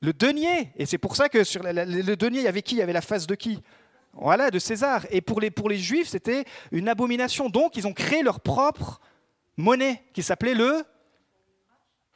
Le 0.00 0.12
denier. 0.12 0.72
Et 0.76 0.86
c'est 0.86 0.98
pour 0.98 1.16
ça 1.16 1.28
que 1.28 1.44
sur 1.44 1.62
le 1.62 2.14
denier, 2.14 2.40
il 2.40 2.44
y 2.44 2.48
avait 2.48 2.62
qui? 2.62 2.76
Il 2.76 2.78
y 2.78 2.82
avait 2.82 2.92
la 2.92 3.00
face 3.00 3.26
de 3.26 3.34
qui? 3.34 3.62
Voilà, 4.12 4.50
de 4.50 4.58
César. 4.58 5.06
Et 5.10 5.20
pour 5.20 5.40
les, 5.40 5.50
pour 5.50 5.68
les 5.68 5.78
Juifs, 5.78 6.08
c'était 6.08 6.44
une 6.72 6.88
abomination. 6.88 7.48
Donc, 7.48 7.76
ils 7.76 7.86
ont 7.86 7.92
créé 7.92 8.22
leur 8.22 8.40
propre 8.40 9.00
monnaie 9.56 10.02
qui 10.12 10.22
s'appelait 10.22 10.54
le 10.54 10.84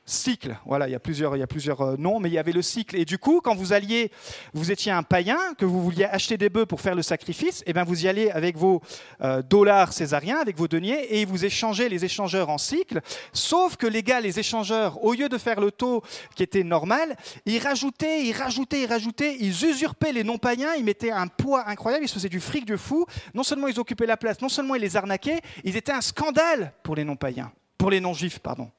cycle. 0.05 0.57
Voilà, 0.67 0.89
il 0.89 0.93
y 0.93 0.95
a 0.95 1.01
plusieurs, 1.01 1.37
il 1.37 1.41
y 1.41 1.43
a 1.43 1.47
plusieurs 1.47 1.81
euh, 1.81 1.97
noms, 1.97 2.19
mais 2.19 2.29
il 2.29 2.33
y 2.33 2.39
avait 2.39 2.53
le 2.53 2.63
cycle. 2.63 2.97
Et 2.97 3.05
du 3.05 3.19
coup, 3.19 3.41
quand 3.41 3.55
vous 3.55 3.73
alliez, 3.73 4.11
vous 4.53 4.73
étiez 4.73 4.91
un 4.91 5.03
païen, 5.03 5.39
que 5.57 5.65
vous 5.65 5.83
vouliez 5.83 6.05
acheter 6.05 6.37
des 6.37 6.49
bœufs 6.49 6.67
pour 6.67 6.81
faire 6.81 6.95
le 6.95 7.03
sacrifice, 7.03 7.63
eh 7.67 7.73
bien 7.73 7.85
vous 7.85 8.05
y 8.05 8.09
allez 8.09 8.31
avec 8.31 8.57
vos 8.57 8.83
euh, 9.23 9.43
dollars 9.43 9.93
césariens, 9.93 10.39
avec 10.39 10.57
vos 10.57 10.69
deniers, 10.69 11.21
et 11.21 11.25
vous 11.25 11.45
échangez 11.45 11.89
les 11.89 12.05
échangeurs 12.05 12.49
en 12.49 12.59
cycle. 12.59 13.01
Sauf 13.33 13.77
que 13.77 13.87
les 13.87 14.03
gars, 14.03 14.21
les 14.21 14.39
échangeurs, 14.39 15.03
au 15.05 15.13
lieu 15.13 15.29
de 15.29 15.39
faire 15.39 15.61
le 15.61 15.71
taux 15.71 16.03
qui 16.35 16.43
était 16.43 16.65
normal, 16.65 17.17
ils 17.47 17.59
rajoutaient, 17.59 18.25
ils 18.25 18.33
rajoutaient, 18.33 18.83
ils 18.83 18.87
rajoutaient, 18.87 19.37
ils 19.39 19.65
usurpaient 19.65 20.13
les 20.13 20.25
non-païens, 20.25 20.75
ils 20.77 20.85
mettaient 20.85 21.13
un 21.13 21.29
poids 21.29 21.69
incroyable, 21.69 22.05
ils 22.05 22.09
se 22.09 22.15
faisaient 22.15 22.29
du 22.29 22.41
fric 22.41 22.65
de 22.65 22.77
fou. 22.77 23.07
Non 23.35 23.45
seulement 23.45 23.69
ils 23.69 23.79
occupaient 23.79 24.07
la 24.07 24.17
place, 24.17 24.41
non 24.41 24.49
seulement 24.49 24.75
ils 24.75 24.83
les 24.83 24.97
arnaquaient, 24.97 25.41
ils 25.65 25.77
étaient 25.77 25.93
un 25.93 26.01
scandale 26.01 26.73
pour 26.83 26.97
les 26.97 27.05
non-païens, 27.05 27.53
pour 27.79 27.91
les 27.91 28.01
non-juifs, 28.01 28.41
pardon. 28.41 28.71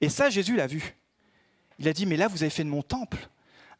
Et 0.00 0.08
ça, 0.08 0.30
Jésus 0.30 0.56
l'a 0.56 0.66
vu. 0.66 0.94
Il 1.78 1.88
a 1.88 1.92
dit, 1.92 2.06
mais 2.06 2.16
là, 2.16 2.28
vous 2.28 2.42
avez 2.42 2.50
fait 2.50 2.64
de 2.64 2.68
mon 2.68 2.82
temple 2.82 3.28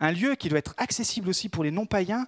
un 0.01 0.13
lieu 0.13 0.35
qui 0.37 0.49
doit 0.49 0.59
être 0.59 0.75
accessible 0.77 1.29
aussi 1.29 1.49
pour 1.49 1.65
les 1.65 1.71
non-païens, 1.71 2.27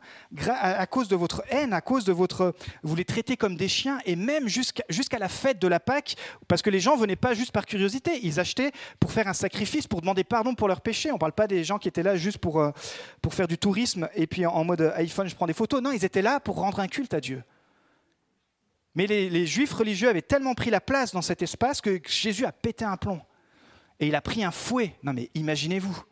à 0.49 0.87
cause 0.87 1.09
de 1.09 1.17
votre 1.17 1.43
haine, 1.51 1.73
à 1.73 1.81
cause 1.81 2.05
de 2.05 2.13
votre... 2.13 2.55
Vous 2.83 2.97
les 2.97 3.05
traitez 3.05 3.37
comme 3.37 3.57
des 3.57 3.69
chiens, 3.69 4.01
et 4.05 4.17
même 4.17 4.49
jusqu'à 4.49 5.19
la 5.19 5.29
fête 5.29 5.61
de 5.61 5.69
la 5.69 5.79
Pâque, 5.79 6.17
parce 6.49 6.63
que 6.63 6.71
les 6.71 6.81
gens 6.81 6.97
venaient 6.97 7.17
pas 7.17 7.35
juste 7.35 7.53
par 7.53 7.67
curiosité, 7.67 8.19
ils 8.23 8.41
achetaient 8.41 8.73
pour 8.99 9.13
faire 9.13 9.29
un 9.29 9.35
sacrifice, 9.35 9.87
pour 9.87 10.01
demander 10.01 10.25
pardon 10.25 10.55
pour 10.55 10.67
leurs 10.67 10.81
péchés. 10.81 11.11
On 11.11 11.15
ne 11.15 11.21
parle 11.21 11.33
pas 11.33 11.47
des 11.47 11.63
gens 11.63 11.79
qui 11.79 11.89
étaient 11.89 12.03
là 12.03 12.17
juste 12.17 12.39
pour, 12.39 12.61
euh, 12.61 12.71
pour 13.23 13.35
faire 13.35 13.47
du 13.47 13.59
tourisme, 13.59 14.09
et 14.15 14.27
puis 14.27 14.45
en 14.47 14.65
mode 14.65 14.93
iPhone, 14.97 15.29
je 15.29 15.35
prends 15.37 15.47
des 15.47 15.53
photos. 15.53 15.81
Non, 15.81 15.93
ils 15.93 16.05
étaient 16.05 16.23
là 16.23 16.41
pour 16.41 16.57
rendre 16.57 16.81
un 16.81 16.89
culte 16.89 17.15
à 17.15 17.21
Dieu. 17.21 17.43
Mais 18.97 19.07
les, 19.07 19.31
les 19.31 19.47
juifs 19.47 19.73
religieux 19.73 20.09
avaient 20.09 20.23
tellement 20.23 20.55
pris 20.55 20.71
la 20.71 20.81
place 20.81 21.13
dans 21.13 21.23
cet 21.23 21.43
espace 21.43 21.81
que 21.81 22.01
Jésus 22.09 22.45
a 22.45 22.51
pété 22.51 22.85
un 22.85 22.97
plomb 22.97 23.21
et 24.01 24.09
il 24.09 24.15
a 24.15 24.21
pris 24.21 24.43
un 24.43 24.51
fouet. 24.51 24.97
Non 25.03 25.13
mais 25.13 25.31
imaginez-vous. 25.35 26.05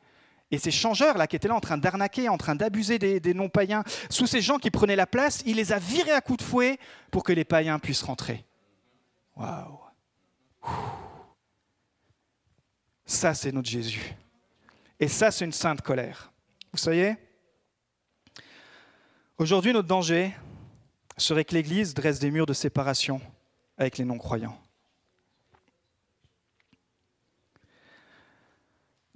Et 0.51 0.59
ces 0.59 0.70
changeurs-là 0.70 1.27
qui 1.27 1.37
étaient 1.37 1.48
là 1.48 1.55
en 1.55 1.61
train 1.61 1.77
d'arnaquer, 1.77 2.29
en 2.29 2.38
train 2.38 2.55
d'abuser 2.55 2.98
des, 2.98 3.35
non-païens, 3.35 3.85
sous 4.09 4.27
ces 4.27 4.40
gens 4.40 4.59
qui 4.59 4.70
prenaient 4.70 4.96
la 4.96 5.07
place, 5.07 5.42
il 5.44 5.57
les 5.57 5.72
a 5.72 5.79
virés 5.79 6.12
à 6.12 6.20
coups 6.20 6.38
de 6.38 6.42
fouet 6.42 6.79
pour 7.11 7.22
que 7.22 7.33
les 7.33 7.44
païens 7.44 7.79
puissent 7.79 8.03
rentrer. 8.03 8.46
Waouh 9.37 9.79
Ça, 13.05 13.35
c'est 13.35 13.53
notre 13.53 13.68
Jésus. 13.68 14.14
Et 14.98 15.09
ça, 15.09 15.31
c'est 15.31 15.44
une 15.44 15.53
sainte 15.53 15.83
colère. 15.83 16.33
Vous 16.72 16.79
savez, 16.79 17.16
aujourd'hui, 19.37 19.72
notre 19.72 19.88
danger 19.88 20.35
serait 21.16 21.44
que 21.44 21.55
l'Église 21.55 21.92
dresse 21.92 22.18
des 22.18 22.31
murs 22.31 22.46
de 22.46 22.55
séparation 22.55 23.20
avec 23.77 23.98
les 23.98 24.05
non-croyants. 24.05 24.59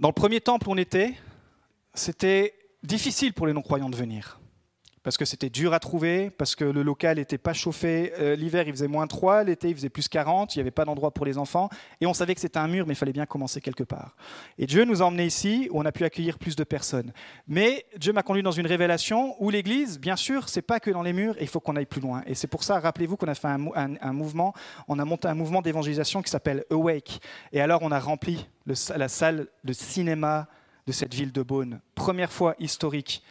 Dans 0.02 0.08
le 0.08 0.14
premier 0.14 0.40
temple 0.40 0.68
où 0.68 0.72
on 0.72 0.76
était, 0.78 1.14
c'était 1.94 2.54
difficile 2.82 3.32
pour 3.34 3.46
les 3.46 3.52
non-croyants 3.52 3.88
de 3.88 3.94
venir 3.94 4.40
parce 5.02 5.16
que 5.16 5.24
c'était 5.24 5.50
dur 5.50 5.74
à 5.74 5.80
trouver, 5.80 6.30
parce 6.30 6.54
que 6.54 6.64
le 6.64 6.82
local 6.82 7.16
n'était 7.16 7.38
pas 7.38 7.52
chauffé. 7.52 8.12
Euh, 8.18 8.36
l'hiver, 8.36 8.64
il 8.66 8.72
faisait 8.72 8.88
moins 8.88 9.06
3, 9.06 9.44
l'été, 9.44 9.68
il 9.68 9.74
faisait 9.74 9.88
plus 9.88 10.08
40, 10.08 10.54
il 10.54 10.58
n'y 10.58 10.60
avait 10.60 10.70
pas 10.70 10.84
d'endroit 10.84 11.10
pour 11.10 11.26
les 11.26 11.38
enfants. 11.38 11.68
Et 12.00 12.06
on 12.06 12.14
savait 12.14 12.34
que 12.34 12.40
c'était 12.40 12.58
un 12.58 12.68
mur, 12.68 12.86
mais 12.86 12.92
il 12.92 12.96
fallait 12.96 13.12
bien 13.12 13.26
commencer 13.26 13.60
quelque 13.60 13.82
part. 13.82 14.14
Et 14.58 14.66
Dieu 14.66 14.84
nous 14.84 15.02
a 15.02 15.06
emmenés 15.06 15.26
ici, 15.26 15.68
où 15.72 15.80
on 15.80 15.84
a 15.84 15.92
pu 15.92 16.04
accueillir 16.04 16.38
plus 16.38 16.54
de 16.54 16.62
personnes. 16.62 17.12
Mais 17.48 17.84
Dieu 17.96 18.12
m'a 18.12 18.22
conduit 18.22 18.44
dans 18.44 18.52
une 18.52 18.66
révélation 18.66 19.34
où 19.42 19.50
l'Église, 19.50 19.98
bien 19.98 20.16
sûr, 20.16 20.48
c'est 20.48 20.62
pas 20.62 20.78
que 20.78 20.90
dans 20.90 21.02
les 21.02 21.12
murs, 21.12 21.34
il 21.40 21.48
faut 21.48 21.60
qu'on 21.60 21.74
aille 21.74 21.86
plus 21.86 22.00
loin. 22.00 22.22
Et 22.26 22.34
c'est 22.34 22.46
pour 22.46 22.62
ça, 22.62 22.78
rappelez-vous 22.78 23.16
qu'on 23.16 23.28
a 23.28 23.34
fait 23.34 23.48
un, 23.48 24.12
mouvement, 24.12 24.54
on 24.86 24.98
a 25.00 25.04
monté 25.04 25.26
un 25.26 25.34
mouvement 25.34 25.62
d'évangélisation 25.62 26.22
qui 26.22 26.30
s'appelle 26.30 26.64
Awake. 26.70 27.20
Et 27.52 27.60
alors, 27.60 27.82
on 27.82 27.90
a 27.90 27.98
rempli 27.98 28.46
la 28.66 29.08
salle 29.08 29.48
de 29.64 29.72
cinéma 29.72 30.46
de 30.86 30.92
cette 30.92 31.14
ville 31.14 31.32
de 31.32 31.42
Beaune. 31.42 31.80
Première 31.94 32.32
fois 32.32 32.54
historique 32.58 33.22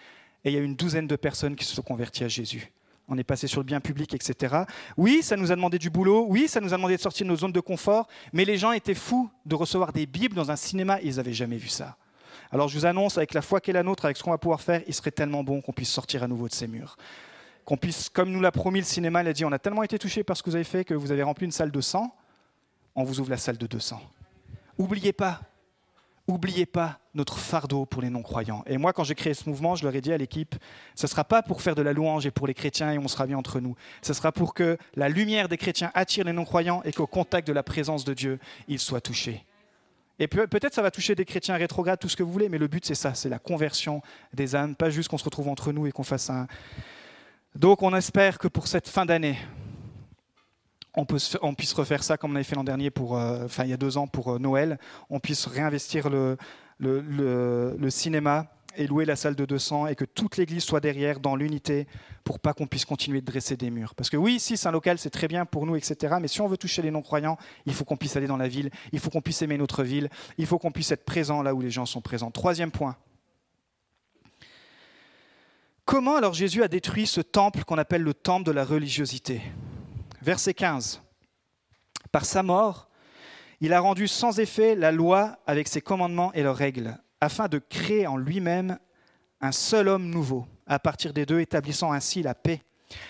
et 0.44 0.50
il 0.50 0.54
y 0.54 0.58
a 0.58 0.62
une 0.62 0.76
douzaine 0.76 1.08
de 1.08 1.16
personnes 1.16 1.56
qui 1.56 1.66
se 1.66 1.76
sont 1.76 1.82
converties 1.82 2.24
à 2.24 2.28
Jésus. 2.28 2.72
On 3.08 3.18
est 3.18 3.24
passé 3.24 3.48
sur 3.48 3.60
le 3.60 3.66
bien 3.66 3.82
public, 3.82 4.14
etc. 4.14 4.64
Oui, 4.96 5.22
ça 5.22 5.36
nous 5.36 5.52
a 5.52 5.56
demandé 5.56 5.78
du 5.78 5.90
boulot, 5.90 6.26
oui, 6.30 6.48
ça 6.48 6.62
nous 6.62 6.74
a 6.74 6.78
demandé 6.78 6.96
de 6.96 7.02
sortir 7.02 7.26
de 7.26 7.32
nos 7.32 7.38
zones 7.38 7.52
de 7.52 7.60
confort, 7.60 8.08
mais 8.32 8.46
les 8.46 8.58
gens 8.58 8.72
étaient 8.72 8.96
fous 8.96 9.30
de 9.46 9.56
recevoir 9.56 9.92
des 9.92 10.06
Bibles 10.06 10.36
dans 10.36 10.50
un 10.50 10.56
cinéma, 10.56 11.00
ils 11.02 11.18
n'avaient 11.18 11.34
jamais 11.34 11.58
vu 11.58 11.68
ça. 11.68 11.98
Alors 12.52 12.68
je 12.68 12.78
vous 12.78 12.86
annonce, 12.86 13.18
avec 13.18 13.34
la 13.34 13.42
foi 13.42 13.62
qu'est 13.62 13.74
la 13.74 13.84
nôtre, 13.84 14.06
avec 14.06 14.18
ce 14.18 14.24
qu'on 14.24 14.32
va 14.32 14.38
pouvoir 14.38 14.62
faire, 14.62 14.82
il 14.88 14.94
serait 14.94 15.12
tellement 15.12 15.44
bon 15.44 15.62
qu'on 15.62 15.74
puisse 15.74 15.90
sortir 15.90 16.24
à 16.24 16.28
nouveau 16.28 16.48
de 16.48 16.54
ces 16.54 16.68
murs. 16.68 16.98
Qu'on 17.66 17.78
puisse, 17.78 18.10
comme 18.10 18.32
nous 18.32 18.42
l'a 18.42 18.52
promis 18.52 18.80
le 18.80 18.86
cinéma, 18.86 19.22
il 19.22 19.28
a 19.28 19.34
dit, 19.34 19.46
on 19.46 19.52
a 19.52 19.60
tellement 19.60 19.84
été 19.84 20.00
touchés 20.00 20.24
par 20.24 20.36
ce 20.36 20.44
que 20.44 20.50
vous 20.50 20.56
avez 20.56 20.66
fait 20.66 20.84
que 20.84 20.94
vous 20.94 21.12
avez 21.12 21.24
rempli 21.24 21.46
une 21.46 21.52
salle 21.52 21.72
de 21.72 21.82
100, 21.82 22.14
on 22.96 23.04
vous 23.04 23.20
ouvre 23.20 23.30
la 23.30 23.38
salle 23.38 23.58
de 23.58 23.68
200. 23.68 24.02
Oubliez 24.78 25.14
pas, 25.14 25.42
Oubliez 26.32 26.66
pas 26.66 26.98
notre 27.14 27.38
fardeau 27.38 27.86
pour 27.86 28.02
les 28.02 28.10
non-croyants. 28.10 28.64
Et 28.66 28.78
moi, 28.78 28.94
quand 28.94 29.04
j'ai 29.04 29.16
créé 29.16 29.34
ce 29.34 29.50
mouvement, 29.50 29.76
je 29.76 29.84
leur 29.84 29.94
ai 29.94 30.00
dit 30.00 30.14
à 30.14 30.18
l'équipe, 30.18 30.56
ce 30.96 31.06
ne 31.06 31.10
sera 31.10 31.26
pas 31.26 31.42
pour 31.42 31.62
faire 31.62 31.76
de 31.76 31.82
la 31.82 31.92
louange 31.92 32.26
et 32.26 32.32
pour 32.32 32.48
les 32.48 32.54
chrétiens 32.54 32.90
et 32.94 32.98
on 32.98 33.10
sera 33.10 33.28
bien 33.28 33.38
entre 33.38 33.60
nous. 33.60 33.76
Ce 34.02 34.14
sera 34.14 34.32
pour 34.32 34.54
que 34.54 34.78
la 34.96 35.10
lumière 35.10 35.50
des 35.50 35.58
chrétiens 35.58 35.92
attire 35.94 36.24
les 36.24 36.32
non-croyants 36.32 36.84
et 36.86 36.94
qu'au 36.94 37.06
contact 37.06 37.46
de 37.46 37.52
la 37.52 37.64
présence 37.64 38.06
de 38.06 38.14
Dieu, 38.14 38.40
ils 38.70 38.80
soient 38.80 39.02
touchés. 39.02 39.46
Et 40.20 40.30
peut-être 40.30 40.74
ça 40.74 40.82
va 40.82 40.90
toucher 40.90 41.16
des 41.16 41.26
chrétiens 41.26 41.58
rétrogrades, 41.58 42.00
tout 42.00 42.08
ce 42.08 42.16
que 42.16 42.24
vous 42.24 42.32
voulez, 42.32 42.48
mais 42.48 42.60
le 42.60 42.68
but 42.68 42.86
c'est 42.86 42.96
ça, 42.96 43.14
c'est 43.14 43.28
la 43.28 43.40
conversion 43.40 44.02
des 44.34 44.56
âmes, 44.56 44.78
pas 44.78 44.90
juste 44.90 45.10
qu'on 45.10 45.18
se 45.18 45.26
retrouve 45.26 45.50
entre 45.50 45.74
nous 45.74 45.86
et 45.86 45.92
qu'on 45.92 46.04
fasse 46.04 46.30
un... 46.30 46.48
Donc 47.56 47.84
on 47.84 47.94
espère 47.94 48.40
que 48.40 48.48
pour 48.48 48.68
cette 48.68 48.88
fin 48.88 49.06
d'année, 49.06 49.38
on, 50.96 51.06
puisse 51.06 51.74
refaire 51.74 52.04
ça 52.04 52.18
comme 52.18 52.32
on 52.32 52.36
avait 52.36 52.44
fait 52.44 52.56
l'an 52.56 52.64
dernier, 52.64 52.90
pour, 52.90 53.18
euh, 53.18 53.46
enfin 53.46 53.64
il 53.64 53.70
y 53.70 53.74
a 53.74 53.78
deux 53.78 53.98
ans 53.98 54.08
pour 54.08 54.34
euh, 54.34 54.40
Noël, 54.40 54.78
on 55.10 55.20
puisse 55.20 55.48
réinvestir 55.48 56.10
le, 56.10 56.38
cinéma 57.90 58.48
et 58.78 58.88
louer 58.88 59.06
la 59.06 59.16
salle 59.16 59.36
de 59.36 59.46
200 59.46 59.88
et 59.88 59.96
que 59.96 60.06
toute 60.06 60.38
l'Église 60.38 60.64
soit 60.64 60.80
derrière 60.80 61.20
dans 61.20 61.36
l'unité 61.36 61.88
pour 62.24 62.40
pas 62.40 62.54
qu'on 62.54 62.68
puisse 62.68 62.86
continuer 62.86 63.20
de 63.20 63.26
dresser 63.26 63.58
des 63.58 63.70
murs. 63.70 63.96
Parce 63.96 64.10
que 64.10 64.16
oui, 64.16 64.36
ici, 64.36 64.56
c'est 64.56 64.68
un 64.68 64.72
local, 64.72 64.98
c'est 64.98 65.10
très 65.10 65.28
bien 65.28 65.46
pour 65.46 65.66
nous, 65.66 65.76
etc. 65.76 66.16
Mais 66.22 66.30
si 66.30 66.40
on 66.40 66.48
veut 66.48 66.58
toucher 66.58 66.82
les 66.82 66.92
non-croyants, 66.92 67.38
il 67.66 67.74
faut 67.74 67.84
qu'on 67.84 67.98
puisse 67.98 68.16
aller 68.16 68.28
dans 68.28 68.38
la 68.38 68.48
ville, 68.48 68.70
il 68.94 69.00
faut 69.00 69.10
qu'on 69.10 69.22
puisse 69.22 69.42
aimer 69.42 69.58
notre 69.58 69.84
ville, 69.84 70.10
il 70.38 70.46
faut 70.46 70.58
qu'on 70.58 70.72
puisse 70.72 70.92
être 70.92 71.04
présent 71.04 71.42
là 71.42 71.54
où 71.54 71.60
les 71.60 71.70
gens 71.70 71.86
sont 71.86 72.02
présents. 72.02 72.32
Troisième 72.32 72.72
point. 72.72 72.96
Comment 75.84 76.16
alors 76.16 76.34
Jésus 76.34 76.64
a 76.64 76.70
détruit 76.70 77.08
ce 77.08 77.20
temple 77.20 77.66
qu'on 77.66 77.78
appelle 77.78 78.04
le 78.04 78.14
temple 78.14 78.46
de 78.46 78.52
la 78.52 78.64
religiosité? 78.64 79.42
Verset 80.22 80.54
15. 80.54 81.02
Par 82.12 82.26
sa 82.26 82.44
mort, 82.44 82.90
il 83.60 83.74
a 83.74 83.80
rendu 83.80 84.08
sans 84.08 84.40
effet 84.40 84.76
la 84.76 84.92
loi 84.92 85.38
avec 85.46 85.68
ses 85.68 85.82
commandements 85.82 86.34
et 86.34 86.44
leurs 86.44 86.56
règles, 86.56 86.98
afin 87.20 87.48
de 87.48 87.60
créer 87.60 88.08
en 88.08 88.18
lui-même 88.18 88.78
un 89.40 89.52
seul 89.52 89.88
homme 89.88 90.10
nouveau, 90.10 90.46
à 90.68 90.80
partir 90.80 91.14
des 91.14 91.26
deux, 91.26 91.40
établissant 91.40 91.92
ainsi 91.92 92.22
la 92.24 92.36
paix. 92.36 92.62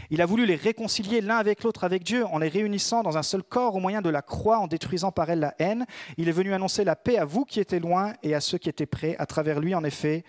Il 0.09 0.21
a 0.21 0.25
voulu 0.25 0.45
les 0.45 0.55
réconcilier 0.55 1.21
l'un 1.21 1.37
avec 1.37 1.63
l'autre 1.63 1.83
avec 1.83 2.03
Dieu 2.03 2.25
en 2.25 2.37
les 2.37 2.49
réunissant 2.49 3.01
dans 3.01 3.17
un 3.17 3.23
seul 3.23 3.43
corps 3.43 3.75
au 3.75 3.79
moyen 3.79 4.01
de 4.01 4.09
la 4.09 4.21
croix, 4.21 4.59
en 4.59 4.67
détruisant 4.67 5.11
par 5.11 5.29
elle 5.29 5.39
la 5.39 5.55
haine. 5.57 5.85
Il 6.17 6.29
est 6.29 6.33
venu 6.33 6.53
annoncer 6.53 6.83
la 6.83 6.95
paix 6.95 7.17
à 7.17 7.25
vous 7.25 7.45
qui 7.45 7.59
étiez 7.59 7.79
loin 7.79 8.13
et 8.21 8.35
à 8.35 8.41
ceux 8.41 8.57
qui 8.57 8.69
étaient 8.69 8.85
près. 8.85 9.15
À 9.17 9.25
travers 9.25 9.59
lui, 9.59 9.73
en 9.73 9.83
effet, 9.83 10.23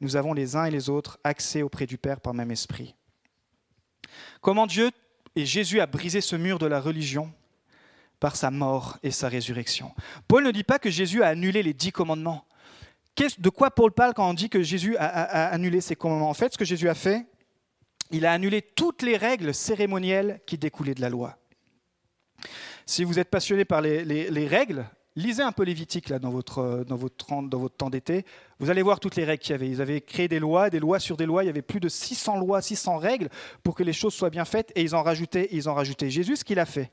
nous 0.00 0.16
avons 0.16 0.32
les 0.32 0.56
uns 0.56 0.64
et 0.64 0.70
les 0.70 0.88
autres 0.88 1.18
accès 1.22 1.62
auprès 1.62 1.86
du 1.86 1.98
Père 1.98 2.20
par 2.20 2.32
même 2.32 2.50
esprit. 2.50 2.94
Comment 4.40 4.66
Dieu 4.66 4.90
et 5.36 5.46
Jésus 5.46 5.80
a 5.80 5.86
brisé 5.86 6.20
ce 6.20 6.36
mur 6.36 6.58
de 6.58 6.66
la 6.66 6.80
religion 6.80 7.32
par 8.20 8.36
sa 8.36 8.50
mort 8.50 8.98
et 9.02 9.10
sa 9.10 9.28
résurrection. 9.28 9.92
Paul 10.28 10.44
ne 10.44 10.50
dit 10.50 10.64
pas 10.64 10.78
que 10.78 10.90
Jésus 10.90 11.22
a 11.22 11.28
annulé 11.28 11.62
les 11.62 11.74
dix 11.74 11.92
commandements. 11.92 12.46
De 13.38 13.48
quoi 13.48 13.70
Paul 13.70 13.92
parle 13.92 14.14
quand 14.14 14.28
on 14.28 14.34
dit 14.34 14.48
que 14.48 14.62
Jésus 14.62 14.96
a, 14.96 15.48
annulé 15.48 15.80
ses 15.80 15.96
commandements? 15.96 16.30
En 16.30 16.34
fait, 16.34 16.52
ce 16.52 16.58
que 16.58 16.64
Jésus 16.64 16.88
a 16.88 16.94
fait, 16.94 17.26
il 18.10 18.26
a 18.26 18.32
annulé 18.32 18.62
toutes 18.62 19.02
les 19.02 19.16
règles 19.16 19.54
cérémonielles 19.54 20.40
qui 20.46 20.58
découlaient 20.58 20.94
de 20.94 21.00
la 21.00 21.10
loi. 21.10 21.36
Si 22.86 23.04
vous 23.04 23.18
êtes 23.18 23.30
passionné 23.30 23.64
par 23.64 23.80
les 23.80 24.48
règles, 24.48 24.86
lisez 25.16 25.42
un 25.42 25.52
peu 25.52 25.62
Lévitique 25.64 26.08
là, 26.08 26.18
dans, 26.18 26.30
votre, 26.30 26.58
euh, 26.58 26.84
dans, 26.84 26.96
votre, 26.96 27.76
temps 27.76 27.90
d'été. 27.90 28.24
Vous 28.58 28.70
allez 28.70 28.82
voir 28.82 29.00
toutes 29.00 29.16
les 29.16 29.24
règles 29.24 29.42
qu'il 29.42 29.52
y 29.52 29.54
avait. 29.54 29.68
Ils 29.68 29.80
avaient 29.80 30.00
créé 30.00 30.28
des 30.28 30.38
lois, 30.38 30.70
des 30.70 30.80
lois 30.80 30.98
sur 30.98 31.16
des 31.16 31.26
lois. 31.26 31.44
Il 31.44 31.46
y 31.46 31.50
avait 31.50 31.62
plus 31.62 31.80
de 31.80 31.88
600 31.88 32.38
lois, 32.38 32.62
600 32.62 32.98
règles 32.98 33.28
pour 33.62 33.74
que 33.74 33.82
les 33.82 33.92
choses 33.92 34.14
soient 34.14 34.30
bien 34.30 34.44
faites. 34.44 34.72
Et 34.74 34.82
ils 34.82 34.94
en 34.94 35.02
rajoutaient, 35.02 35.48
ils 35.52 35.68
en 35.68 35.74
rajoutaient. 35.74 36.10
Jésus, 36.10 36.36
ce 36.36 36.44
qu'il 36.44 36.58
a 36.58 36.66
fait, 36.66 36.90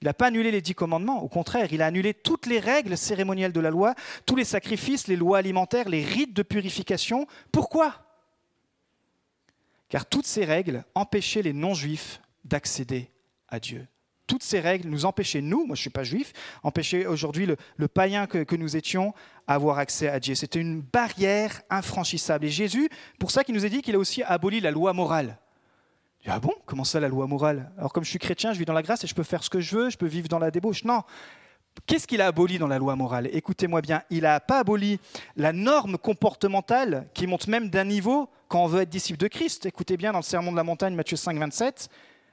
il 0.00 0.06
n'a 0.06 0.14
pas 0.14 0.26
annulé 0.26 0.50
les 0.50 0.62
dix 0.62 0.74
commandements. 0.74 1.22
Au 1.22 1.28
contraire, 1.28 1.72
il 1.72 1.82
a 1.82 1.86
annulé 1.86 2.14
toutes 2.14 2.46
les 2.46 2.58
règles 2.58 2.96
cérémonielles 2.96 3.52
de 3.52 3.60
la 3.60 3.70
loi, 3.70 3.94
tous 4.24 4.36
les 4.36 4.44
sacrifices, 4.44 5.08
les 5.08 5.16
lois 5.16 5.38
alimentaires, 5.38 5.88
les 5.88 6.04
rites 6.04 6.34
de 6.34 6.42
purification. 6.42 7.26
Pourquoi? 7.52 7.94
Car 9.90 10.06
toutes 10.06 10.26
ces 10.26 10.44
règles 10.44 10.84
empêchaient 10.94 11.42
les 11.42 11.52
non-juifs 11.52 12.22
d'accéder 12.44 13.10
à 13.48 13.60
Dieu 13.60 13.86
toutes 14.30 14.44
ces 14.44 14.60
règles 14.60 14.88
nous 14.88 15.06
empêchaient, 15.06 15.40
nous, 15.40 15.66
moi 15.66 15.74
je 15.74 15.80
ne 15.80 15.82
suis 15.82 15.90
pas 15.90 16.04
juif, 16.04 16.32
empêchaient 16.62 17.04
aujourd'hui 17.04 17.46
le, 17.46 17.88
païen 17.88 18.28
que, 18.28 18.54
nous 18.54 18.76
étions 18.76 19.12
à 19.48 19.54
avoir 19.54 19.78
accès 19.78 20.06
à 20.06 20.20
Dieu. 20.20 20.36
C'était 20.36 20.60
une 20.60 20.82
barrière 20.82 21.62
infranchissable. 21.68 22.44
Et 22.44 22.48
Jésus, 22.48 22.88
pour 23.18 23.32
ça 23.32 23.42
qu'il 23.42 23.56
nous 23.56 23.64
a 23.64 23.68
dit 23.68 23.82
qu'il 23.82 23.96
a 23.96 23.98
aussi 23.98 24.22
aboli 24.22 24.60
la 24.60 24.70
loi 24.70 24.92
morale. 24.92 25.36
Ah 26.26 26.38
bon? 26.38 26.54
Comment 26.64 26.84
ça 26.84 27.00
la 27.00 27.08
loi 27.08 27.26
morale? 27.26 27.72
Alors 27.76 27.92
comme 27.92 28.04
je 28.04 28.10
suis 28.10 28.20
chrétien, 28.20 28.52
je 28.52 28.60
vis 28.60 28.64
dans 28.64 28.72
la 28.72 28.82
grâce 28.82 29.02
et 29.02 29.08
je 29.08 29.16
peux 29.16 29.24
faire 29.24 29.42
ce 29.42 29.50
que 29.50 29.58
je 29.58 29.74
veux, 29.74 29.90
je 29.90 29.98
peux 29.98 30.06
vivre 30.06 30.28
dans 30.28 30.38
la 30.38 30.52
débauche. 30.52 30.84
Non. 30.84 31.02
Qu'est-ce 31.86 32.06
qu'il 32.06 32.20
a 32.20 32.28
aboli 32.28 32.58
dans 32.58 32.68
la 32.68 32.78
loi 32.78 32.94
morale? 32.94 33.28
Écoutez-moi 33.32 33.80
bien, 33.80 34.04
il 34.10 34.22
n'a 34.22 34.38
pas 34.38 34.60
aboli 34.60 35.00
la 35.34 35.52
norme 35.52 35.98
comportementale 35.98 37.08
qui 37.14 37.26
monte 37.26 37.48
même 37.48 37.68
d'un 37.68 37.84
niveau 37.84 38.28
quand 38.46 38.62
on 38.62 38.68
veut 38.68 38.82
être 38.82 38.90
disciple 38.90 39.18
de 39.18 39.26
Christ. 39.26 39.66
Écoutez 39.66 39.96
bien 39.96 40.12
dans 40.12 40.18
le 40.18 40.24
Sermon 40.24 40.52
de 40.52 40.56
la 40.56 40.62
montagne, 40.62 40.94
Matthieu 40.94 41.16
5, 41.16 41.36
27, 41.36 41.88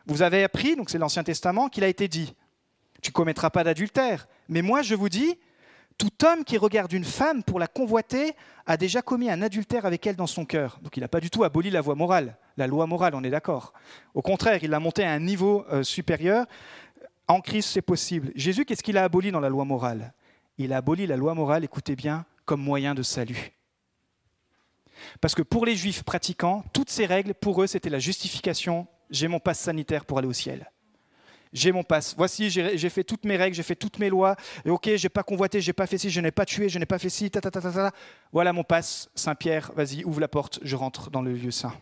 vous 0.08 0.22
avez 0.22 0.44
appris, 0.44 0.76
donc 0.76 0.90
c'est 0.90 0.98
l'Ancien 0.98 1.24
Testament, 1.24 1.68
qu'il 1.70 1.84
a 1.84 1.88
été 1.88 2.08
dit 2.08 2.34
Tu 3.02 3.12
commettras 3.12 3.50
pas 3.50 3.64
d'adultère. 3.64 4.28
Mais 4.48 4.62
moi, 4.62 4.82
je 4.82 4.96
vous 4.96 5.10
dis 5.10 5.38
tout 5.98 6.12
homme 6.26 6.44
qui 6.44 6.58
regarde 6.58 6.94
une 6.94 7.04
femme 7.04 7.44
pour 7.44 7.60
la 7.60 7.68
convoiter 7.68 8.34
a 8.68 8.78
déjà 8.78 9.02
commis 9.02 9.30
un 9.30 9.42
adultère 9.42 9.86
avec 9.86 10.06
elle 10.06 10.16
dans 10.16 10.28
son 10.28 10.46
cœur. 10.46 10.80
Donc 10.82 10.96
il 10.96 11.00
n'a 11.02 11.08
pas 11.08 11.20
du 11.20 11.30
tout 11.30 11.44
aboli 11.44 11.72
la 11.72 11.82
voie 11.82 11.96
morale, 11.96 12.38
la 12.56 12.68
loi 12.68 12.86
morale, 12.86 13.16
on 13.16 13.24
est 13.24 13.30
d'accord. 13.30 13.74
Au 14.14 14.22
contraire, 14.22 14.60
il 14.64 14.70
l'a 14.70 14.80
monté 14.80 15.04
à 15.04 15.12
un 15.12 15.20
niveau 15.20 15.66
euh, 15.72 15.84
supérieur. 15.84 16.46
En 17.28 17.42
Christ, 17.42 17.70
c'est 17.74 17.82
possible. 17.82 18.32
Jésus, 18.36 18.64
qu'est-ce 18.64 18.84
qu'il 18.84 18.98
a 18.98 19.04
aboli 19.04 19.32
dans 19.32 19.40
la 19.40 19.50
loi 19.50 19.66
morale? 19.66 20.14
Il 20.58 20.72
a 20.72 20.78
aboli 20.78 21.08
la 21.08 21.18
loi 21.18 21.34
morale, 21.34 21.64
écoutez 21.64 21.96
bien, 21.96 22.26
comme 22.46 22.62
moyen 22.62 22.94
de 22.94 23.04
salut. 23.04 23.52
Parce 25.20 25.36
que 25.36 25.42
pour 25.42 25.66
les 25.66 25.76
juifs 25.76 26.04
pratiquants, 26.04 26.64
toutes 26.74 26.90
ces 26.90 27.06
règles, 27.06 27.34
pour 27.34 27.62
eux, 27.62 27.68
c'était 27.68 27.90
la 27.90 28.00
justification 28.00 28.88
j'ai 29.10 29.28
mon 29.28 29.40
passe 29.40 29.60
sanitaire 29.60 30.06
pour 30.06 30.18
aller 30.18 30.28
au 30.28 30.34
ciel. 30.34 30.70
J'ai 31.54 31.72
mon 31.72 31.84
passe. 31.84 32.14
Voici, 32.18 32.50
j'ai 32.50 32.90
fait 32.90 33.04
toutes 33.04 33.26
mes 33.26 33.38
règles, 33.38 33.56
j'ai 33.56 33.64
fait 33.64 33.76
toutes 33.76 34.00
mes 34.00 34.10
lois. 34.10 34.36
Et 34.66 34.70
ok, 34.70 34.90
j'ai 34.96 35.10
pas 35.10 35.24
convoité, 35.24 35.62
j'ai 35.62 35.74
pas 35.74 35.88
fait 35.88 35.98
ci, 35.98 36.10
je 36.10 36.22
n'ai 36.22 36.32
pas 36.32 36.46
tué, 36.46 36.70
je 36.70 36.78
n'ai 36.78 36.86
pas 36.86 37.00
fait 37.00 37.10
ci, 37.10 37.32
ta, 37.32 37.40
ta, 37.40 37.50
ta, 37.50 37.62
ta, 37.62 37.92
Voilà 38.32 38.54
mon 38.54 38.64
passe. 38.64 39.10
Saint-Pierre, 39.16 39.72
vas-y, 39.76 40.04
ouvre 40.04 40.20
la 40.20 40.28
porte, 40.28 40.60
je 40.62 40.76
rentre 40.76 41.10
dans 41.10 41.22
le 41.22 41.34
lieu 41.34 41.52
saint. 41.52 41.74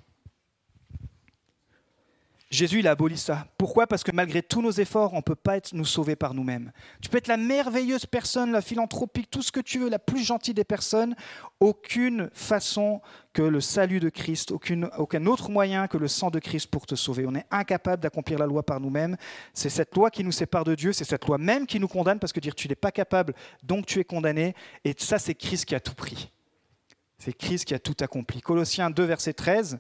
Jésus, 2.52 2.80
il 2.80 2.88
a 2.88 2.92
aboli 2.92 3.18
ça. 3.18 3.48
Pourquoi? 3.58 3.88
Parce 3.88 4.04
que 4.04 4.12
malgré 4.12 4.44
tous 4.44 4.62
nos 4.62 4.72
efforts, 4.72 5.14
on 5.14 5.18
ne 5.18 5.22
peut 5.22 5.36
pas 5.36 5.58
nous 5.74 5.86
sauver 5.86 6.16
par 6.16 6.36
nous-mêmes. 6.36 6.72
Tu 7.02 7.10
peux 7.10 7.18
être 7.18 7.28
la 7.28 7.38
merveilleuse 7.38 8.06
personne, 8.06 8.52
la 8.52 8.62
philanthropique, 8.62 9.32
tout 9.32 9.42
ce 9.42 9.52
que 9.52 9.60
tu 9.60 9.80
veux, 9.80 9.90
la 9.90 9.98
plus 9.98 10.24
gentille 10.24 10.54
des 10.54 10.64
personnes. 10.64 11.16
Aucune 11.60 12.30
façon 12.34 13.02
que 13.34 13.42
le 13.42 13.62
salut 13.62 14.00
de 14.00 14.10
Christ, 14.10 14.52
aucun 14.52 15.26
autre 15.26 15.50
moyen 15.50 15.88
que 15.88 15.98
le 15.98 16.08
sang 16.08 16.30
de 16.30 16.40
Christ 16.40 16.68
pour 16.68 16.86
te 16.86 16.94
sauver. 16.94 17.26
On 17.28 17.34
est 17.34 17.46
incapable 17.50 18.02
d'accomplir 18.02 18.38
la 18.38 18.46
loi 18.46 18.64
par 18.64 18.80
nous-mêmes. 18.80 19.18
C'est 19.54 19.70
cette 19.70 19.96
loi 19.96 20.12
qui 20.12 20.24
nous 20.24 20.32
sépare 20.32 20.64
de 20.64 20.76
Dieu, 20.76 20.94
c'est 20.94 21.04
cette 21.04 21.26
loi 21.26 21.40
même 21.40 21.66
qui 21.66 21.80
nous 21.80 21.88
condamne 21.88 22.20
parce 22.20 22.32
que 22.32 22.40
dire 22.40 22.54
tu 22.54 22.70
n'es 22.70 22.76
pas 22.76 22.92
capable, 22.92 23.34
donc 23.64 23.88
tu 23.88 24.00
es 24.00 24.04
condamné. 24.04 24.54
Et 24.84 24.94
ça, 24.98 25.18
c'est 25.18 25.36
Christ 25.36 25.66
qui 25.66 25.76
a 25.76 25.80
tout 25.80 25.96
pris. 25.96 26.32
C'est 27.18 27.34
Christ 27.34 27.66
qui 27.66 27.74
a 27.74 27.80
tout 27.80 27.96
accompli. 28.02 28.42
Colossiens 28.42 28.92
2, 28.92 29.04
verset 29.04 29.34
13. 29.34 29.80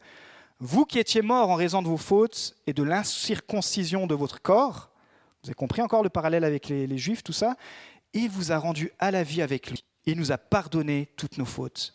Vous 0.59 0.85
qui 0.85 0.99
étiez 0.99 1.21
morts 1.21 1.49
en 1.49 1.55
raison 1.55 1.81
de 1.81 1.87
vos 1.87 1.97
fautes 1.97 2.55
et 2.65 2.71
de 2.71 2.81
l'incirconcision 2.81 4.07
de 4.07 4.15
votre 4.15 4.41
corps, 4.41 4.89
vous 5.43 5.49
avez 5.49 5.53
compris 5.55 5.81
encore 5.81 6.01
le 6.01 6.09
parallèle 6.09 6.45
avec 6.45 6.69
les, 6.69 6.97
Juifs, 6.97 7.23
tout 7.23 7.33
ça, 7.33 7.55
il 8.13 8.29
vous 8.29 8.53
a 8.53 8.57
rendu 8.57 8.91
à 8.97 9.11
la 9.11 9.23
vie 9.23 9.41
avec 9.41 9.69
lui. 9.69 9.83
Il 10.05 10.17
nous 10.17 10.31
a 10.31 10.37
pardonné 10.37 11.09
toutes 11.17 11.37
nos 11.37 11.45
fautes. 11.45 11.91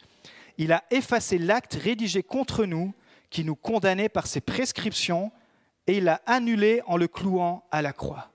Il 0.58 0.72
a 0.72 0.84
effacé 0.90 1.38
l'acte 1.38 1.74
rédigé 1.74 2.22
contre 2.22 2.66
nous 2.66 2.92
qui 3.30 3.44
nous 3.44 3.56
condamnait 3.56 4.10
par 4.10 4.26
ses 4.26 4.42
prescriptions 4.42 5.32
et 5.86 5.96
il 5.96 6.04
l'a 6.04 6.20
annulé 6.26 6.82
en 6.86 6.98
le 6.98 7.08
clouant 7.08 7.64
à 7.70 7.80
la 7.80 7.94
croix. 7.94 8.30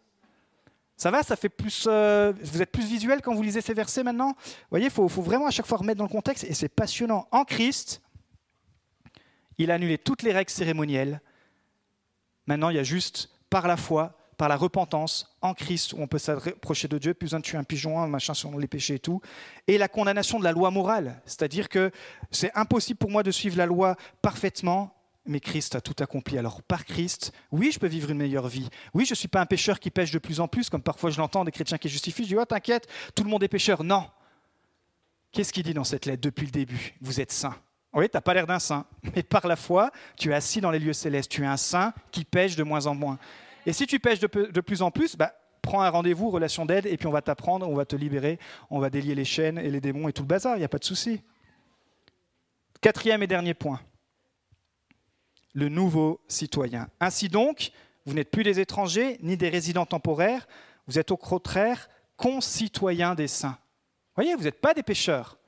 Ça 0.97 1.11
va, 1.11 1.21
ça 1.21 1.35
fait 1.35 1.49
plus. 1.49 1.85
Euh, 1.88 2.33
vous 2.41 2.61
êtes 2.61 2.71
plus 2.71 2.85
visuel 2.85 3.21
quand 3.21 3.35
vous 3.35 3.43
lisez 3.43 3.61
ces 3.61 3.73
versets 3.73 4.01
maintenant? 4.01 4.29
Vous 4.29 4.67
voyez, 4.71 4.85
il 4.85 4.91
faut, 4.91 5.07
faut, 5.07 5.21
vraiment 5.21 5.45
à 5.45 5.51
chaque 5.51 5.67
fois 5.67 5.77
remettre 5.77 5.99
dans 5.99 6.05
le 6.05 6.09
contexte 6.09 6.45
et 6.45 6.53
c'est 6.53 6.69
passionnant. 6.69 7.27
En 7.31 7.43
Christ, 7.43 8.01
il 9.57 9.71
a 9.71 9.75
annulé 9.75 9.97
toutes 9.97 10.23
les 10.23 10.31
règles 10.31 10.51
cérémonielles. 10.51 11.21
Maintenant, 12.47 12.69
il 12.69 12.75
y 12.75 12.79
a 12.79 12.83
juste 12.83 13.29
par 13.49 13.67
la 13.67 13.77
foi, 13.77 14.17
par 14.37 14.49
la 14.49 14.57
repentance 14.57 15.35
en 15.41 15.53
Christ, 15.53 15.93
où 15.93 15.97
on 15.99 16.07
peut 16.07 16.17
s'approcher 16.17 16.87
de 16.87 16.97
Dieu, 16.97 17.13
plus 17.13 17.27
besoin 17.27 17.39
de 17.39 17.45
tuer 17.45 17.57
un 17.57 17.63
pigeon, 17.63 17.99
un 17.99 18.07
machin 18.07 18.33
sur 18.33 18.57
les 18.59 18.67
péchés 18.67 18.95
et 18.95 18.99
tout, 18.99 19.21
et 19.67 19.77
la 19.77 19.87
condamnation 19.87 20.39
de 20.39 20.43
la 20.43 20.51
loi 20.51 20.71
morale. 20.71 21.21
C'est-à-dire 21.25 21.69
que 21.69 21.91
c'est 22.31 22.51
impossible 22.55 22.97
pour 22.97 23.09
moi 23.09 23.23
de 23.23 23.31
suivre 23.31 23.57
la 23.57 23.65
loi 23.65 23.95
parfaitement, 24.21 24.93
mais 25.25 25.39
Christ 25.39 25.75
a 25.75 25.81
tout 25.81 25.95
accompli. 26.03 26.37
Alors 26.37 26.61
par 26.61 26.85
Christ, 26.85 27.31
oui, 27.51 27.71
je 27.71 27.79
peux 27.79 27.87
vivre 27.87 28.11
une 28.11 28.17
meilleure 28.17 28.47
vie. 28.47 28.69
Oui, 28.93 29.05
je 29.05 29.13
ne 29.13 29.15
suis 29.15 29.27
pas 29.27 29.41
un 29.41 29.45
pécheur 29.45 29.79
qui 29.79 29.89
pêche 29.89 30.11
de 30.11 30.19
plus 30.19 30.39
en 30.39 30.47
plus, 30.47 30.69
comme 30.69 30.83
parfois 30.83 31.09
je 31.09 31.17
l'entends 31.17 31.45
des 31.45 31.51
chrétiens 31.51 31.77
qui 31.77 31.89
justifient. 31.89 32.23
Je 32.23 32.29
dis, 32.29 32.37
oh, 32.37 32.45
t'inquiète, 32.45 32.87
tout 33.15 33.23
le 33.23 33.29
monde 33.29 33.43
est 33.43 33.47
pécheur. 33.47 33.83
Non. 33.83 34.05
Qu'est-ce 35.31 35.51
qu'il 35.51 35.63
dit 35.63 35.73
dans 35.73 35.83
cette 35.83 36.05
lettre 36.05 36.21
depuis 36.21 36.45
le 36.45 36.51
début? 36.51 36.95
Vous 37.01 37.19
êtes 37.19 37.31
saints. 37.31 37.55
Oui, 37.95 38.10
tu 38.10 38.17
n'as 38.17 38.21
pas 38.21 38.34
l'air 38.34 38.45
d'un 38.45 38.60
saint, 38.60 38.86
mais 39.15 39.23
par 39.23 39.47
la 39.47 39.55
foi, 39.55 39.89
tu 40.17 40.31
es 40.31 40.34
assis 40.34 40.60
dans 40.60 40.69
les 40.69 40.79
lieux 40.79 40.93
célestes. 40.93 41.31
Tu 41.31 41.43
es 41.43 41.47
un 41.47 41.58
saint 41.58 41.93
qui 42.12 42.25
pêche 42.25 42.58
de 42.58 42.63
moins 42.63 42.88
en 42.88 42.93
moins. 42.93 43.17
Et 43.65 43.73
si 43.73 43.88
tu 43.88 43.99
pêches 43.99 44.19
de, 44.19 44.27
plus 44.27 44.81
en 44.81 44.91
plus, 44.91 45.15
bah, 45.15 45.34
prends 45.62 45.81
un 45.81 45.89
rendez-vous, 45.89 46.29
relation 46.29 46.65
d'aide, 46.65 46.86
et 46.86 46.97
puis 46.97 47.08
on 47.08 47.12
va 47.12 47.21
t'apprendre, 47.21 47.67
on 47.67 47.73
va 47.73 47.86
te 47.86 47.95
libérer, 47.95 48.38
on 48.69 48.79
va 48.79 48.89
délier 48.89 49.15
les 49.15 49.25
chaînes 49.25 49.58
et 49.58 49.69
les 49.69 49.81
démons 49.81 50.08
et 50.10 50.13
tout 50.13 50.21
le 50.21 50.27
bazar, 50.27 50.58
il 50.58 50.60
n'y 50.60 50.65
a 50.65 50.69
pas 50.69 50.77
de 50.77 50.84
souci. 50.84 51.21
Quatrième 52.81 53.23
et 53.23 53.27
dernier 53.27 53.53
point, 53.53 53.79
le 55.53 55.69
nouveau 55.69 56.21
citoyen. 56.27 56.89
Ainsi 56.99 57.29
donc, 57.29 57.71
vous 58.05 58.13
n'êtes 58.13 58.29
plus 58.29 58.43
des 58.43 58.60
étrangers 58.60 59.17
ni 59.23 59.38
des 59.38 59.49
résidents 59.49 59.88
temporaires, 59.88 60.47
vous 60.86 60.99
êtes 60.99 61.10
au 61.12 61.17
contraire 61.17 61.89
concitoyens 62.17 63.15
des 63.15 63.27
saints. 63.27 63.58
Vous 64.15 64.23
voyez, 64.23 64.36
vous 64.36 64.43
n'êtes 64.43 64.62
pas 64.62 64.73
des 64.73 64.84
pécheurs. 64.84 65.39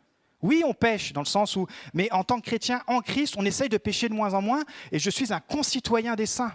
Oui, 0.48 0.64
on 0.66 0.74
pêche, 0.74 1.12
dans 1.12 1.20
le 1.20 1.26
sens 1.26 1.58
où, 1.58 1.68
mais 1.94 2.10
en 2.14 2.24
tant 2.24 2.40
que 2.40 2.46
chrétien 2.46 2.82
en 2.88 3.02
Christ, 3.02 3.36
on 3.38 3.44
essaye 3.44 3.68
de 3.68 3.78
pécher 3.78 4.08
de 4.08 4.14
moins 4.14 4.34
en 4.34 4.42
moins, 4.42 4.64
et 4.94 4.98
je 4.98 5.10
suis 5.10 5.34
un 5.34 5.42
concitoyen 5.42 6.16
des 6.16 6.26
saints. 6.26 6.54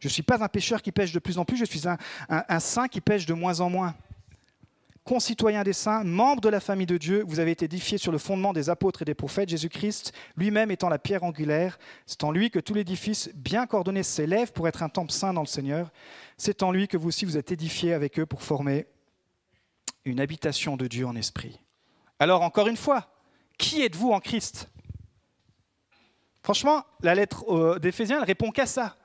Je 0.00 0.08
ne 0.08 0.12
suis 0.12 0.22
pas 0.22 0.44
un 0.44 0.48
pécheur 0.48 0.82
qui 0.82 0.92
pêche 0.92 1.12
de 1.12 1.18
plus 1.18 1.38
en 1.38 1.46
plus, 1.46 1.56
je 1.56 1.64
suis 1.64 1.84
un, 1.88 2.60
saint 2.60 2.88
qui 2.88 3.00
pêche 3.00 3.24
de 3.24 3.32
moins 3.32 3.60
en 3.60 3.70
moins. 3.70 3.94
Concitoyen 5.02 5.62
des 5.62 5.72
saints, 5.72 6.04
membre 6.04 6.42
de 6.42 6.50
la 6.50 6.60
famille 6.60 6.84
de 6.84 6.98
Dieu, 6.98 7.24
vous 7.26 7.40
avez 7.40 7.52
été 7.52 7.64
édifié 7.64 7.96
sur 7.96 8.12
le 8.12 8.18
fondement 8.18 8.52
des 8.52 8.68
apôtres 8.68 9.00
et 9.00 9.06
des 9.06 9.14
prophètes, 9.14 9.48
Jésus-Christ 9.48 10.12
lui-même 10.36 10.70
étant 10.70 10.90
la 10.90 10.98
pierre 10.98 11.24
angulaire. 11.24 11.78
C'est 12.04 12.22
en 12.22 12.30
lui 12.30 12.50
que 12.50 12.58
tout 12.58 12.74
l'édifice 12.74 13.30
bien 13.34 13.66
coordonné 13.66 14.02
s'élève 14.02 14.52
pour 14.52 14.68
être 14.68 14.82
un 14.82 14.90
temple 14.90 15.12
saint 15.12 15.32
dans 15.32 15.40
le 15.40 15.46
Seigneur. 15.46 15.90
C'est 16.36 16.62
en 16.62 16.70
lui 16.70 16.86
que 16.86 16.98
vous 16.98 17.08
aussi 17.08 17.24
vous 17.24 17.38
êtes 17.38 17.50
édifiés 17.50 17.94
avec 17.94 18.18
eux 18.18 18.26
pour 18.26 18.42
former 18.42 18.84
une 20.04 20.20
habitation 20.20 20.76
de 20.76 20.86
Dieu 20.86 21.06
en 21.06 21.16
esprit. 21.16 21.60
Alors 22.18 22.42
encore 22.42 22.68
une 22.68 22.76
fois, 22.76 23.08
qui 23.58 23.82
êtes-vous 23.82 24.12
en 24.12 24.20
Christ? 24.20 24.70
Franchement, 26.42 26.84
la 27.00 27.14
lettre 27.14 27.78
d'Éphésiens, 27.78 28.18
elle 28.18 28.24
répond 28.24 28.50
qu'à 28.50 28.66
ça. 28.66 28.96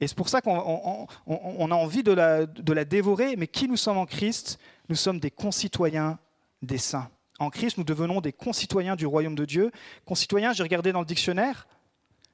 Et 0.00 0.06
c'est 0.06 0.16
pour 0.16 0.28
ça 0.28 0.42
qu'on 0.42 1.70
a 1.70 1.74
envie 1.74 2.02
de 2.02 2.12
la, 2.12 2.84
dévorer. 2.84 3.36
Mais 3.36 3.46
qui 3.46 3.66
nous 3.66 3.76
sommes 3.76 3.98
en 3.98 4.06
Christ? 4.06 4.58
Nous 4.88 4.96
sommes 4.96 5.18
des 5.18 5.30
concitoyens 5.30 6.18
des 6.62 6.78
saints. 6.78 7.10
En 7.38 7.50
Christ, 7.50 7.78
nous 7.78 7.84
devenons 7.84 8.20
des 8.20 8.32
concitoyens 8.32 8.96
du 8.96 9.06
royaume 9.06 9.34
de 9.34 9.44
Dieu. 9.44 9.70
Concitoyens, 10.04 10.52
j'ai 10.52 10.62
regardé 10.62 10.92
dans 10.92 11.00
le 11.00 11.06
dictionnaire, 11.06 11.66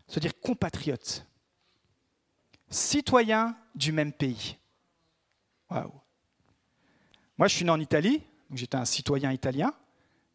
se 0.06 0.20
dire 0.20 0.32
compatriotes. 0.40 1.26
Citoyens 2.68 3.56
du 3.74 3.92
même 3.92 4.12
pays. 4.12 4.56
Waouh. 5.70 5.92
Moi, 7.38 7.48
je 7.48 7.56
suis 7.56 7.64
né 7.64 7.70
en 7.70 7.80
Italie, 7.80 8.22
j'étais 8.52 8.76
un 8.76 8.84
citoyen 8.84 9.32
italien. 9.32 9.72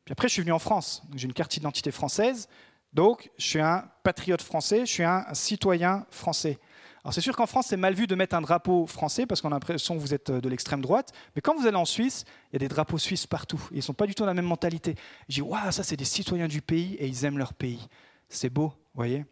Puis 0.07 0.13
après, 0.13 0.29
je 0.29 0.33
suis 0.35 0.41
venu 0.41 0.53
en 0.53 0.59
France. 0.59 1.03
J'ai 1.17 1.25
une 1.25 1.33
carte 1.33 1.51
d'identité 1.51 1.91
française. 1.91 2.47
Donc, 2.93 3.29
je 3.37 3.45
suis 3.45 3.59
un 3.59 3.83
patriote 4.03 4.41
français, 4.41 4.85
je 4.85 4.91
suis 4.93 5.03
un 5.03 5.25
citoyen 5.33 6.05
français. 6.11 6.59
Alors, 7.03 7.13
c'est 7.13 7.19
sûr 7.19 7.35
qu'en 7.35 7.45
France, 7.45 7.65
c'est 7.67 7.75
mal 7.75 7.93
vu 7.93 8.07
de 8.07 8.15
mettre 8.15 8.33
un 8.33 8.39
drapeau 8.39 8.87
français 8.87 9.25
parce 9.25 9.41
qu'on 9.41 9.49
a 9.49 9.55
l'impression 9.55 9.95
que 9.95 9.99
vous 9.99 10.13
êtes 10.13 10.31
de 10.31 10.47
l'extrême 10.47 10.79
droite. 10.79 11.11
Mais 11.35 11.41
quand 11.41 11.57
vous 11.57 11.67
allez 11.67 11.75
en 11.75 11.83
Suisse, 11.83 12.23
il 12.51 12.53
y 12.53 12.55
a 12.55 12.59
des 12.59 12.69
drapeaux 12.69 12.97
suisses 12.97 13.27
partout. 13.27 13.61
Ils 13.71 13.77
ne 13.77 13.81
sont 13.81 13.93
pas 13.93 14.07
du 14.07 14.15
tout 14.15 14.23
dans 14.23 14.27
la 14.27 14.33
même 14.33 14.45
mentalité. 14.45 14.95
Je 15.27 15.35
dis, 15.35 15.41
waouh, 15.41 15.71
ça, 15.71 15.83
c'est 15.83 15.97
des 15.97 16.05
citoyens 16.05 16.47
du 16.47 16.61
pays 16.61 16.93
et 16.93 17.05
ils 17.05 17.25
aiment 17.25 17.37
leur 17.37 17.53
pays. 17.53 17.85
C'est 18.29 18.49
beau, 18.49 18.67
vous 18.67 18.75
voyez? 18.95 19.25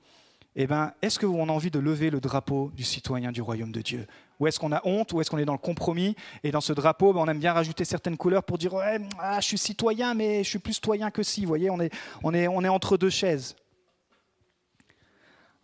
Eh 0.57 0.67
ben, 0.67 0.91
est-ce 1.01 1.19
qu'on 1.19 1.47
a 1.47 1.51
envie 1.53 1.71
de 1.71 1.79
lever 1.79 2.09
le 2.09 2.19
drapeau 2.19 2.69
du 2.75 2.83
citoyen 2.83 3.31
du 3.31 3.41
royaume 3.41 3.71
de 3.71 3.81
Dieu? 3.81 4.07
Ou 4.39 4.47
est-ce 4.47 4.59
qu'on 4.59 4.71
a 4.71 4.81
honte 4.85 5.13
Ou 5.13 5.21
est-ce 5.21 5.29
qu'on 5.29 5.37
est 5.37 5.45
dans 5.45 5.53
le 5.53 5.59
compromis 5.59 6.15
Et 6.43 6.51
dans 6.51 6.61
ce 6.61 6.73
drapeau, 6.73 7.13
ben, 7.13 7.21
on 7.21 7.27
aime 7.27 7.39
bien 7.39 7.53
rajouter 7.53 7.85
certaines 7.85 8.17
couleurs 8.17 8.43
pour 8.43 8.57
dire 8.57 8.73
ah, 9.19 9.39
je 9.39 9.45
suis 9.45 9.57
citoyen, 9.57 10.13
mais 10.13 10.43
je 10.43 10.49
suis 10.49 10.59
plus 10.59 10.73
citoyen 10.73 11.11
que 11.11 11.23
si. 11.23 11.41
Vous 11.41 11.47
voyez, 11.47 11.69
on 11.69 11.79
est, 11.79 12.67
entre 12.67 12.97
deux 12.97 13.09
chaises. 13.09 13.55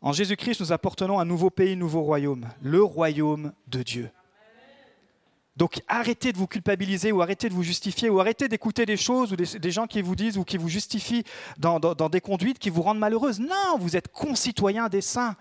En 0.02 0.14
Jésus-Christ, 0.14 0.62
nous 0.62 0.72
apportons 0.72 1.20
un 1.20 1.26
nouveau 1.26 1.50
pays, 1.50 1.74
un 1.74 1.78
nouveau 1.78 2.02
royaume, 2.02 2.48
le 2.62 2.82
royaume 2.82 3.54
de 3.68 3.84
Dieu. 3.84 4.10
Donc 5.58 5.82
arrêtez 5.88 6.32
de 6.32 6.38
vous 6.38 6.48
culpabiliser 6.48 7.12
ou 7.12 7.22
arrêtez 7.22 7.50
de 7.50 7.54
vous 7.54 7.62
justifier 7.62 8.10
ou 8.10 8.20
arrêtez 8.20 8.48
d'écouter 8.48 8.86
des 8.86 8.98
choses 8.98 9.34
ou 9.34 9.36
des, 9.36 9.72
gens 9.72 9.86
qui 9.86 10.02
vous 10.02 10.16
disent 10.16 10.38
ou 10.38 10.46
qui 10.46 10.58
vous 10.58 10.70
justifient 10.70 11.24
dans, 11.58 11.80
des 11.80 12.22
conduites 12.22 12.58
qui 12.58 12.70
vous 12.70 12.82
rendent 12.82 13.00
malheureuse. 13.00 13.40
Non, 13.40 13.78
vous 13.78 13.96
êtes 13.96 14.08
concitoyens 14.08 14.88
des 14.88 15.02
saints. 15.02 15.36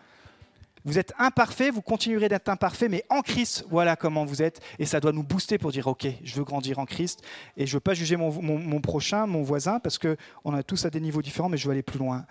Vous 0.85 0.99
êtes 0.99 1.13
imparfait, 1.19 1.71
vous 1.71 1.83
continuerez 1.83 2.29
d'être 2.29 2.49
imparfait, 2.49 2.89
mais 2.89 3.05
en 3.11 3.21
Christ, 3.21 3.67
voilà 3.69 3.97
comment 3.97 4.25
vous 4.25 4.43
êtes. 4.43 4.61
Et 4.79 4.87
ça 4.87 4.99
doit 4.99 5.13
nous 5.13 5.23
booster 5.23 5.59
pour 5.59 5.73
dire, 5.73 5.87
OK, 5.87 6.07
je 6.23 6.35
veux 6.35 6.45
grandir 6.45 6.79
en 6.79 6.87
Christ 6.87 7.21
et 7.57 7.67
je 7.67 7.73
ne 7.73 7.77
veux 7.77 7.81
pas 7.81 7.93
juger 7.93 8.17
mon, 8.17 8.81
prochain, 8.81 9.27
mon 9.27 9.43
voisin, 9.43 9.79
parce 9.79 9.99
qu'on 9.99 10.55
a 10.55 10.63
tous 10.63 10.87
à 10.87 10.91
des 10.91 11.01
niveaux 11.01 11.21
différents, 11.21 11.51
mais 11.51 11.59
je 11.59 11.67
veux 11.67 11.73
aller 11.73 11.83
plus 11.83 11.99
loin. 11.99 12.25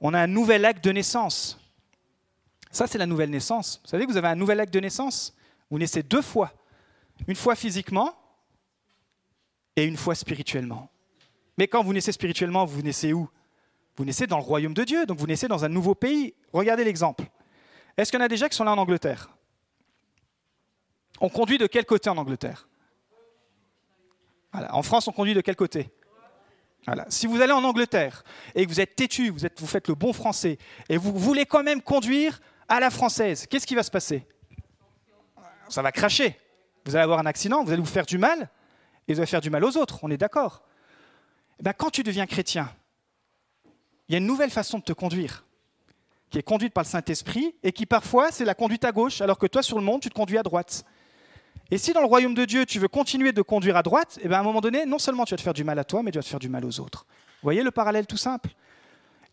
On 0.00 0.14
a 0.14 0.20
un 0.20 0.26
nouvel 0.26 0.64
acte 0.64 0.84
de 0.84 0.90
naissance. 0.90 1.60
Ça, 2.72 2.86
c'est 2.86 2.98
la 2.98 3.06
nouvelle 3.06 3.30
naissance. 3.30 3.80
Vous 3.84 3.90
savez 3.90 4.04
vous 4.04 4.16
avez 4.16 4.28
un 4.28 4.34
nouvel 4.34 4.58
acte 4.58 4.74
de 4.74 4.80
naissance? 4.80 5.36
Vous 5.70 5.78
naissez 5.78 6.02
deux 6.02 6.22
fois. 6.22 6.52
Une 7.28 7.36
fois 7.36 7.54
physiquement 7.54 8.14
et 9.76 9.84
une 9.84 9.96
fois 9.96 10.16
spirituellement. 10.16 10.90
Mais 11.56 11.68
quand 11.68 11.84
vous 11.84 11.92
naissez 11.92 12.10
spirituellement, 12.10 12.64
vous 12.64 12.82
naissez 12.82 13.12
où? 13.12 13.28
Vous 13.96 14.04
naissez 14.04 14.26
dans 14.26 14.38
le 14.38 14.42
royaume 14.42 14.74
de 14.74 14.84
Dieu, 14.84 15.06
donc 15.06 15.18
vous 15.18 15.26
naissez 15.26 15.48
dans 15.48 15.64
un 15.64 15.68
nouveau 15.68 15.94
pays. 15.94 16.34
Regardez 16.52 16.82
l'exemple. 16.82 17.24
Est-ce 17.96 18.10
qu'il 18.10 18.18
y 18.18 18.22
en 18.22 18.24
a 18.24 18.28
déjà 18.28 18.48
qui 18.48 18.56
sont 18.56 18.64
là 18.64 18.72
en 18.72 18.78
Angleterre? 18.78 19.28
On 21.20 21.28
conduit 21.28 21.58
de 21.58 21.66
quel 21.66 21.84
côté 21.84 22.10
en 22.10 22.16
Angleterre? 22.16 22.68
En 24.52 24.82
France, 24.82 25.08
on 25.08 25.12
conduit 25.12 25.34
de 25.34 25.40
quel 25.40 25.56
côté? 25.56 25.90
Si 27.08 27.26
vous 27.26 27.40
allez 27.40 27.52
en 27.52 27.62
Angleterre 27.62 28.24
et 28.54 28.66
que 28.66 28.70
vous 28.70 28.80
êtes 28.80 28.96
têtu, 28.96 29.30
vous, 29.30 29.46
êtes, 29.46 29.60
vous 29.60 29.66
faites 29.66 29.88
le 29.88 29.94
bon 29.94 30.12
français, 30.12 30.58
et 30.88 30.96
vous 30.96 31.16
voulez 31.16 31.46
quand 31.46 31.62
même 31.62 31.80
conduire 31.80 32.40
à 32.68 32.80
la 32.80 32.90
française, 32.90 33.46
qu'est-ce 33.46 33.66
qui 33.66 33.74
va 33.74 33.82
se 33.82 33.90
passer? 33.90 34.26
Ça 35.68 35.80
va 35.80 35.92
cracher. 35.92 36.38
Vous 36.84 36.96
allez 36.96 37.04
avoir 37.04 37.20
un 37.20 37.26
accident, 37.26 37.62
vous 37.62 37.70
allez 37.70 37.80
vous 37.80 37.86
faire 37.86 38.06
du 38.06 38.18
mal, 38.18 38.50
et 39.06 39.14
vous 39.14 39.20
allez 39.20 39.26
faire 39.26 39.40
du 39.40 39.50
mal 39.50 39.64
aux 39.64 39.76
autres, 39.76 40.00
on 40.02 40.10
est 40.10 40.16
d'accord. 40.16 40.64
Eh 41.60 41.62
ben, 41.62 41.72
quand 41.72 41.90
tu 41.90 42.02
deviens 42.02 42.26
chrétien, 42.26 42.74
il 44.08 44.12
y 44.12 44.14
a 44.16 44.18
une 44.18 44.26
nouvelle 44.26 44.50
façon 44.50 44.78
de 44.78 44.84
te 44.84 44.92
conduire, 44.92 45.44
qui 46.32 46.38
est 46.38 46.42
conduite 46.42 46.72
par 46.72 46.82
le 46.82 46.88
Saint-Esprit, 46.88 47.54
et 47.62 47.72
qui 47.72 47.86
parfois, 47.86 48.32
c'est 48.32 48.44
la 48.44 48.54
conduite 48.54 48.84
à 48.84 48.90
gauche, 48.90 49.20
alors 49.20 49.38
que 49.38 49.46
toi, 49.46 49.62
sur 49.62 49.78
le 49.78 49.84
monde, 49.84 50.00
tu 50.00 50.08
te 50.08 50.14
conduis 50.14 50.38
à 50.38 50.42
droite. 50.42 50.84
Et 51.70 51.78
si 51.78 51.92
dans 51.92 52.00
le 52.00 52.06
royaume 52.06 52.34
de 52.34 52.44
Dieu, 52.44 52.66
tu 52.66 52.78
veux 52.78 52.88
continuer 52.88 53.32
de 53.32 53.42
conduire 53.42 53.76
à 53.76 53.82
droite, 53.82 54.18
eh 54.22 54.28
ben, 54.28 54.36
à 54.36 54.40
un 54.40 54.42
moment 54.42 54.60
donné, 54.60 54.84
non 54.86 54.98
seulement 54.98 55.24
tu 55.24 55.34
vas 55.34 55.38
te 55.38 55.42
faire 55.42 55.54
du 55.54 55.62
mal 55.62 55.78
à 55.78 55.84
toi, 55.84 56.02
mais 56.02 56.10
tu 56.10 56.18
vas 56.18 56.22
te 56.22 56.28
faire 56.28 56.38
du 56.38 56.48
mal 56.48 56.64
aux 56.64 56.80
autres. 56.80 57.06
Vous 57.08 57.46
voyez 57.46 57.62
le 57.62 57.70
parallèle 57.70 58.06
tout 58.06 58.16
simple? 58.16 58.50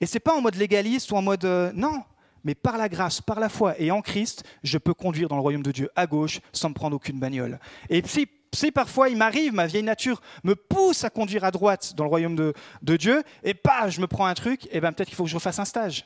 Et 0.01 0.05
c'est 0.05 0.19
pas 0.19 0.33
en 0.33 0.41
mode 0.41 0.55
légaliste 0.55 1.11
ou 1.11 1.15
en 1.15 1.21
mode... 1.21 1.45
Euh, 1.45 1.71
non, 1.73 2.03
mais 2.43 2.55
par 2.55 2.77
la 2.77 2.89
grâce, 2.89 3.21
par 3.21 3.39
la 3.39 3.49
foi 3.49 3.79
et 3.79 3.91
en 3.91 4.01
Christ, 4.01 4.43
je 4.63 4.77
peux 4.77 4.93
conduire 4.93 5.29
dans 5.29 5.35
le 5.35 5.41
royaume 5.41 5.63
de 5.63 5.71
Dieu 5.71 5.89
à 5.95 6.05
gauche 6.07 6.39
sans 6.51 6.69
me 6.69 6.73
prendre 6.73 6.95
aucune 6.95 7.19
bagnole. 7.19 7.59
Et 7.89 8.03
si, 8.05 8.71
parfois 8.71 9.09
il 9.09 9.17
m'arrive, 9.17 9.53
ma 9.53 9.67
vieille 9.67 9.83
nature 9.83 10.21
me 10.43 10.55
pousse 10.55 11.03
à 11.03 11.09
conduire 11.09 11.43
à 11.43 11.51
droite 11.51 11.93
dans 11.95 12.03
le 12.03 12.09
royaume 12.09 12.35
de, 12.35 12.97
Dieu, 12.97 13.23
et 13.43 13.53
pas, 13.53 13.89
je 13.89 14.01
me 14.01 14.07
prends 14.07 14.25
un 14.25 14.33
truc, 14.33 14.67
et 14.71 14.79
bien 14.79 14.91
peut-être 14.91 15.09
qu'il 15.09 15.17
faut 15.17 15.23
que 15.23 15.29
je 15.29 15.35
refasse 15.35 15.59
un 15.59 15.65
stage. 15.65 16.05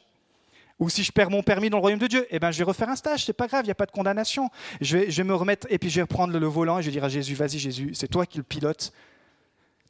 Ou 0.80 0.90
si 0.90 1.04
je 1.04 1.12
perds 1.12 1.30
mon 1.30 1.44
permis 1.44 1.70
dans 1.70 1.78
le 1.78 1.82
royaume 1.82 2.00
de 2.00 2.08
Dieu, 2.08 2.26
eh 2.30 2.40
ben, 2.40 2.52
je 2.52 2.58
vais 2.58 2.64
refaire 2.64 2.90
un 2.90 2.96
stage, 2.96 3.26
c'est 3.26 3.34
pas 3.34 3.48
grave, 3.48 3.62
il 3.64 3.68
n'y 3.68 3.72
a 3.72 3.76
pas 3.76 3.86
de 3.86 3.92
condamnation. 3.92 4.50
Je 4.82 4.98
vais, 4.98 5.24
me 5.24 5.36
remettre, 5.36 5.68
et 5.70 5.78
puis 5.78 5.90
je 5.90 5.96
vais 5.96 6.02
reprendre 6.02 6.38
le 6.38 6.48
volant, 6.48 6.80
et 6.80 6.82
je 6.82 6.88
vais 6.88 6.92
dire 6.92 7.04
à 7.04 7.10
Jésus, 7.10 7.36
vas-y 7.36 7.60
Jésus, 7.60 7.92
c'est 7.94 8.08
toi 8.08 8.26
qui 8.26 8.38
le 8.38 8.44
pilote. 8.44 8.92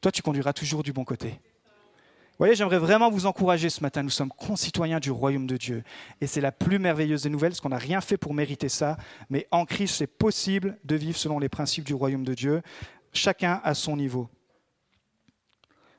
Toi, 0.01 0.11
tu 0.11 0.21
conduiras 0.21 0.53
toujours 0.53 0.83
du 0.83 0.91
bon 0.91 1.05
côté. 1.05 1.29
Vous 1.29 2.37
voyez, 2.39 2.55
j'aimerais 2.55 2.79
vraiment 2.79 3.09
vous 3.09 3.25
encourager 3.25 3.69
ce 3.69 3.81
matin. 3.81 4.03
Nous 4.03 4.09
sommes 4.09 4.31
concitoyens 4.31 4.99
du 4.99 5.11
royaume 5.11 5.45
de 5.45 5.55
Dieu. 5.55 5.83
Et 6.19 6.27
c'est 6.27 6.41
la 6.41 6.51
plus 6.51 6.79
merveilleuse 6.79 7.23
des 7.23 7.29
nouvelles, 7.29 7.51
parce 7.51 7.61
qu'on 7.61 7.69
n'a 7.69 7.77
rien 7.77 8.01
fait 8.01 8.17
pour 8.17 8.33
mériter 8.33 8.69
ça. 8.69 8.97
Mais 9.29 9.47
en 9.51 9.65
Christ, 9.65 9.95
c'est 9.95 10.07
possible 10.07 10.77
de 10.83 10.95
vivre 10.95 11.17
selon 11.17 11.39
les 11.39 11.47
principes 11.47 11.85
du 11.85 11.93
royaume 11.93 12.25
de 12.25 12.33
Dieu, 12.33 12.61
chacun 13.13 13.61
à 13.63 13.73
son 13.73 13.95
niveau. 13.95 14.29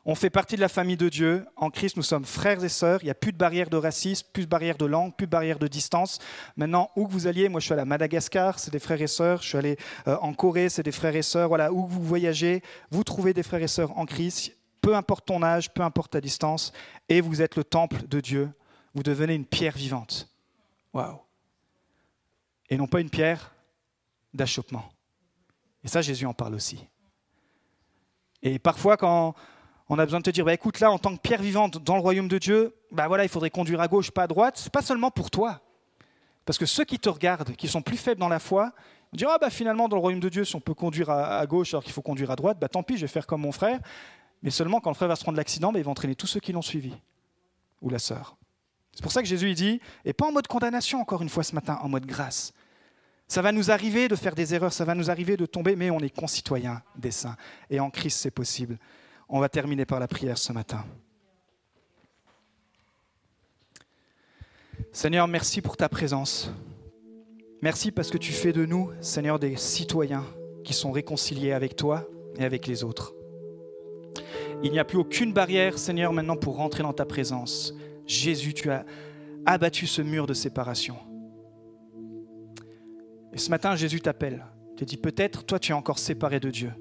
On 0.06 0.14
fait 0.14 0.30
partie 0.30 0.56
de 0.56 0.60
la 0.60 0.68
famille 0.68 0.98
de 0.98 1.08
Dieu. 1.08 1.46
En 1.56 1.70
Christ, 1.70 1.96
nous 1.96 2.02
sommes 2.02 2.24
frères 2.24 2.62
et 2.62 2.68
sœurs. 2.68 3.00
Il 3.02 3.06
n'y 3.06 3.10
a 3.10 3.14
plus 3.14 3.32
de 3.32 3.38
barrière 3.38 3.70
de 3.70 3.76
racisme, 3.78 4.26
plus 4.32 4.44
de 4.44 4.48
barrière 4.48 4.76
de 4.76 4.84
langue, 4.84 5.14
plus 5.14 5.26
de 5.26 5.30
barrière 5.30 5.58
de 5.58 5.66
distance. 5.66 6.18
Maintenant, 6.56 6.90
où 6.94 7.06
que 7.06 7.12
vous 7.12 7.26
alliez, 7.26 7.48
moi 7.48 7.60
je 7.60 7.64
suis 7.64 7.72
allé 7.72 7.82
à 7.82 7.86
Madagascar, 7.86 8.58
c'est 8.58 8.70
des 8.70 8.78
frères 8.78 9.00
et 9.00 9.06
sœurs. 9.06 9.40
Je 9.42 9.48
suis 9.48 9.58
allé 9.58 9.76
euh, 10.06 10.16
en 10.20 10.34
Corée, 10.34 10.68
c'est 10.68 10.82
des 10.82 10.92
frères 10.92 11.16
et 11.16 11.22
sœurs. 11.22 11.48
Voilà, 11.48 11.72
où 11.72 11.86
vous 11.86 12.02
voyagez, 12.02 12.62
vous 12.90 13.02
trouvez 13.02 13.32
des 13.32 13.42
frères 13.42 13.62
et 13.62 13.68
sœurs 13.68 13.96
en 13.96 14.04
Christ 14.04 14.52
peu 14.84 14.94
importe 14.94 15.24
ton 15.24 15.42
âge, 15.42 15.72
peu 15.72 15.80
importe 15.80 16.12
ta 16.12 16.20
distance, 16.20 16.70
et 17.08 17.22
vous 17.22 17.40
êtes 17.40 17.56
le 17.56 17.64
temple 17.64 18.06
de 18.06 18.20
Dieu. 18.20 18.52
Vous 18.92 19.02
devenez 19.02 19.34
une 19.34 19.46
pierre 19.46 19.74
vivante. 19.74 20.28
Waouh! 20.92 21.20
Et 22.68 22.76
non 22.76 22.86
pas 22.86 23.00
une 23.00 23.08
pierre 23.08 23.54
d'achoppement. 24.34 24.84
Et 25.82 25.88
ça, 25.88 26.02
Jésus 26.02 26.26
en 26.26 26.34
parle 26.34 26.54
aussi. 26.54 26.86
Et 28.42 28.58
parfois, 28.58 28.98
quand 28.98 29.34
on 29.88 29.98
a 29.98 30.04
besoin 30.04 30.20
de 30.20 30.24
te 30.24 30.30
dire, 30.30 30.44
bah, 30.44 30.54
écoute, 30.54 30.80
là, 30.80 30.90
en 30.90 30.98
tant 30.98 31.14
que 31.14 31.20
pierre 31.20 31.42
vivante 31.42 31.82
dans 31.82 31.94
le 31.94 32.00
royaume 32.00 32.28
de 32.28 32.38
Dieu, 32.38 32.74
bah 32.90 33.06
voilà, 33.06 33.24
il 33.24 33.28
faudrait 33.28 33.50
conduire 33.50 33.80
à 33.80 33.88
gauche, 33.88 34.10
pas 34.10 34.22
à 34.22 34.26
droite, 34.26 34.68
pas 34.72 34.82
seulement 34.82 35.10
pour 35.10 35.30
toi. 35.30 35.60
Parce 36.44 36.58
que 36.58 36.66
ceux 36.66 36.84
qui 36.84 36.98
te 36.98 37.08
regardent, 37.08 37.54
qui 37.56 37.68
sont 37.68 37.82
plus 37.82 37.96
faibles 37.96 38.20
dans 38.20 38.28
la 38.28 38.38
foi, 38.38 38.72
vont 39.12 39.16
dire, 39.16 39.28
ah 39.30 39.38
bah 39.38 39.50
finalement, 39.50 39.88
dans 39.88 39.96
le 39.96 40.00
royaume 40.00 40.20
de 40.20 40.28
Dieu, 40.28 40.44
si 40.44 40.56
on 40.56 40.60
peut 40.60 40.74
conduire 40.74 41.10
à, 41.10 41.44
gauche 41.46 41.74
alors 41.74 41.84
qu'il 41.84 41.92
faut 41.92 42.02
conduire 42.02 42.30
à 42.30 42.36
droite, 42.36 42.58
bah 42.58 42.68
tant 42.68 42.82
pis, 42.82 42.96
je 42.96 43.02
vais 43.02 43.08
faire 43.08 43.26
comme 43.26 43.42
mon 43.42 43.52
frère. 43.52 43.80
Mais 44.42 44.50
seulement 44.50 44.80
quand 44.80 44.90
le 44.90 44.94
frère 44.94 45.08
va 45.08 45.16
se 45.16 45.22
prendre 45.22 45.36
l'accident, 45.36 45.72
ben, 45.72 45.78
il 45.78 45.84
va 45.84 45.90
entraîner 45.90 46.14
tous 46.14 46.26
ceux 46.26 46.40
qui 46.40 46.52
l'ont 46.52 46.62
suivi, 46.62 46.92
ou 47.80 47.90
la 47.90 47.98
sœur. 47.98 48.36
C'est 48.92 49.02
pour 49.02 49.12
ça 49.12 49.22
que 49.22 49.28
Jésus 49.28 49.50
il 49.50 49.54
dit, 49.54 49.80
et 50.04 50.12
pas 50.12 50.26
en 50.26 50.32
mode 50.32 50.46
condamnation 50.46 51.00
encore 51.00 51.22
une 51.22 51.28
fois 51.28 51.42
ce 51.42 51.54
matin, 51.54 51.78
en 51.82 51.88
mode 51.88 52.06
grâce. 52.06 52.52
Ça 53.26 53.42
va 53.42 53.52
nous 53.52 53.70
arriver 53.70 54.08
de 54.08 54.16
faire 54.16 54.34
des 54.34 54.54
erreurs, 54.54 54.72
ça 54.72 54.84
va 54.84 54.94
nous 54.94 55.10
arriver 55.10 55.36
de 55.36 55.46
tomber, 55.46 55.76
mais 55.76 55.90
on 55.90 55.98
est 56.00 56.10
concitoyens 56.10 56.82
des 56.96 57.10
saints. 57.10 57.36
Et 57.70 57.80
en 57.80 57.90
Christ, 57.90 58.18
c'est 58.18 58.30
possible. 58.30 58.78
On 59.28 59.40
va 59.40 59.48
terminer 59.48 59.86
par 59.86 60.00
la 60.00 60.08
prière 60.08 60.38
ce 60.38 60.52
matin. 60.52 60.84
Seigneur, 64.92 65.26
merci 65.26 65.60
pour 65.60 65.76
ta 65.76 65.88
présence. 65.88 66.50
Merci 67.62 67.90
parce 67.90 68.10
que 68.10 68.18
tu 68.18 68.32
fais 68.32 68.52
de 68.52 68.66
nous, 68.66 68.90
Seigneur, 69.00 69.38
des 69.38 69.56
citoyens 69.56 70.24
qui 70.64 70.74
sont 70.74 70.92
réconciliés 70.92 71.52
avec 71.52 71.76
toi 71.76 72.06
et 72.36 72.44
avec 72.44 72.66
les 72.66 72.84
autres. 72.84 73.14
Il 74.62 74.70
n'y 74.70 74.78
a 74.78 74.84
plus 74.84 74.98
aucune 74.98 75.32
barrière, 75.32 75.78
Seigneur, 75.78 76.12
maintenant 76.12 76.36
pour 76.36 76.56
rentrer 76.56 76.82
dans 76.82 76.92
ta 76.92 77.04
présence. 77.04 77.74
Jésus, 78.06 78.54
tu 78.54 78.70
as 78.70 78.84
abattu 79.46 79.86
ce 79.86 80.02
mur 80.02 80.26
de 80.26 80.34
séparation. 80.34 80.96
Et 83.32 83.38
ce 83.38 83.50
matin, 83.50 83.76
Jésus 83.76 84.00
t'appelle. 84.00 84.44
Te 84.76 84.84
dit 84.84 84.96
peut-être, 84.96 85.44
toi, 85.44 85.58
tu 85.58 85.72
es 85.72 85.74
encore 85.74 85.98
séparé 85.98 86.40
de 86.40 86.50
Dieu. 86.50 86.72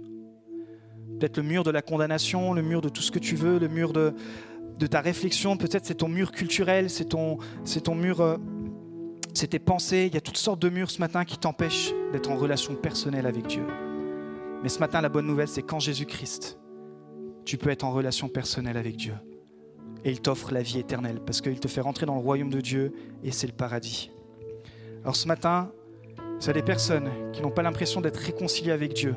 Peut-être 1.24 1.38
le 1.38 1.44
mur 1.44 1.64
de 1.64 1.72
la 1.72 1.82
condamnation, 1.82 2.52
le 2.52 2.62
mur 2.62 2.82
de 2.82 2.90
tout 2.90 3.02
ce 3.02 3.10
que 3.10 3.18
tu 3.18 3.38
veux, 3.38 3.58
le 3.58 3.70
mur 3.70 3.94
de, 3.94 4.14
ta 4.88 5.00
réflexion. 5.00 5.56
Peut-être 5.56 5.86
c'est 5.86 5.96
ton 5.96 6.10
mur 6.10 6.34
culturel, 6.34 6.90
c'est 6.90 7.06
ton, 7.06 7.38
c'est 7.64 7.84
ton 7.84 7.96
mur, 7.96 8.20
euh, 8.20 8.36
c'est 9.34 9.48
tes 9.48 9.60
pensées. 9.60 10.08
Il 10.08 10.14
y 10.14 10.18
a 10.18 10.20
toutes 10.20 10.36
sortes 10.36 10.62
de 10.62 10.68
murs 10.68 10.92
ce 10.92 11.00
matin 11.00 11.24
qui 11.24 11.38
t'empêchent 11.38 11.94
d'être 12.12 12.30
en 12.30 12.36
relation 12.36 12.76
personnelle 12.76 13.26
avec 13.26 13.48
Dieu. 13.48 13.64
Mais 14.64 14.68
ce 14.68 14.80
matin, 14.80 15.00
la 15.00 15.08
bonne 15.08 15.26
nouvelle, 15.26 15.48
c'est 15.48 15.62
quand 15.62 15.80
Jésus-Christ 15.80 16.60
tu 17.46 17.58
peux 17.58 17.70
être 17.70 17.86
en 17.86 17.94
relation 17.94 18.28
personnelle 18.28 18.76
avec 18.76 18.98
Dieu. 18.98 19.14
Et 20.04 20.12
il 20.12 20.20
t'offre 20.20 20.52
la 20.52 20.62
vie 20.62 20.80
éternelle 20.80 21.22
parce 21.26 21.40
qu'il 21.40 21.62
te 21.62 21.70
fait 21.70 21.80
rentrer 21.80 22.06
dans 22.06 22.16
le 22.16 22.22
royaume 22.22 22.50
de 22.50 22.60
Dieu 22.60 22.92
et 23.24 23.32
c'est 23.32 23.48
le 23.48 23.54
paradis. 23.54 24.12
Alors 25.04 25.16
ce 25.16 25.30
matin, 25.30 25.72
a 26.46 26.52
des 26.52 26.64
personnes 26.64 27.10
qui 27.32 27.42
n'ont 27.42 27.52
pas 27.52 27.62
l'impression 27.62 28.02
d'être 28.02 28.18
réconciliées 28.18 28.74
avec 28.74 28.92
Dieu, 28.92 29.16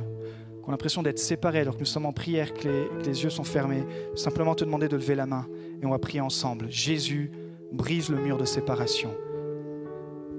qui 0.66 0.70
ont 0.70 0.72
l'impression 0.72 1.04
d'être 1.04 1.20
séparées 1.20 1.60
alors 1.60 1.74
que 1.74 1.78
nous 1.78 1.86
sommes 1.86 2.06
en 2.06 2.12
prière, 2.12 2.52
que 2.52 2.66
les, 3.04 3.22
yeux 3.22 3.30
sont 3.30 3.44
fermés. 3.44 3.84
Simplement 4.16 4.56
te 4.56 4.64
demander 4.64 4.88
de 4.88 4.96
lever 4.96 5.14
la 5.14 5.24
main 5.24 5.46
et 5.80 5.86
on 5.86 5.90
va 5.90 6.00
prier 6.00 6.20
ensemble. 6.20 6.68
Jésus 6.68 7.30
brise 7.70 8.08
le 8.08 8.16
mur 8.16 8.36
de 8.36 8.44
séparation 8.44 9.14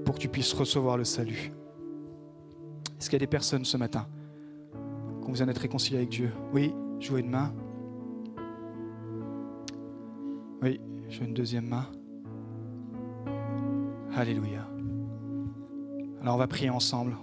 pour 0.04 0.16
que 0.16 0.20
tu 0.20 0.28
puisses 0.28 0.52
recevoir 0.52 0.98
le 0.98 1.06
salut. 1.06 1.54
Est-ce 3.00 3.10
qu'il 3.10 3.16
y 3.16 3.16
a 3.16 3.26
des 3.26 3.28
personnes 3.28 3.63
ce 3.63 3.78
matin 3.78 4.06
qui 5.22 5.30
ont 5.30 5.32
besoin 5.32 5.48
d'être 5.48 5.60
réconciliées 5.60 6.00
avec 6.00 6.10
Dieu? 6.10 6.34
Oui, 6.52 6.74
je 7.00 7.10
vois 7.10 7.22
une 7.22 7.30
main. 7.30 7.54
Oui, 10.62 10.82
j'ai 11.08 11.24
une 11.24 11.34
deuxième 11.34 11.68
main. 11.68 11.86
Alléluia. 14.13 14.68
Alors 16.22 16.36
on 16.36 16.38
va 16.38 16.48
prier 16.48 16.70
ensemble. 16.70 17.16